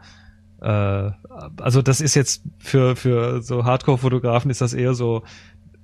[0.61, 1.11] äh,
[1.57, 5.23] also das ist jetzt für, für so Hardcore-Fotografen ist das eher so,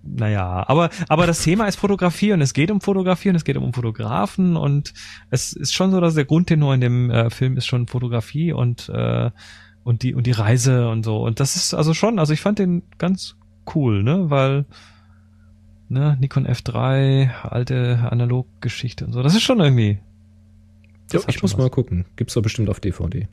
[0.04, 3.56] naja, aber, aber das Thema ist Fotografie und es geht um Fotografie und es geht
[3.56, 4.94] um Fotografen und
[5.30, 8.90] es ist schon so, dass der Grundtenor in dem äh, Film ist schon Fotografie und,
[8.90, 9.32] äh,
[9.84, 11.24] und die, und die Reise und so.
[11.24, 13.38] Und das ist also schon, also ich fand den ganz
[13.74, 14.66] cool, ne, weil,
[15.88, 19.24] ne, Nikon F3, alte Analoggeschichte und so.
[19.24, 20.00] Das ist schon irgendwie.
[21.14, 21.58] Ja, ich muss was.
[21.58, 22.06] mal gucken.
[22.18, 23.28] Gibt's doch bestimmt auf DVD.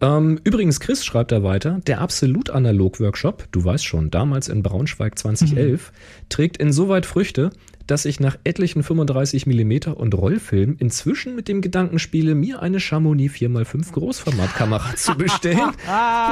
[0.00, 5.92] Ähm, übrigens, Chris schreibt da weiter, der Absolut-Analog-Workshop, du weißt schon, damals in Braunschweig 2011,
[6.28, 7.50] trägt insoweit Früchte,
[7.86, 12.78] dass ich nach etlichen 35 mm und Rollfilmen inzwischen mit dem Gedanken spiele, mir eine
[12.78, 15.72] Chamonix 4x5 Großformatkamera zu bestellen,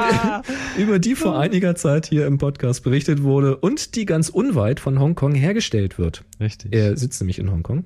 [0.77, 4.99] über die vor einiger Zeit hier im Podcast berichtet wurde und die ganz unweit von
[4.99, 6.23] Hongkong hergestellt wird.
[6.39, 6.73] Richtig.
[6.73, 7.83] Er sitzt nämlich in Hongkong.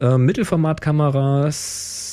[0.00, 2.07] Ähm, Mittelformatkameras,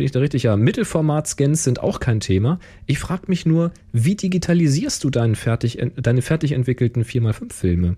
[0.00, 0.44] bin ich da richtig?
[0.44, 2.58] Ja, Mittelformat-Scans sind auch kein Thema.
[2.86, 7.96] Ich frage mich nur, wie digitalisierst du deinen fertig, deine fertig entwickelten 4x5-Filme?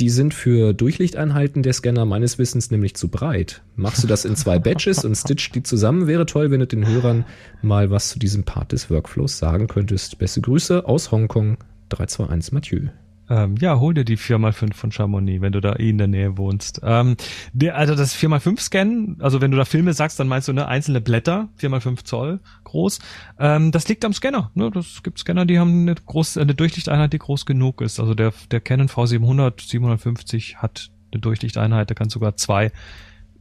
[0.00, 3.62] Die sind für Durchlichteinheiten der Scanner meines Wissens nämlich zu breit.
[3.74, 6.06] Machst du das in zwei Batches und stitch die zusammen?
[6.06, 7.24] Wäre toll, wenn du den Hörern
[7.62, 10.18] mal was zu diesem Part des Workflows sagen könntest.
[10.18, 11.56] Beste Grüße aus Hongkong,
[11.88, 12.88] 321 Mathieu.
[13.30, 16.36] Ähm, ja, hol dir die 4x5 von Chamonix, wenn du da eh in der Nähe
[16.36, 16.80] wohnst.
[16.82, 17.16] Ähm,
[17.52, 21.00] der, also das 4x5-Scan, also wenn du da Filme sagst, dann meinst du ne, einzelne
[21.00, 22.98] Blätter, 4x5 Zoll groß.
[23.38, 24.50] Ähm, das liegt am Scanner.
[24.54, 24.70] Ne?
[24.72, 28.00] Das gibt Scanner, die haben eine, groß, eine Durchlichteinheit, die groß genug ist.
[28.00, 32.72] Also der, der Canon V700, 750 hat eine Durchlichteinheit, der kann sogar zwei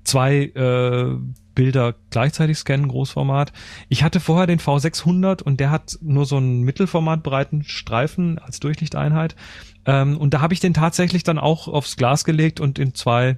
[0.03, 1.17] zwei äh,
[1.55, 3.51] Bilder gleichzeitig scannen, Großformat.
[3.89, 9.35] Ich hatte vorher den V600 und der hat nur so einen mittelformatbreiten Streifen als Durchlichteinheit.
[9.85, 13.37] Ähm, und da habe ich den tatsächlich dann auch aufs Glas gelegt und in zwei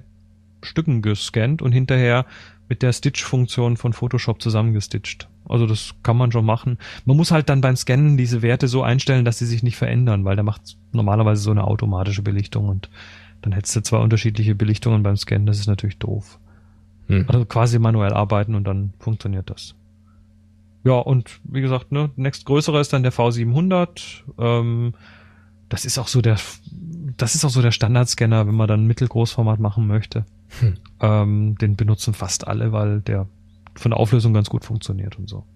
[0.62, 2.26] Stücken gescannt und hinterher
[2.68, 5.28] mit der Stitch-Funktion von Photoshop zusammengestitcht.
[5.48, 6.78] Also das kann man schon machen.
[7.04, 10.24] Man muss halt dann beim Scannen diese Werte so einstellen, dass sie sich nicht verändern,
[10.24, 12.88] weil der macht normalerweise so eine automatische Belichtung und
[13.42, 15.46] dann hättest du zwei unterschiedliche Belichtungen beim Scannen.
[15.46, 16.38] Das ist natürlich doof.
[17.08, 17.24] Hm.
[17.28, 19.74] Also quasi manuell arbeiten und dann funktioniert das.
[20.84, 24.22] Ja, und wie gesagt, ne, nächstgrößere ist dann der V700.
[24.38, 24.94] Ähm,
[25.72, 26.36] das ist auch so der,
[27.16, 30.26] das ist auch so der Standardscanner, wenn man dann Mittelgroßformat machen möchte.
[30.60, 30.74] Hm.
[31.00, 33.26] Ähm, den benutzen fast alle, weil der
[33.74, 35.46] von der Auflösung ganz gut funktioniert und so.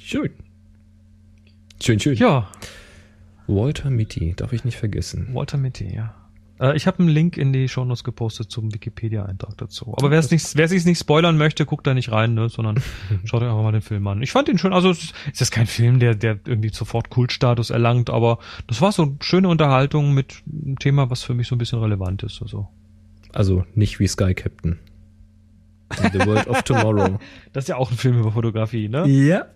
[0.00, 0.30] Schön.
[1.82, 2.14] Schön, schön.
[2.14, 2.48] Ja.
[3.48, 5.34] Walter Mitty, darf ich nicht vergessen.
[5.34, 6.14] Walter Mitty, ja.
[6.60, 9.94] Äh, ich habe einen Link in die Shownotes gepostet zum Wikipedia-Eintrag dazu.
[9.96, 12.82] Aber wer es nicht, wer nicht spoilern möchte, guckt da nicht rein, ne, sondern
[13.24, 14.22] schaut euch einfach mal den Film an.
[14.22, 17.70] Ich fand ihn schon, also es ist jetzt kein Film, der, der irgendwie sofort Kultstatus
[17.70, 21.54] erlangt, aber das war so eine schöne Unterhaltung mit einem Thema, was für mich so
[21.54, 22.42] ein bisschen relevant ist.
[22.42, 22.68] Also,
[23.32, 24.78] also nicht wie Sky Captain.
[26.12, 27.18] The World of Tomorrow.
[27.52, 29.06] Das ist ja auch ein Film über Fotografie, ne?
[29.08, 29.46] Ja.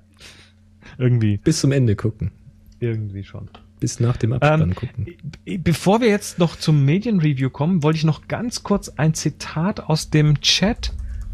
[0.97, 1.37] Irgendwie.
[1.37, 2.33] Bis zum Ende gucken.
[2.81, 3.51] Irgendwie schon
[3.83, 5.07] bis nach dem Abspann ähm, gucken.
[5.59, 10.09] Bevor wir jetzt noch zum Medienreview kommen, wollte ich noch ganz kurz ein Zitat aus
[10.09, 10.93] dem Chat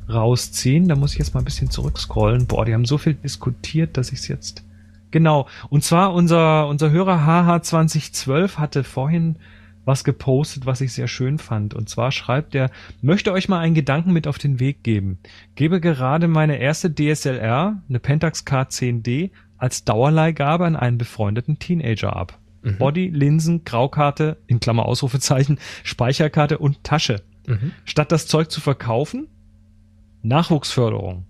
[0.09, 0.89] rausziehen.
[0.89, 2.47] Da muss ich jetzt mal ein bisschen zurückscrollen.
[2.47, 4.65] Boah, die haben so viel diskutiert, dass ich es jetzt.
[5.11, 5.47] Genau.
[5.69, 9.37] Und zwar unser, unser Hörer HH2012 hatte vorhin
[9.85, 11.75] was gepostet, was ich sehr schön fand.
[11.75, 12.71] Und zwar schreibt er,
[13.03, 15.19] möchte euch mal einen Gedanken mit auf den Weg geben.
[15.55, 22.39] Gebe gerade meine erste DSLR, eine Pentax K10D, als Dauerleihgabe an einen befreundeten Teenager ab.
[22.63, 22.79] Mhm.
[22.79, 27.23] Body, Linsen, Graukarte, in Klammer Ausrufezeichen, Speicherkarte und Tasche.
[27.47, 27.73] Mhm.
[27.85, 29.29] Statt das Zeug zu verkaufen,
[30.23, 31.25] Nachwuchsförderung.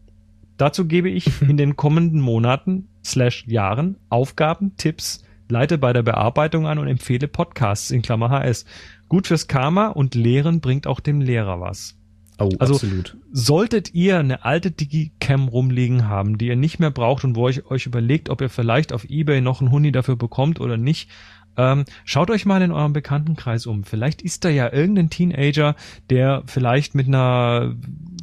[0.56, 6.66] Dazu gebe ich in den kommenden Monaten slash Jahren Aufgaben, Tipps, leite bei der Bearbeitung
[6.66, 8.66] an und empfehle Podcasts in Klammer HS.
[9.08, 11.97] Gut fürs Karma und Lehren bringt auch dem Lehrer was.
[12.38, 13.16] Oh, also absolut.
[13.32, 17.68] solltet ihr eine alte Digicam rumliegen haben, die ihr nicht mehr braucht und wo ihr
[17.70, 21.10] euch überlegt, ob ihr vielleicht auf Ebay noch einen Huni dafür bekommt oder nicht,
[21.56, 23.82] ähm, schaut euch mal in eurem Bekanntenkreis um.
[23.82, 25.74] Vielleicht ist da ja irgendein Teenager,
[26.08, 27.74] der vielleicht mit einer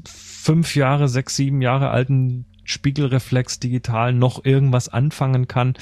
[0.05, 5.73] fünf Jahre, sechs, sieben Jahre alten Spiegelreflex digital noch irgendwas anfangen kann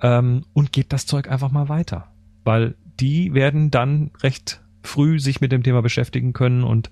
[0.00, 2.12] ähm, und gebt das Zeug einfach mal weiter.
[2.44, 6.90] Weil die werden dann recht früh sich mit dem Thema beschäftigen können und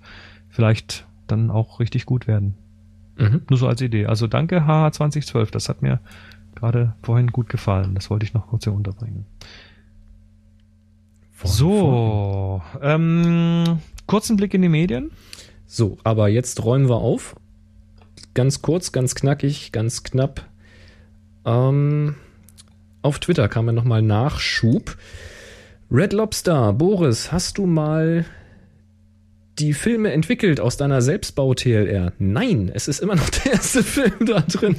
[0.51, 2.55] vielleicht dann auch richtig gut werden.
[3.17, 3.41] Mhm.
[3.49, 4.05] Nur so als Idee.
[4.05, 5.99] Also danke HH2012, das hat mir
[6.55, 7.95] gerade vorhin gut gefallen.
[7.95, 9.25] Das wollte ich noch kurz hier unterbringen.
[11.31, 13.65] Vorhin, so, vorhin.
[13.65, 15.11] Ähm, kurzen Blick in die Medien.
[15.65, 17.35] So, aber jetzt räumen wir auf.
[18.33, 20.45] Ganz kurz, ganz knackig, ganz knapp.
[21.45, 22.15] Ähm,
[23.01, 24.97] auf Twitter kam ja nochmal Nachschub.
[25.89, 28.25] Red Lobster, Boris, hast du mal
[29.61, 32.13] die Filme entwickelt aus deiner Selbstbau-TLR.
[32.17, 34.75] Nein, es ist immer noch der erste Film da drin.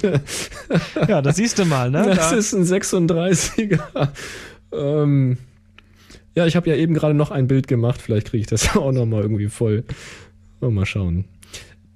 [1.06, 2.02] Ja, das siehst du mal, ne?
[2.04, 2.36] Das da.
[2.36, 4.08] ist ein 36er.
[4.72, 5.38] Ähm,
[6.34, 8.02] ja, ich habe ja eben gerade noch ein Bild gemacht.
[8.02, 9.84] Vielleicht kriege ich das auch noch mal irgendwie voll.
[10.60, 11.24] Mal schauen.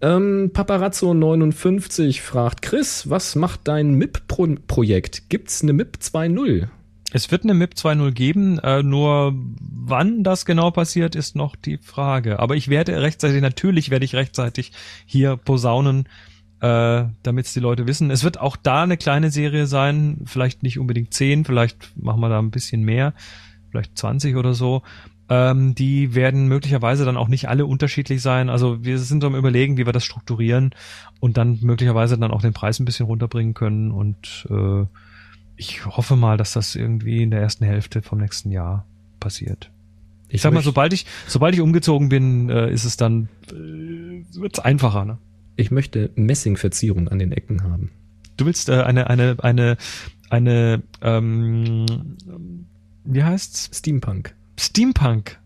[0.00, 5.28] Ähm, Paparazzo59 fragt Chris, was macht dein MIP-Projekt?
[5.28, 6.68] Gibt's eine MIP 2.0?
[7.12, 11.78] Es wird eine MIP 2.0 geben, äh, nur wann das genau passiert, ist noch die
[11.78, 12.40] Frage.
[12.40, 14.72] Aber ich werde rechtzeitig, natürlich werde ich rechtzeitig
[15.06, 16.08] hier posaunen,
[16.60, 18.10] äh, damit es die Leute wissen.
[18.10, 22.28] Es wird auch da eine kleine Serie sein, vielleicht nicht unbedingt 10, vielleicht machen wir
[22.28, 23.14] da ein bisschen mehr,
[23.70, 24.82] vielleicht 20 oder so.
[25.28, 28.48] Ähm, die werden möglicherweise dann auch nicht alle unterschiedlich sein.
[28.48, 30.70] Also wir sind am überlegen, wie wir das strukturieren
[31.20, 34.86] und dann möglicherweise dann auch den Preis ein bisschen runterbringen können und äh,
[35.56, 38.86] ich hoffe mal, dass das irgendwie in der ersten Hälfte vom nächsten Jahr
[39.20, 39.70] passiert.
[40.28, 44.24] Ich, ich sag mal, sobald ich, sobald ich umgezogen bin, äh, ist es dann, äh,
[44.34, 45.18] wird's einfacher, ne?
[45.56, 47.90] Ich möchte Messingverzierung an den Ecken haben.
[48.36, 49.76] Du willst äh, eine, eine, eine,
[50.28, 51.86] eine, ähm,
[53.04, 53.70] wie heißt's?
[53.72, 54.34] Steampunk.
[54.58, 55.38] Steampunk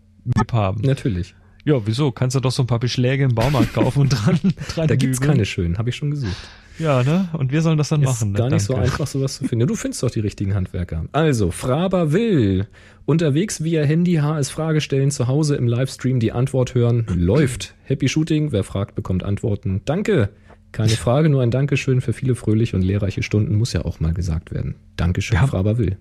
[0.50, 0.80] haben.
[0.80, 1.34] Natürlich.
[1.64, 2.10] Ja, wieso?
[2.10, 4.40] Kannst du doch so ein paar Beschläge im Baumarkt kaufen und dran,
[4.74, 6.48] dran Da gibt's keine schönen, habe ich schon gesucht.
[6.80, 7.28] Ja, ne?
[7.34, 8.32] Und wir sollen das dann ist machen.
[8.32, 8.38] Ne?
[8.38, 8.82] Gar nicht Danke.
[8.82, 9.66] so einfach, sowas zu finden.
[9.66, 11.04] Du findest doch die richtigen Handwerker.
[11.12, 12.66] Also, Fraber will
[13.04, 17.06] unterwegs via Handy HS Frage stellen, zu Hause im Livestream die Antwort hören.
[17.14, 17.74] Läuft.
[17.84, 18.52] Happy Shooting.
[18.52, 19.82] Wer fragt, bekommt Antworten.
[19.84, 20.30] Danke.
[20.72, 24.14] Keine Frage, nur ein Dankeschön für viele fröhliche und lehrreiche Stunden muss ja auch mal
[24.14, 24.76] gesagt werden.
[24.96, 25.46] Dankeschön, ja.
[25.46, 25.98] Fraber will.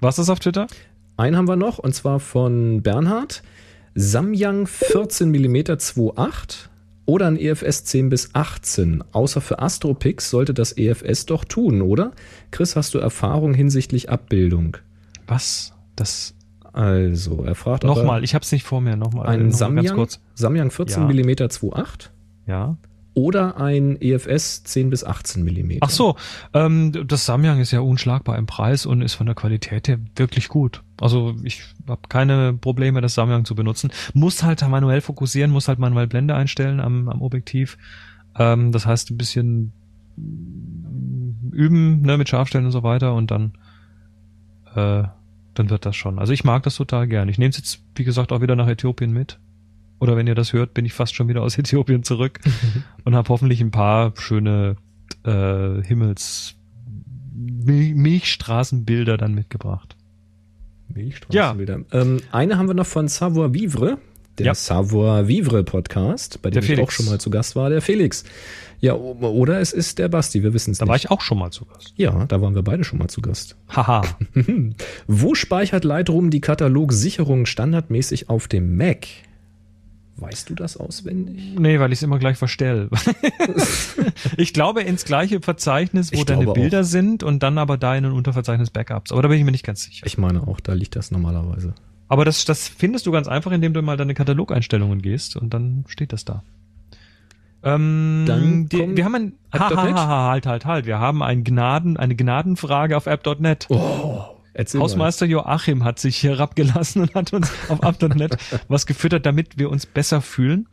[0.00, 0.66] Was ist auf Twitter?
[1.16, 3.42] Einen haben wir noch, und zwar von Bernhard.
[3.94, 6.68] Samyang 14 mm 2.8
[7.06, 9.02] oder ein EFS 10 bis 18.
[9.12, 12.12] Außer für Astropix sollte das EFS doch tun, oder?
[12.50, 14.76] Chris, hast du Erfahrung hinsichtlich Abbildung?
[15.26, 15.72] Was?
[15.94, 16.34] Das.
[16.72, 18.96] Also, er fragt Nochmal, ich hab's nicht vor mir.
[18.96, 19.26] Nochmal.
[19.28, 21.08] ein nochmal Samyang, Samyang 14 Ja.
[21.08, 22.10] mm 2.8
[22.46, 22.76] Ja.
[23.16, 25.78] Oder ein EFS 10 bis 18 mm.
[25.80, 26.16] Ach so,
[26.52, 30.48] ähm, das Samyang ist ja unschlagbar im Preis und ist von der Qualität her wirklich
[30.48, 30.82] gut.
[31.00, 33.90] Also ich habe keine Probleme, das Samyang zu benutzen.
[34.12, 37.78] Muss halt manuell fokussieren, muss halt manuell Blende einstellen am, am Objektiv.
[38.38, 39.72] Ähm, das heißt ein bisschen
[41.52, 43.52] üben ne, mit Scharfstellen und so weiter und dann
[44.74, 45.04] äh,
[45.54, 46.18] dann wird das schon.
[46.18, 47.30] Also ich mag das total gern.
[47.30, 49.38] Ich nehme es jetzt, wie gesagt, auch wieder nach Äthiopien mit.
[49.98, 52.40] Oder wenn ihr das hört, bin ich fast schon wieder aus Äthiopien zurück
[53.04, 54.76] und habe hoffentlich ein paar schöne
[55.24, 56.54] äh, Himmels
[57.34, 59.96] Mil Milchstraßenbilder dann mitgebracht.
[60.94, 61.80] Milchstraßenbilder.
[61.92, 63.98] Ähm, eine haben wir noch von Savoir Vivre,
[64.38, 64.54] der Ja.
[64.54, 66.82] Savoir Vivre Podcast, bei dem Der ich Felix.
[66.88, 68.24] auch schon mal zu Gast war, der Felix.
[68.80, 70.88] Ja, oder es ist der Basti, wir wissen es Da nicht.
[70.90, 71.92] war ich auch schon mal zu Gast.
[71.96, 73.56] ja, da waren wir beide schon mal zu Gast.
[73.68, 74.02] Haha.
[75.06, 79.06] Wo speichert Lightroom die Katalogsicherung standardmäßig auf dem Mac?
[80.18, 81.58] Weißt du das auswendig?
[81.58, 82.88] Nee, weil ich es immer gleich verstell.
[84.38, 88.06] ich glaube ins gleiche Verzeichnis, wo Ich deine Bilder sind und dann aber da in
[88.06, 89.12] ein Unterverzeichnis Backups.
[89.12, 90.06] Aber da bin ich mir nicht ganz sicher.
[90.06, 91.74] Ich meine auch, da liegt das normalerweise.
[92.08, 95.84] Aber das, das findest du ganz einfach, indem du mal deine Katalogeinstellungen gehst und dann
[95.88, 96.42] steht das da.
[97.62, 100.86] Ähm, Dann die, wir haben ein, ha, ha, ha, halt, halt, halt.
[100.86, 103.66] Wir haben ein Gnaden, eine Gnadenfrage auf app.net.
[103.70, 108.36] Oh, erzähl Hausmeister Joachim hat sich herabgelassen und hat uns auf app.net
[108.68, 110.66] was gefüttert, damit wir uns besser fühlen.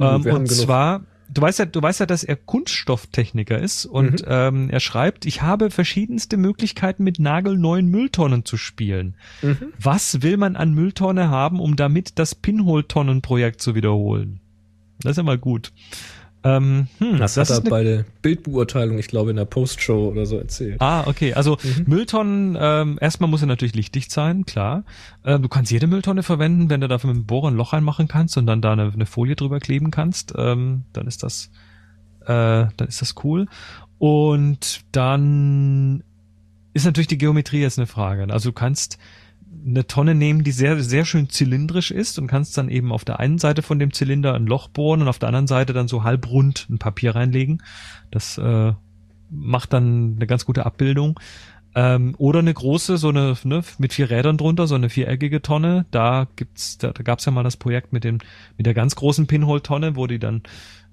[0.00, 0.16] mal.
[0.16, 4.22] Och, Ähm, und zwar, du weißt ja, du weißt ja, dass er Kunststofftechniker ist und
[4.22, 4.26] Mhm.
[4.28, 9.14] ähm, er schreibt, ich habe verschiedenste Möglichkeiten mit nagelneuen Mülltonnen zu spielen.
[9.42, 9.72] Mhm.
[9.78, 14.40] Was will man an Mülltonne haben, um damit das Pinhole-Tonnenprojekt zu wiederholen?
[15.00, 15.72] Das ist ja mal gut.
[16.44, 19.44] Ähm, hm, Das, das hat ist er eine bei der Bildbeurteilung, ich glaube, in der
[19.44, 20.80] Postshow oder so erzählt.
[20.80, 21.34] Ah, okay.
[21.34, 21.84] Also Mhm.
[21.86, 24.84] Mülltonnen, ähm, erstmal muss er natürlich lichtdicht sein, klar.
[25.24, 28.06] Ähm, du kannst jede Mülltonne verwenden, wenn du dafür mit dem Bohrer ein Loch reinmachen
[28.08, 31.50] kannst und dann da eine, eine Folie drüber kleben kannst, ähm, dann ist das,
[32.22, 33.46] äh, dann ist das cool.
[33.98, 36.04] Und dann
[36.72, 38.32] ist natürlich die Geometrie jetzt eine Frage.
[38.32, 38.98] Also du kannst
[39.66, 43.20] eine Tonne nehmen, die sehr, sehr schön zylindrisch ist und kannst dann eben auf der
[43.20, 46.04] einen Seite von dem Zylinder ein Loch bohren und auf der anderen Seite dann so
[46.04, 47.62] halbrund ein Papier reinlegen.
[48.10, 48.72] Das äh,
[49.30, 51.18] macht dann eine ganz gute Abbildung.
[51.74, 55.86] Ähm, oder eine große, so eine, ne, mit vier Rädern drunter, so eine viereckige Tonne.
[55.90, 58.18] Da gibt's, da, da gab's ja mal das Projekt mit dem,
[58.56, 60.42] mit der ganz großen Pinhole-Tonne, wo die dann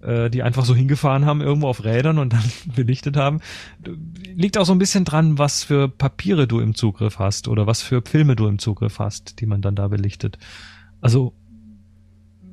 [0.02, 2.44] äh, die einfach so hingefahren haben, irgendwo auf Rädern und dann
[2.76, 3.40] belichtet haben.
[4.36, 7.82] Liegt auch so ein bisschen dran, was für Papiere du im Zugriff hast oder was
[7.82, 10.38] für Filme du im Zugriff hast, die man dann da belichtet.
[11.02, 11.34] Also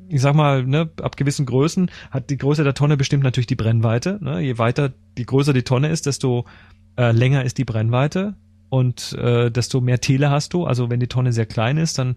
[0.09, 3.57] ich sag mal, ne, ab gewissen Größen hat die Größe der Tonne bestimmt natürlich die
[3.57, 4.19] Brennweite.
[4.21, 4.41] Ne?
[4.41, 6.45] Je weiter, die größer die Tonne ist, desto
[6.99, 8.35] äh, länger ist die Brennweite
[8.69, 10.67] und äh, desto mehr Tele hast du.
[10.67, 12.17] Also wenn die Tonne sehr klein ist, dann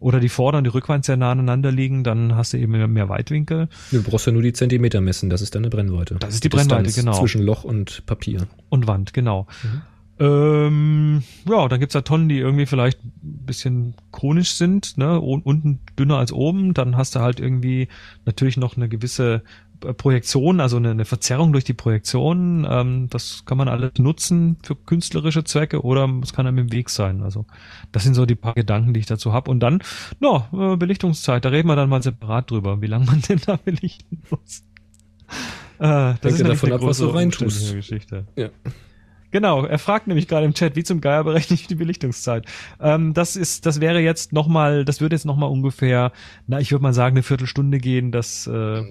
[0.00, 3.08] oder die Vorder- und die Rückwand sehr nah aneinander liegen, dann hast du eben mehr,
[3.08, 6.16] Weitwinkel Du brauchst ja nur die Zentimeter messen, das ist deine Brennweite.
[6.20, 7.18] Das ist die Brennweite, Distanz genau.
[7.18, 8.46] Zwischen Loch und Papier.
[8.68, 9.46] und Wand, genau.
[9.62, 9.82] Mhm.
[10.20, 13.12] Ähm, ja, dann gibt's da Tonnen, die irgendwie vielleicht ein
[13.46, 16.74] bisschen konisch sind, ne, un- unten dünner als oben.
[16.74, 17.86] Dann hast du halt irgendwie
[18.24, 19.42] natürlich noch eine gewisse
[19.80, 22.66] Projektion, also eine, eine Verzerrung durch die Projektion.
[22.68, 26.90] Ähm, das kann man alles nutzen für künstlerische Zwecke oder es kann einem im Weg
[26.90, 27.22] sein.
[27.22, 27.46] Also
[27.92, 29.50] das sind so die paar Gedanken, die ich dazu habe.
[29.50, 29.82] Und dann,
[30.20, 33.56] ja, äh, Belichtungszeit, da reden wir dann mal separat drüber, wie lange man denn da
[33.56, 34.64] belichten muss.
[35.78, 37.74] Äh, das ja nämlich davon eine ab, was du reintust.
[37.74, 38.26] Geschichte.
[38.36, 38.48] Ja.
[39.30, 42.46] Genau, er fragt nämlich gerade im Chat, wie zum Geier berechne ich die Belichtungszeit.
[42.80, 46.12] Ähm, das ist, das wäre jetzt nochmal, das würde jetzt nochmal ungefähr,
[46.46, 48.82] na, ich würde mal sagen, eine Viertelstunde gehen, das äh,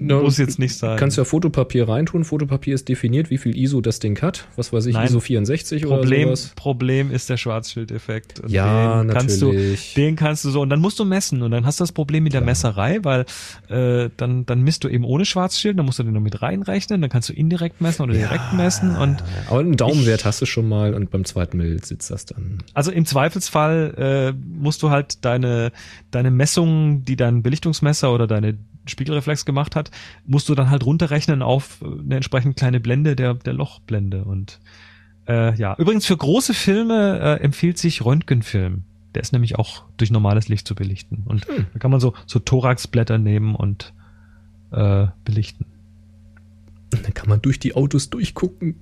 [0.00, 0.92] Na, muss jetzt nicht sein.
[0.92, 2.24] Du kannst ja Fotopapier reintun.
[2.24, 4.46] Fotopapier ist definiert, wie viel ISO das Ding hat.
[4.56, 5.06] Was weiß ich, Nein.
[5.06, 6.52] ISO 64 oder Problem, sowas.
[6.56, 8.40] Problem ist der Schwarzschildeffekt.
[8.40, 9.94] Und Ja, den kannst du, natürlich.
[9.94, 12.24] den kannst du so, und dann musst du messen und dann hast du das Problem
[12.24, 13.24] mit der Messerei, weil
[13.68, 17.00] äh, dann, dann misst du eben ohne Schwarzschild, dann musst du den noch mit reinrechnen,
[17.00, 19.13] dann kannst du indirekt messen oder direkt messen und
[19.48, 22.62] Aber einen Daumenwert hast du schon mal und beim zweiten Bild sitzt das dann.
[22.74, 25.72] Also im Zweifelsfall äh, musst du halt deine,
[26.10, 29.90] deine Messungen, die dein Belichtungsmesser oder deine Spiegelreflex gemacht hat,
[30.26, 34.24] musst du dann halt runterrechnen auf äh, eine entsprechend kleine Blende der, der Lochblende.
[34.24, 34.60] Und
[35.26, 38.84] äh, ja, übrigens für große Filme äh, empfiehlt sich Röntgenfilm.
[39.14, 41.22] Der ist nämlich auch durch normales Licht zu belichten.
[41.24, 41.66] Und Hm.
[41.72, 43.92] da kann man so, so Thoraxblätter nehmen und
[44.72, 45.66] äh, belichten.
[47.02, 48.76] Dann kann man durch die Autos durchgucken.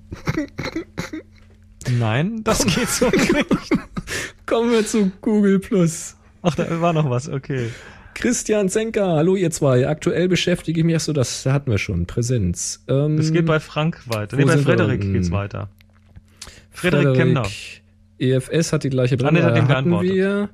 [1.98, 3.32] Nein, das geht so nicht.
[4.46, 6.16] Kommen wir zu Google Plus.
[6.42, 7.70] Ach, da war noch was, okay.
[8.14, 9.88] Christian Zenker, hallo ihr zwei.
[9.88, 12.84] Aktuell beschäftige ich mich, achso, das hatten wir schon, Präsenz.
[12.88, 14.36] Ähm, das geht bei Frank weiter.
[14.36, 15.70] Nee, bei Frederik geht's weiter.
[16.70, 17.46] Frederik, Frederik Kemner.
[18.18, 19.44] EFS hat die gleiche Brille.
[19.44, 20.50] Ah, hat hatten wir.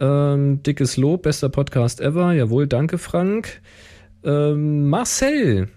[0.00, 2.32] Ähm, dickes Lob, bester Podcast ever.
[2.32, 3.60] Jawohl, danke Frank.
[4.24, 5.68] Ähm, Marcel,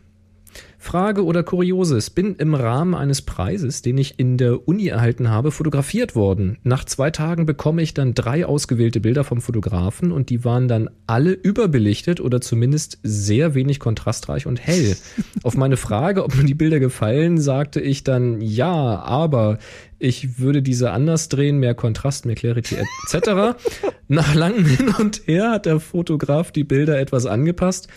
[0.81, 2.09] Frage oder Kurioses.
[2.09, 6.57] Bin im Rahmen eines Preises, den ich in der Uni erhalten habe, fotografiert worden.
[6.63, 10.89] Nach zwei Tagen bekomme ich dann drei ausgewählte Bilder vom Fotografen und die waren dann
[11.05, 14.97] alle überbelichtet oder zumindest sehr wenig kontrastreich und hell.
[15.43, 19.59] Auf meine Frage, ob mir die Bilder gefallen, sagte ich dann ja, aber
[19.99, 23.55] ich würde diese anders drehen, mehr Kontrast, mehr Clarity etc.
[24.07, 27.87] Nach langem Hin und Her hat der Fotograf die Bilder etwas angepasst,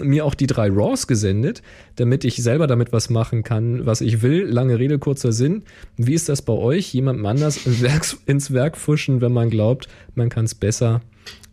[0.00, 1.62] mir auch die drei RAWs gesendet,
[1.96, 4.44] damit ich selber damit was machen kann, was ich will.
[4.44, 5.62] Lange Rede, kurzer Sinn.
[5.96, 6.92] Wie ist das bei euch?
[6.94, 7.60] Jemandem anders
[8.26, 11.00] ins Werk, fuschen, wenn man glaubt, man kann es besser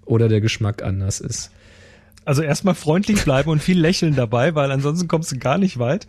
[0.05, 1.51] oder der Geschmack anders ist?
[2.26, 6.07] Also erstmal freundlich bleiben und viel lächeln dabei, weil ansonsten kommst du gar nicht weit.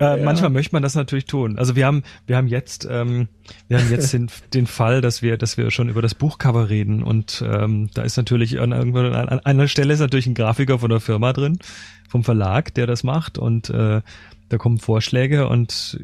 [0.00, 0.24] Äh, ja.
[0.24, 1.58] Manchmal möchte man das natürlich tun.
[1.58, 3.28] Also wir haben, wir haben jetzt, ähm,
[3.68, 7.02] wir haben jetzt den, den Fall, dass wir, dass wir schon über das Buchcover reden
[7.02, 10.90] und ähm, da ist natürlich an, an, an einer Stelle ist natürlich ein Grafiker von
[10.90, 11.58] der Firma drin,
[12.08, 14.00] vom Verlag, der das macht und äh,
[14.48, 16.00] da kommen Vorschläge und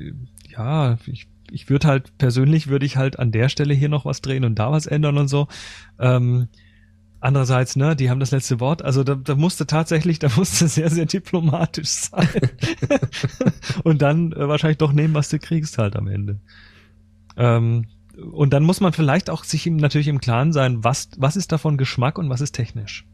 [0.50, 4.20] ja, ich, ich würde halt persönlich würde ich halt an der Stelle hier noch was
[4.20, 5.48] drehen und da was ändern und so.
[5.98, 6.48] Ähm,
[7.26, 8.82] Andererseits, ne, die haben das letzte Wort.
[8.82, 12.28] Also da, da musste tatsächlich, da musste sehr, sehr diplomatisch sein.
[13.82, 16.38] und dann äh, wahrscheinlich doch nehmen, was du kriegst halt am Ende.
[17.36, 17.86] Ähm,
[18.30, 21.50] und dann muss man vielleicht auch sich ihm natürlich im Klaren sein, was, was ist
[21.50, 23.04] davon Geschmack und was ist technisch.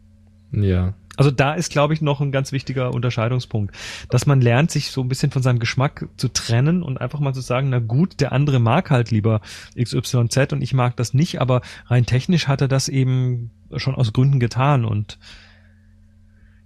[0.50, 0.92] Ja.
[1.16, 3.74] Also da ist, glaube ich, noch ein ganz wichtiger Unterscheidungspunkt,
[4.08, 7.34] dass man lernt, sich so ein bisschen von seinem Geschmack zu trennen und einfach mal
[7.34, 9.40] zu sagen, na gut, der andere mag halt lieber
[9.80, 14.12] XYZ und ich mag das nicht, aber rein technisch hat er das eben schon aus
[14.12, 15.18] Gründen getan und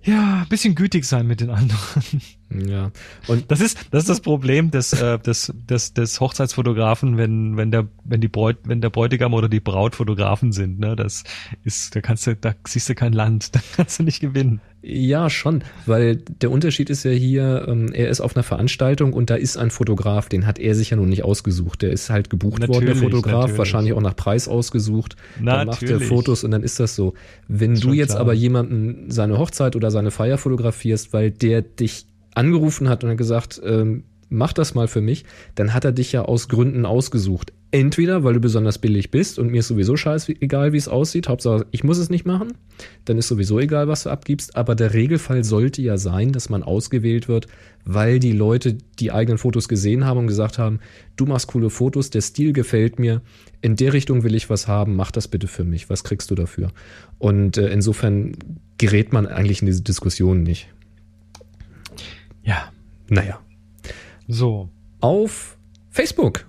[0.02, 2.22] ja, bisschen gütig sein mit den anderen.
[2.50, 2.92] Ja.
[3.26, 7.70] Und das ist das ist das Problem des äh, des des des Hochzeitsfotografen, wenn wenn
[7.70, 10.94] der wenn die Bräut wenn der Bräutigam oder die Braut Fotografen sind, ne?
[10.94, 11.24] Das
[11.64, 14.60] ist da kannst du da siehst du kein Land, da kannst du nicht gewinnen.
[14.88, 19.30] Ja, schon, weil der Unterschied ist ja hier, ähm, er ist auf einer Veranstaltung und
[19.30, 21.82] da ist ein Fotograf, den hat er sich ja nun nicht ausgesucht.
[21.82, 23.58] Der ist halt gebucht natürlich, worden, der Fotograf, natürlich.
[23.58, 25.16] wahrscheinlich auch nach Preis ausgesucht.
[25.40, 25.56] Natürlich.
[25.56, 27.14] Dann macht er Fotos und dann ist das so.
[27.48, 28.20] Wenn du jetzt klar.
[28.20, 32.06] aber jemanden seine Hochzeit oder seine Feier fotografierst, weil der dich
[32.36, 36.12] angerufen hat und hat gesagt, ähm, mach das mal für mich, dann hat er dich
[36.12, 37.52] ja aus Gründen ausgesucht.
[37.72, 41.66] Entweder, weil du besonders billig bist und mir ist sowieso scheißegal, wie es aussieht, Hauptsache
[41.72, 42.54] ich muss es nicht machen,
[43.04, 46.62] dann ist sowieso egal, was du abgibst, aber der Regelfall sollte ja sein, dass man
[46.62, 47.48] ausgewählt wird,
[47.84, 50.78] weil die Leute die eigenen Fotos gesehen haben und gesagt haben,
[51.16, 53.20] du machst coole Fotos, der Stil gefällt mir,
[53.60, 56.34] in der Richtung will ich was haben, mach das bitte für mich, was kriegst du
[56.34, 56.70] dafür?
[57.18, 58.36] Und äh, insofern
[58.78, 60.68] gerät man eigentlich in diese Diskussion nicht.
[63.10, 63.16] Ja.
[63.16, 63.38] Naja.
[64.28, 64.68] So.
[65.00, 65.56] Auf
[65.90, 66.46] Facebook.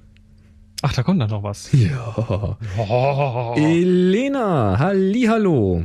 [0.83, 1.71] Ach, da kommt dann noch was.
[1.71, 2.57] Ja.
[2.77, 3.55] Oh.
[3.57, 5.83] Elena, hallo.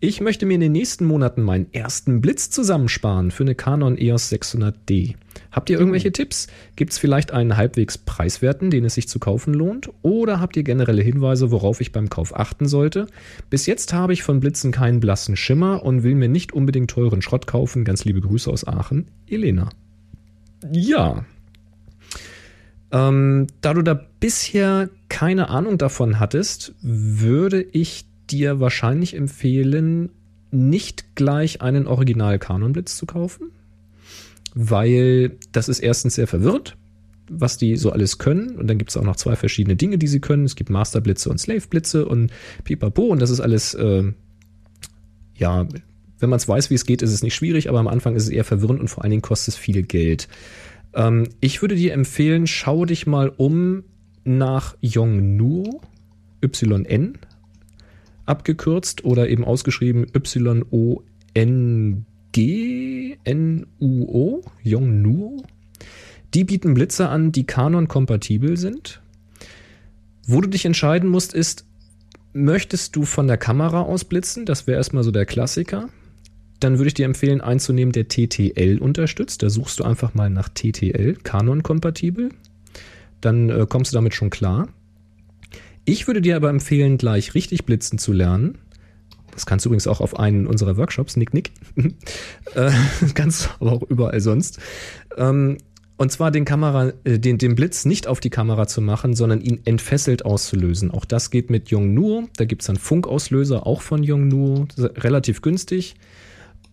[0.00, 4.30] Ich möchte mir in den nächsten Monaten meinen ersten Blitz zusammensparen für eine Canon EOS
[4.30, 5.14] 600D.
[5.50, 6.14] Habt ihr irgendwelche mhm.
[6.14, 6.48] Tipps?
[6.76, 9.88] Gibt es vielleicht einen halbwegs preiswerten, den es sich zu kaufen lohnt?
[10.02, 13.06] Oder habt ihr generelle Hinweise, worauf ich beim Kauf achten sollte?
[13.48, 17.22] Bis jetzt habe ich von Blitzen keinen blassen Schimmer und will mir nicht unbedingt teuren
[17.22, 17.84] Schrott kaufen.
[17.84, 19.08] Ganz liebe Grüße aus Aachen.
[19.26, 19.70] Elena.
[20.72, 21.24] Ja,
[22.94, 30.10] ähm, da du da bisher keine Ahnung davon hattest, würde ich dir wahrscheinlich empfehlen,
[30.52, 33.50] nicht gleich einen Original Canon Blitz zu kaufen,
[34.54, 36.76] weil das ist erstens sehr verwirrt,
[37.28, 38.54] was die so alles können.
[38.54, 40.44] Und dann gibt es auch noch zwei verschiedene Dinge, die sie können.
[40.44, 42.30] Es gibt Master Blitze und Slave Blitze und
[42.62, 43.06] pipapo.
[43.06, 44.12] Und das ist alles, äh,
[45.34, 45.66] ja,
[46.18, 48.22] wenn man es weiß, wie es geht, ist es nicht schwierig, aber am Anfang ist
[48.24, 50.28] es eher verwirrend und vor allen Dingen kostet es viel Geld.
[50.94, 53.84] Ähm, ich würde dir empfehlen, schau dich mal um
[54.24, 55.80] nach Yongnuo,
[56.42, 57.18] YN,
[58.26, 60.66] abgekürzt oder eben ausgeschrieben Y-O-N-G,
[63.24, 65.44] N-U-O, Yongnuo.
[66.32, 69.02] Die bieten Blitze an, die Canon-kompatibel sind.
[70.26, 71.66] Wo du dich entscheiden musst, ist,
[72.32, 74.46] möchtest du von der Kamera aus blitzen?
[74.46, 75.90] Das wäre erstmal so der Klassiker
[76.60, 79.42] dann würde ich dir empfehlen, einzunehmen, der TTL unterstützt.
[79.42, 82.30] Da suchst du einfach mal nach TTL, Canon-kompatibel.
[83.20, 84.68] Dann äh, kommst du damit schon klar.
[85.84, 88.58] Ich würde dir aber empfehlen, gleich richtig blitzen zu lernen.
[89.32, 91.50] Das kannst du übrigens auch auf einen unserer Workshops, Nick Nick.
[92.54, 92.70] äh,
[93.14, 94.58] kannst du aber auch überall sonst.
[95.16, 95.58] Ähm,
[95.96, 99.40] Und zwar den Kamera, äh, den, den Blitz nicht auf die Kamera zu machen, sondern
[99.40, 100.90] ihn entfesselt auszulösen.
[100.90, 102.28] Auch das geht mit Yongnuo.
[102.36, 105.96] Da gibt es einen Funkauslöser, auch von Yongnuo, relativ günstig.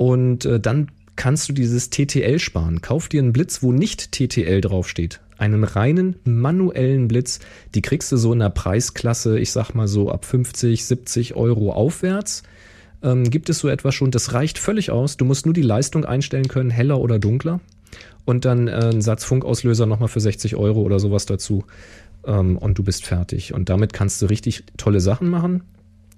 [0.01, 2.81] Und äh, dann kannst du dieses TTL sparen.
[2.81, 5.21] Kauf dir einen Blitz, wo nicht TTL draufsteht.
[5.37, 7.37] Einen reinen manuellen Blitz.
[7.75, 11.71] Die kriegst du so in der Preisklasse, ich sag mal so ab 50, 70 Euro
[11.71, 12.41] aufwärts.
[13.03, 14.09] Ähm, gibt es so etwas schon.
[14.09, 15.17] Das reicht völlig aus.
[15.17, 17.59] Du musst nur die Leistung einstellen können, heller oder dunkler
[18.25, 21.63] und dann äh, einen Satz Funkauslöser nochmal für 60 Euro oder sowas dazu
[22.25, 23.53] ähm, und du bist fertig.
[23.53, 25.61] Und damit kannst du richtig tolle Sachen machen.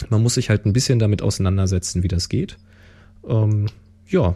[0.10, 2.56] Man muss sich halt ein bisschen damit auseinandersetzen, wie das geht.
[3.28, 3.68] Ähm,
[4.08, 4.36] ja,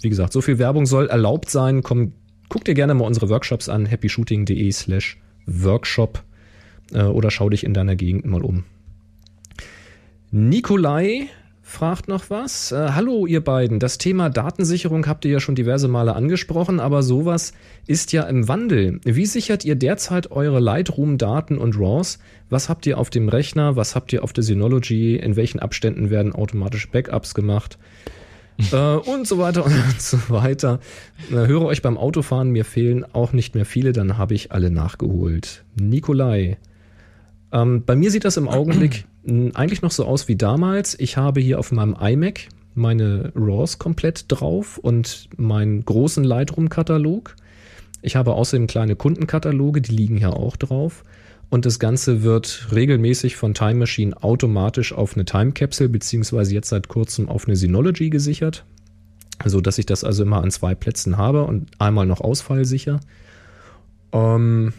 [0.00, 1.82] wie gesagt, so viel Werbung soll erlaubt sein.
[1.82, 2.12] Komm,
[2.48, 6.22] guck dir gerne mal unsere Workshops an, happyshooting.de slash Workshop
[6.92, 8.64] äh, oder schau dich in deiner Gegend mal um.
[10.30, 11.28] Nikolai
[11.74, 12.70] fragt noch was.
[12.70, 17.02] Äh, hallo ihr beiden, das Thema Datensicherung habt ihr ja schon diverse Male angesprochen, aber
[17.02, 17.52] sowas
[17.88, 19.00] ist ja im Wandel.
[19.04, 22.20] Wie sichert ihr derzeit eure Lightroom-Daten und RAWs?
[22.48, 23.74] Was habt ihr auf dem Rechner?
[23.74, 25.16] Was habt ihr auf der Synology?
[25.16, 27.76] In welchen Abständen werden automatische Backups gemacht?
[28.72, 30.78] äh, und so weiter und so weiter.
[31.30, 34.70] Äh, höre euch beim Autofahren, mir fehlen auch nicht mehr viele, dann habe ich alle
[34.70, 35.64] nachgeholt.
[35.74, 36.56] Nikolai.
[37.52, 40.98] Ähm, bei mir sieht das im Augenblick eigentlich noch so aus wie damals.
[40.98, 47.36] Ich habe hier auf meinem iMac meine RAWs komplett drauf und meinen großen Lightroom-Katalog.
[48.02, 51.04] Ich habe außerdem kleine Kundenkataloge, die liegen hier auch drauf.
[51.50, 56.68] Und das Ganze wird regelmäßig von Time Machine automatisch auf eine Time Capsule beziehungsweise jetzt
[56.68, 58.64] seit kurzem auf eine Synology gesichert.
[59.44, 63.00] So dass ich das also immer an zwei Plätzen habe und einmal noch ausfallsicher.
[64.12, 64.72] Ähm,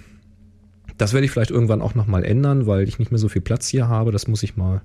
[0.97, 3.67] das werde ich vielleicht irgendwann auch nochmal ändern, weil ich nicht mehr so viel Platz
[3.67, 4.11] hier habe.
[4.11, 4.81] Das muss ich mal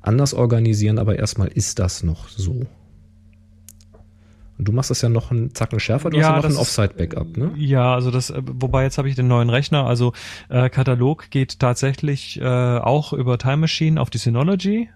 [0.00, 2.66] anders organisieren, aber erstmal ist das noch so.
[4.58, 6.60] Und du machst das ja noch einen Zacken schärfer, du ja, hast ja noch ein
[6.60, 7.52] Offside-Backup, ne?
[7.56, 10.12] Ja, also das, äh, wobei jetzt habe ich den neuen Rechner, also
[10.48, 14.88] äh, Katalog geht tatsächlich äh, auch über Time Machine auf die Synology.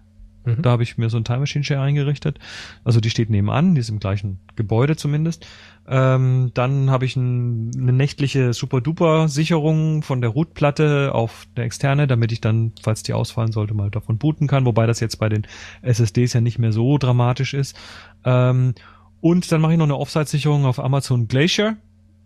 [0.44, 0.62] Mhm.
[0.62, 2.38] Da habe ich mir so ein Time Machine Share eingerichtet.
[2.84, 5.46] Also die steht nebenan, die ist im gleichen Gebäude zumindest.
[5.86, 12.32] Ähm, dann habe ich ein, eine nächtliche Super-Duper-Sicherung von der Root-Platte auf der externe, damit
[12.32, 14.64] ich dann, falls die ausfallen sollte, mal davon booten kann.
[14.64, 15.46] Wobei das jetzt bei den
[15.82, 17.76] SSDs ja nicht mehr so dramatisch ist.
[18.24, 18.74] Ähm,
[19.20, 21.76] und dann mache ich noch eine Offsite-Sicherung auf Amazon Glacier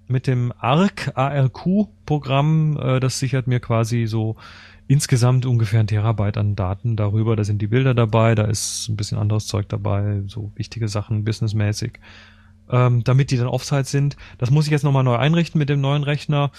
[0.09, 2.79] mit dem ARC, ARQ-Programm.
[2.81, 4.37] Äh, das sichert mir quasi so
[4.89, 7.37] insgesamt ungefähr ein Terabyte an Daten darüber.
[7.37, 11.25] Da sind die Bilder dabei, da ist ein bisschen anderes Zeug dabei, so wichtige Sachen,
[11.25, 11.99] businessmäßig,
[12.71, 14.17] ähm, damit die dann Offsite sind.
[14.39, 16.51] Das muss ich jetzt nochmal neu einrichten mit dem neuen Rechner.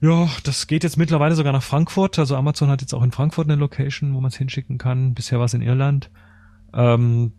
[0.00, 2.18] Ja, das geht jetzt mittlerweile sogar nach Frankfurt.
[2.18, 5.14] Also Amazon hat jetzt auch in Frankfurt eine Location, wo man es hinschicken kann.
[5.14, 6.10] Bisher war es in Irland.
[6.74, 7.32] Ähm,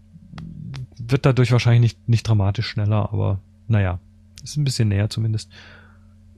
[0.97, 3.99] wird dadurch wahrscheinlich nicht, nicht dramatisch schneller, aber naja,
[4.43, 5.51] ist ein bisschen näher zumindest.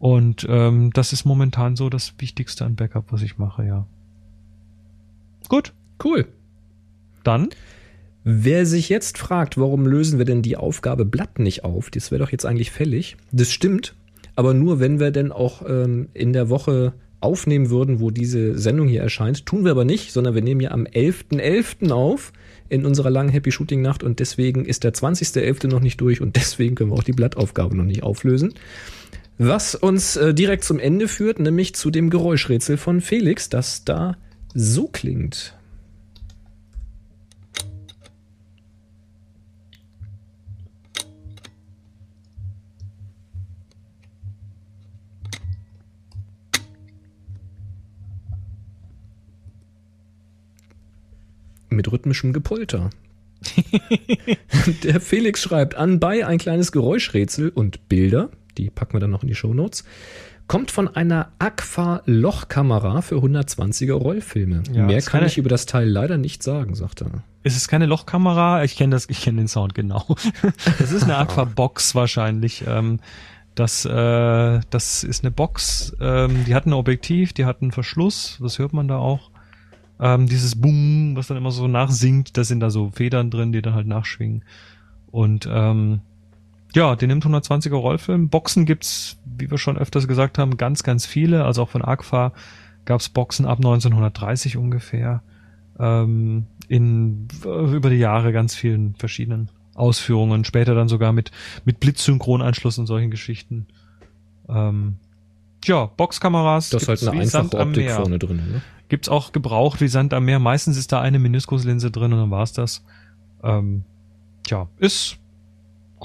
[0.05, 3.87] Und ähm, das ist momentan so das Wichtigste an Backup, was ich mache, ja.
[5.49, 5.73] Gut.
[6.03, 6.27] Cool.
[7.23, 7.49] Dann.
[8.23, 12.23] Wer sich jetzt fragt, warum lösen wir denn die Aufgabe Blatt nicht auf, das wäre
[12.23, 13.17] doch jetzt eigentlich fällig.
[13.31, 13.95] Das stimmt,
[14.35, 18.87] aber nur wenn wir denn auch ähm, in der Woche aufnehmen würden, wo diese Sendung
[18.87, 19.47] hier erscheint.
[19.47, 21.87] Tun wir aber nicht, sondern wir nehmen ja am 11.11.
[21.87, 21.91] .11.
[21.91, 22.31] auf
[22.69, 25.67] in unserer langen Happy Shooting Nacht und deswegen ist der 20.11.
[25.67, 28.53] noch nicht durch und deswegen können wir auch die Blattaufgabe noch nicht auflösen.
[29.37, 34.17] Was uns äh, direkt zum Ende führt, nämlich zu dem Geräuschrätsel von Felix, das da
[34.53, 35.57] so klingt.
[51.69, 52.89] Mit rhythmischem Gepolter.
[54.83, 59.29] Der Felix schreibt anbei ein kleines Geräuschrätsel und Bilder die packen wir dann noch in
[59.29, 59.83] die Show Notes.
[60.47, 64.61] Kommt von einer Aqua-Lochkamera für 120er Rollfilme.
[64.71, 67.23] Ja, Mehr kann keine, ich über das Teil leider nicht sagen, sagt er.
[67.41, 70.05] Es ist keine Lochkamera, ich kenne das, ich kenne den Sound genau.
[70.79, 72.63] Es ist eine Aqua-Box wahrscheinlich.
[72.67, 72.99] Ähm,
[73.55, 78.37] das, äh, das ist eine Box, ähm, die hat ein Objektiv, die hat einen Verschluss,
[78.41, 79.31] das hört man da auch.
[79.99, 83.61] Ähm, dieses Boom, was dann immer so nachsingt, da sind da so Federn drin, die
[83.61, 84.43] dann halt nachschwingen.
[85.09, 86.01] Und ähm,
[86.75, 88.27] ja, den nimmt 120er Rollfilm.
[88.27, 91.45] Boxen gibt's, wie wir schon öfters gesagt haben, ganz, ganz viele.
[91.45, 92.33] Also auch von Agfa
[92.83, 95.23] gab's Boxen ab 1930 ungefähr.
[95.79, 100.43] Ähm, in über die Jahre ganz vielen verschiedenen Ausführungen.
[100.43, 101.31] Später dann sogar mit
[101.63, 103.67] mit Blitzsynchronanschluss und solchen Geschichten.
[104.49, 104.97] Ähm,
[105.63, 106.71] ja, Boxkameras.
[106.71, 108.37] Das ist halt eine einfache Optik vorne drin.
[108.37, 108.61] Ne?
[108.89, 110.39] Gibt's auch gebraucht wie Sand am Meer.
[110.39, 112.83] Meistens ist da eine Meniskuslinse drin und dann war's das.
[113.43, 113.85] Ähm,
[114.43, 115.19] tja, ist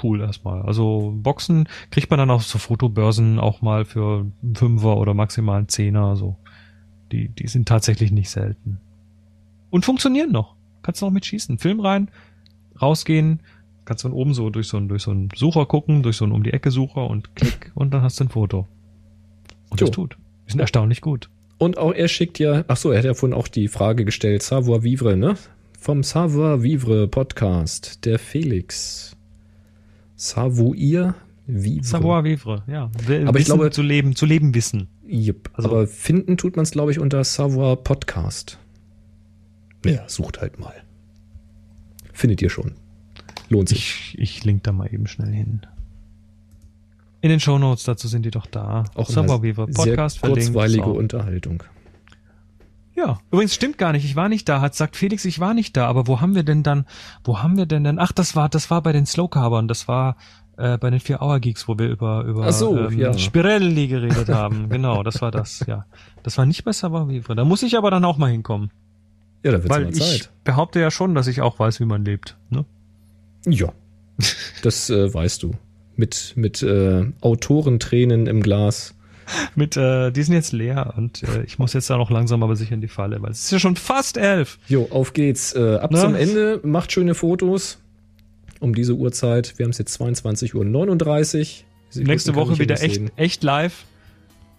[0.03, 0.61] cool erstmal.
[0.61, 5.57] Also Boxen kriegt man dann auf so Fotobörsen auch mal für einen Fünfer oder maximal
[5.57, 6.15] einen Zehner.
[6.15, 6.37] So.
[7.11, 8.79] Die, die sind tatsächlich nicht selten.
[9.69, 10.55] Und funktionieren noch.
[10.83, 11.59] Kannst du noch mitschießen.
[11.59, 12.09] Film rein,
[12.81, 13.41] rausgehen,
[13.85, 16.33] kannst von oben so durch so einen, durch so einen Sucher gucken, durch so einen
[16.33, 18.67] um die Ecke Sucher und klick und dann hast du ein Foto.
[19.69, 19.87] Und Jo.
[19.87, 20.17] das tut.
[20.47, 21.29] Die sind erstaunlich gut.
[21.57, 24.41] Und auch er schickt ja, ach so, er hat ja vorhin auch die Frage gestellt,
[24.41, 25.35] Savoir Vivre, ne?
[25.79, 29.15] Vom Savoir Vivre Podcast, der Felix.
[30.23, 30.75] Savoir
[31.47, 31.83] Vivre.
[31.83, 32.83] Savoir vivre, ja.
[32.83, 34.87] Aber ich wissen, glaube- zu leben, zu leben wissen.
[35.09, 35.49] Yep.
[35.53, 38.59] Also- Aber finden tut man es, glaube ich, unter Savoir Podcast.
[39.83, 40.75] Ja, sucht halt mal.
[42.13, 42.73] Findet ihr schon.
[43.49, 44.13] Lohnt sich.
[44.13, 45.61] Ich, ich link da mal eben schnell hin.
[47.21, 48.83] In den Shownotes dazu sind die doch da.
[48.93, 50.53] Auch Savoir vivre sehr Podcast verlinkt.
[50.53, 50.91] kurzweilige So.
[50.91, 51.63] Unterhaltung.
[53.01, 54.05] Ja, übrigens stimmt gar nicht.
[54.05, 54.61] Ich war nicht da.
[54.61, 55.87] Hat sagt Felix, ich war nicht da.
[55.87, 56.85] Aber wo haben wir denn dann?
[57.23, 57.97] Wo haben wir denn dann?
[57.97, 59.67] Ach, das war, das war bei den Slow Carbon.
[59.67, 60.17] Das war
[60.57, 63.17] äh, bei den Vier Hour Geeks, wo wir über über so, ähm, ja.
[63.17, 64.69] Spirelli geredet haben.
[64.69, 65.63] genau, das war das.
[65.67, 65.85] Ja,
[66.21, 67.35] das war nicht bei Savoir Vivre.
[67.35, 68.69] Da muss ich aber dann auch mal hinkommen,
[69.43, 70.31] Ja, da wird weil mal ich Zeit.
[70.43, 72.37] behaupte ja schon, dass ich auch weiß, wie man lebt.
[72.51, 72.65] Ne?
[73.47, 73.71] Ja,
[74.61, 75.53] das äh, weißt du.
[75.95, 78.95] Mit, mit äh, Autorentränen im Glas.
[79.55, 82.55] Mit, äh, die sind jetzt leer und äh, ich muss jetzt da noch langsam aber
[82.55, 84.59] sicher in die Falle, weil es ist ja schon fast elf.
[84.67, 85.53] Jo, auf geht's.
[85.55, 86.01] Äh, ab Na?
[86.01, 86.59] zum Ende.
[86.63, 87.77] Macht schöne Fotos.
[88.59, 89.57] Um diese Uhrzeit.
[89.57, 92.05] Wir haben es jetzt 22.39 Uhr.
[92.05, 93.11] Nächste Woche wieder echt, sehen.
[93.15, 93.85] echt live.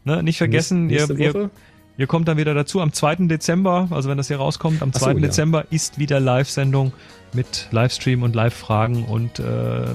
[0.05, 1.51] Ne, nicht vergessen, Nächste ihr, ihr, Woche?
[1.97, 3.27] ihr kommt dann wieder dazu am 2.
[3.29, 5.13] Dezember, also wenn das hier rauskommt, am Ach so, 2.
[5.13, 5.21] ja.
[5.21, 6.93] Dezember ist wieder Live-Sendung
[7.33, 9.43] mit Livestream und Live-Fragen und äh,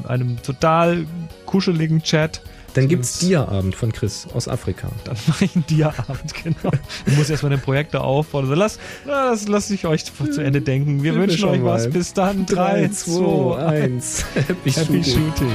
[0.08, 1.06] einem total
[1.46, 2.42] kuscheligen Chat.
[2.78, 4.90] Dann gibt's Sonst- Dia-Abend von Chris aus Afrika.
[5.04, 6.72] Dann mache ich einen Dia-Abend, genau.
[7.08, 8.44] Ich muss erstmal den Projektor aufbauen.
[8.44, 8.78] Also lass,
[9.08, 11.02] na, das lasse ich euch zu Ende denken.
[11.02, 11.86] Wir Wir wünschen euch was.
[11.86, 11.92] mal.
[11.92, 12.46] Bis dann.
[12.46, 14.26] 3, 2, 1.
[14.36, 15.04] Happy, Happy Shooting.
[15.04, 15.52] Shooting.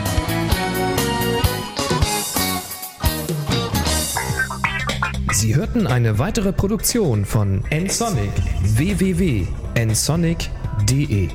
[5.32, 8.30] Sie hörten eine weitere Produktion von nsonic
[8.62, 11.28] www.nsonic.de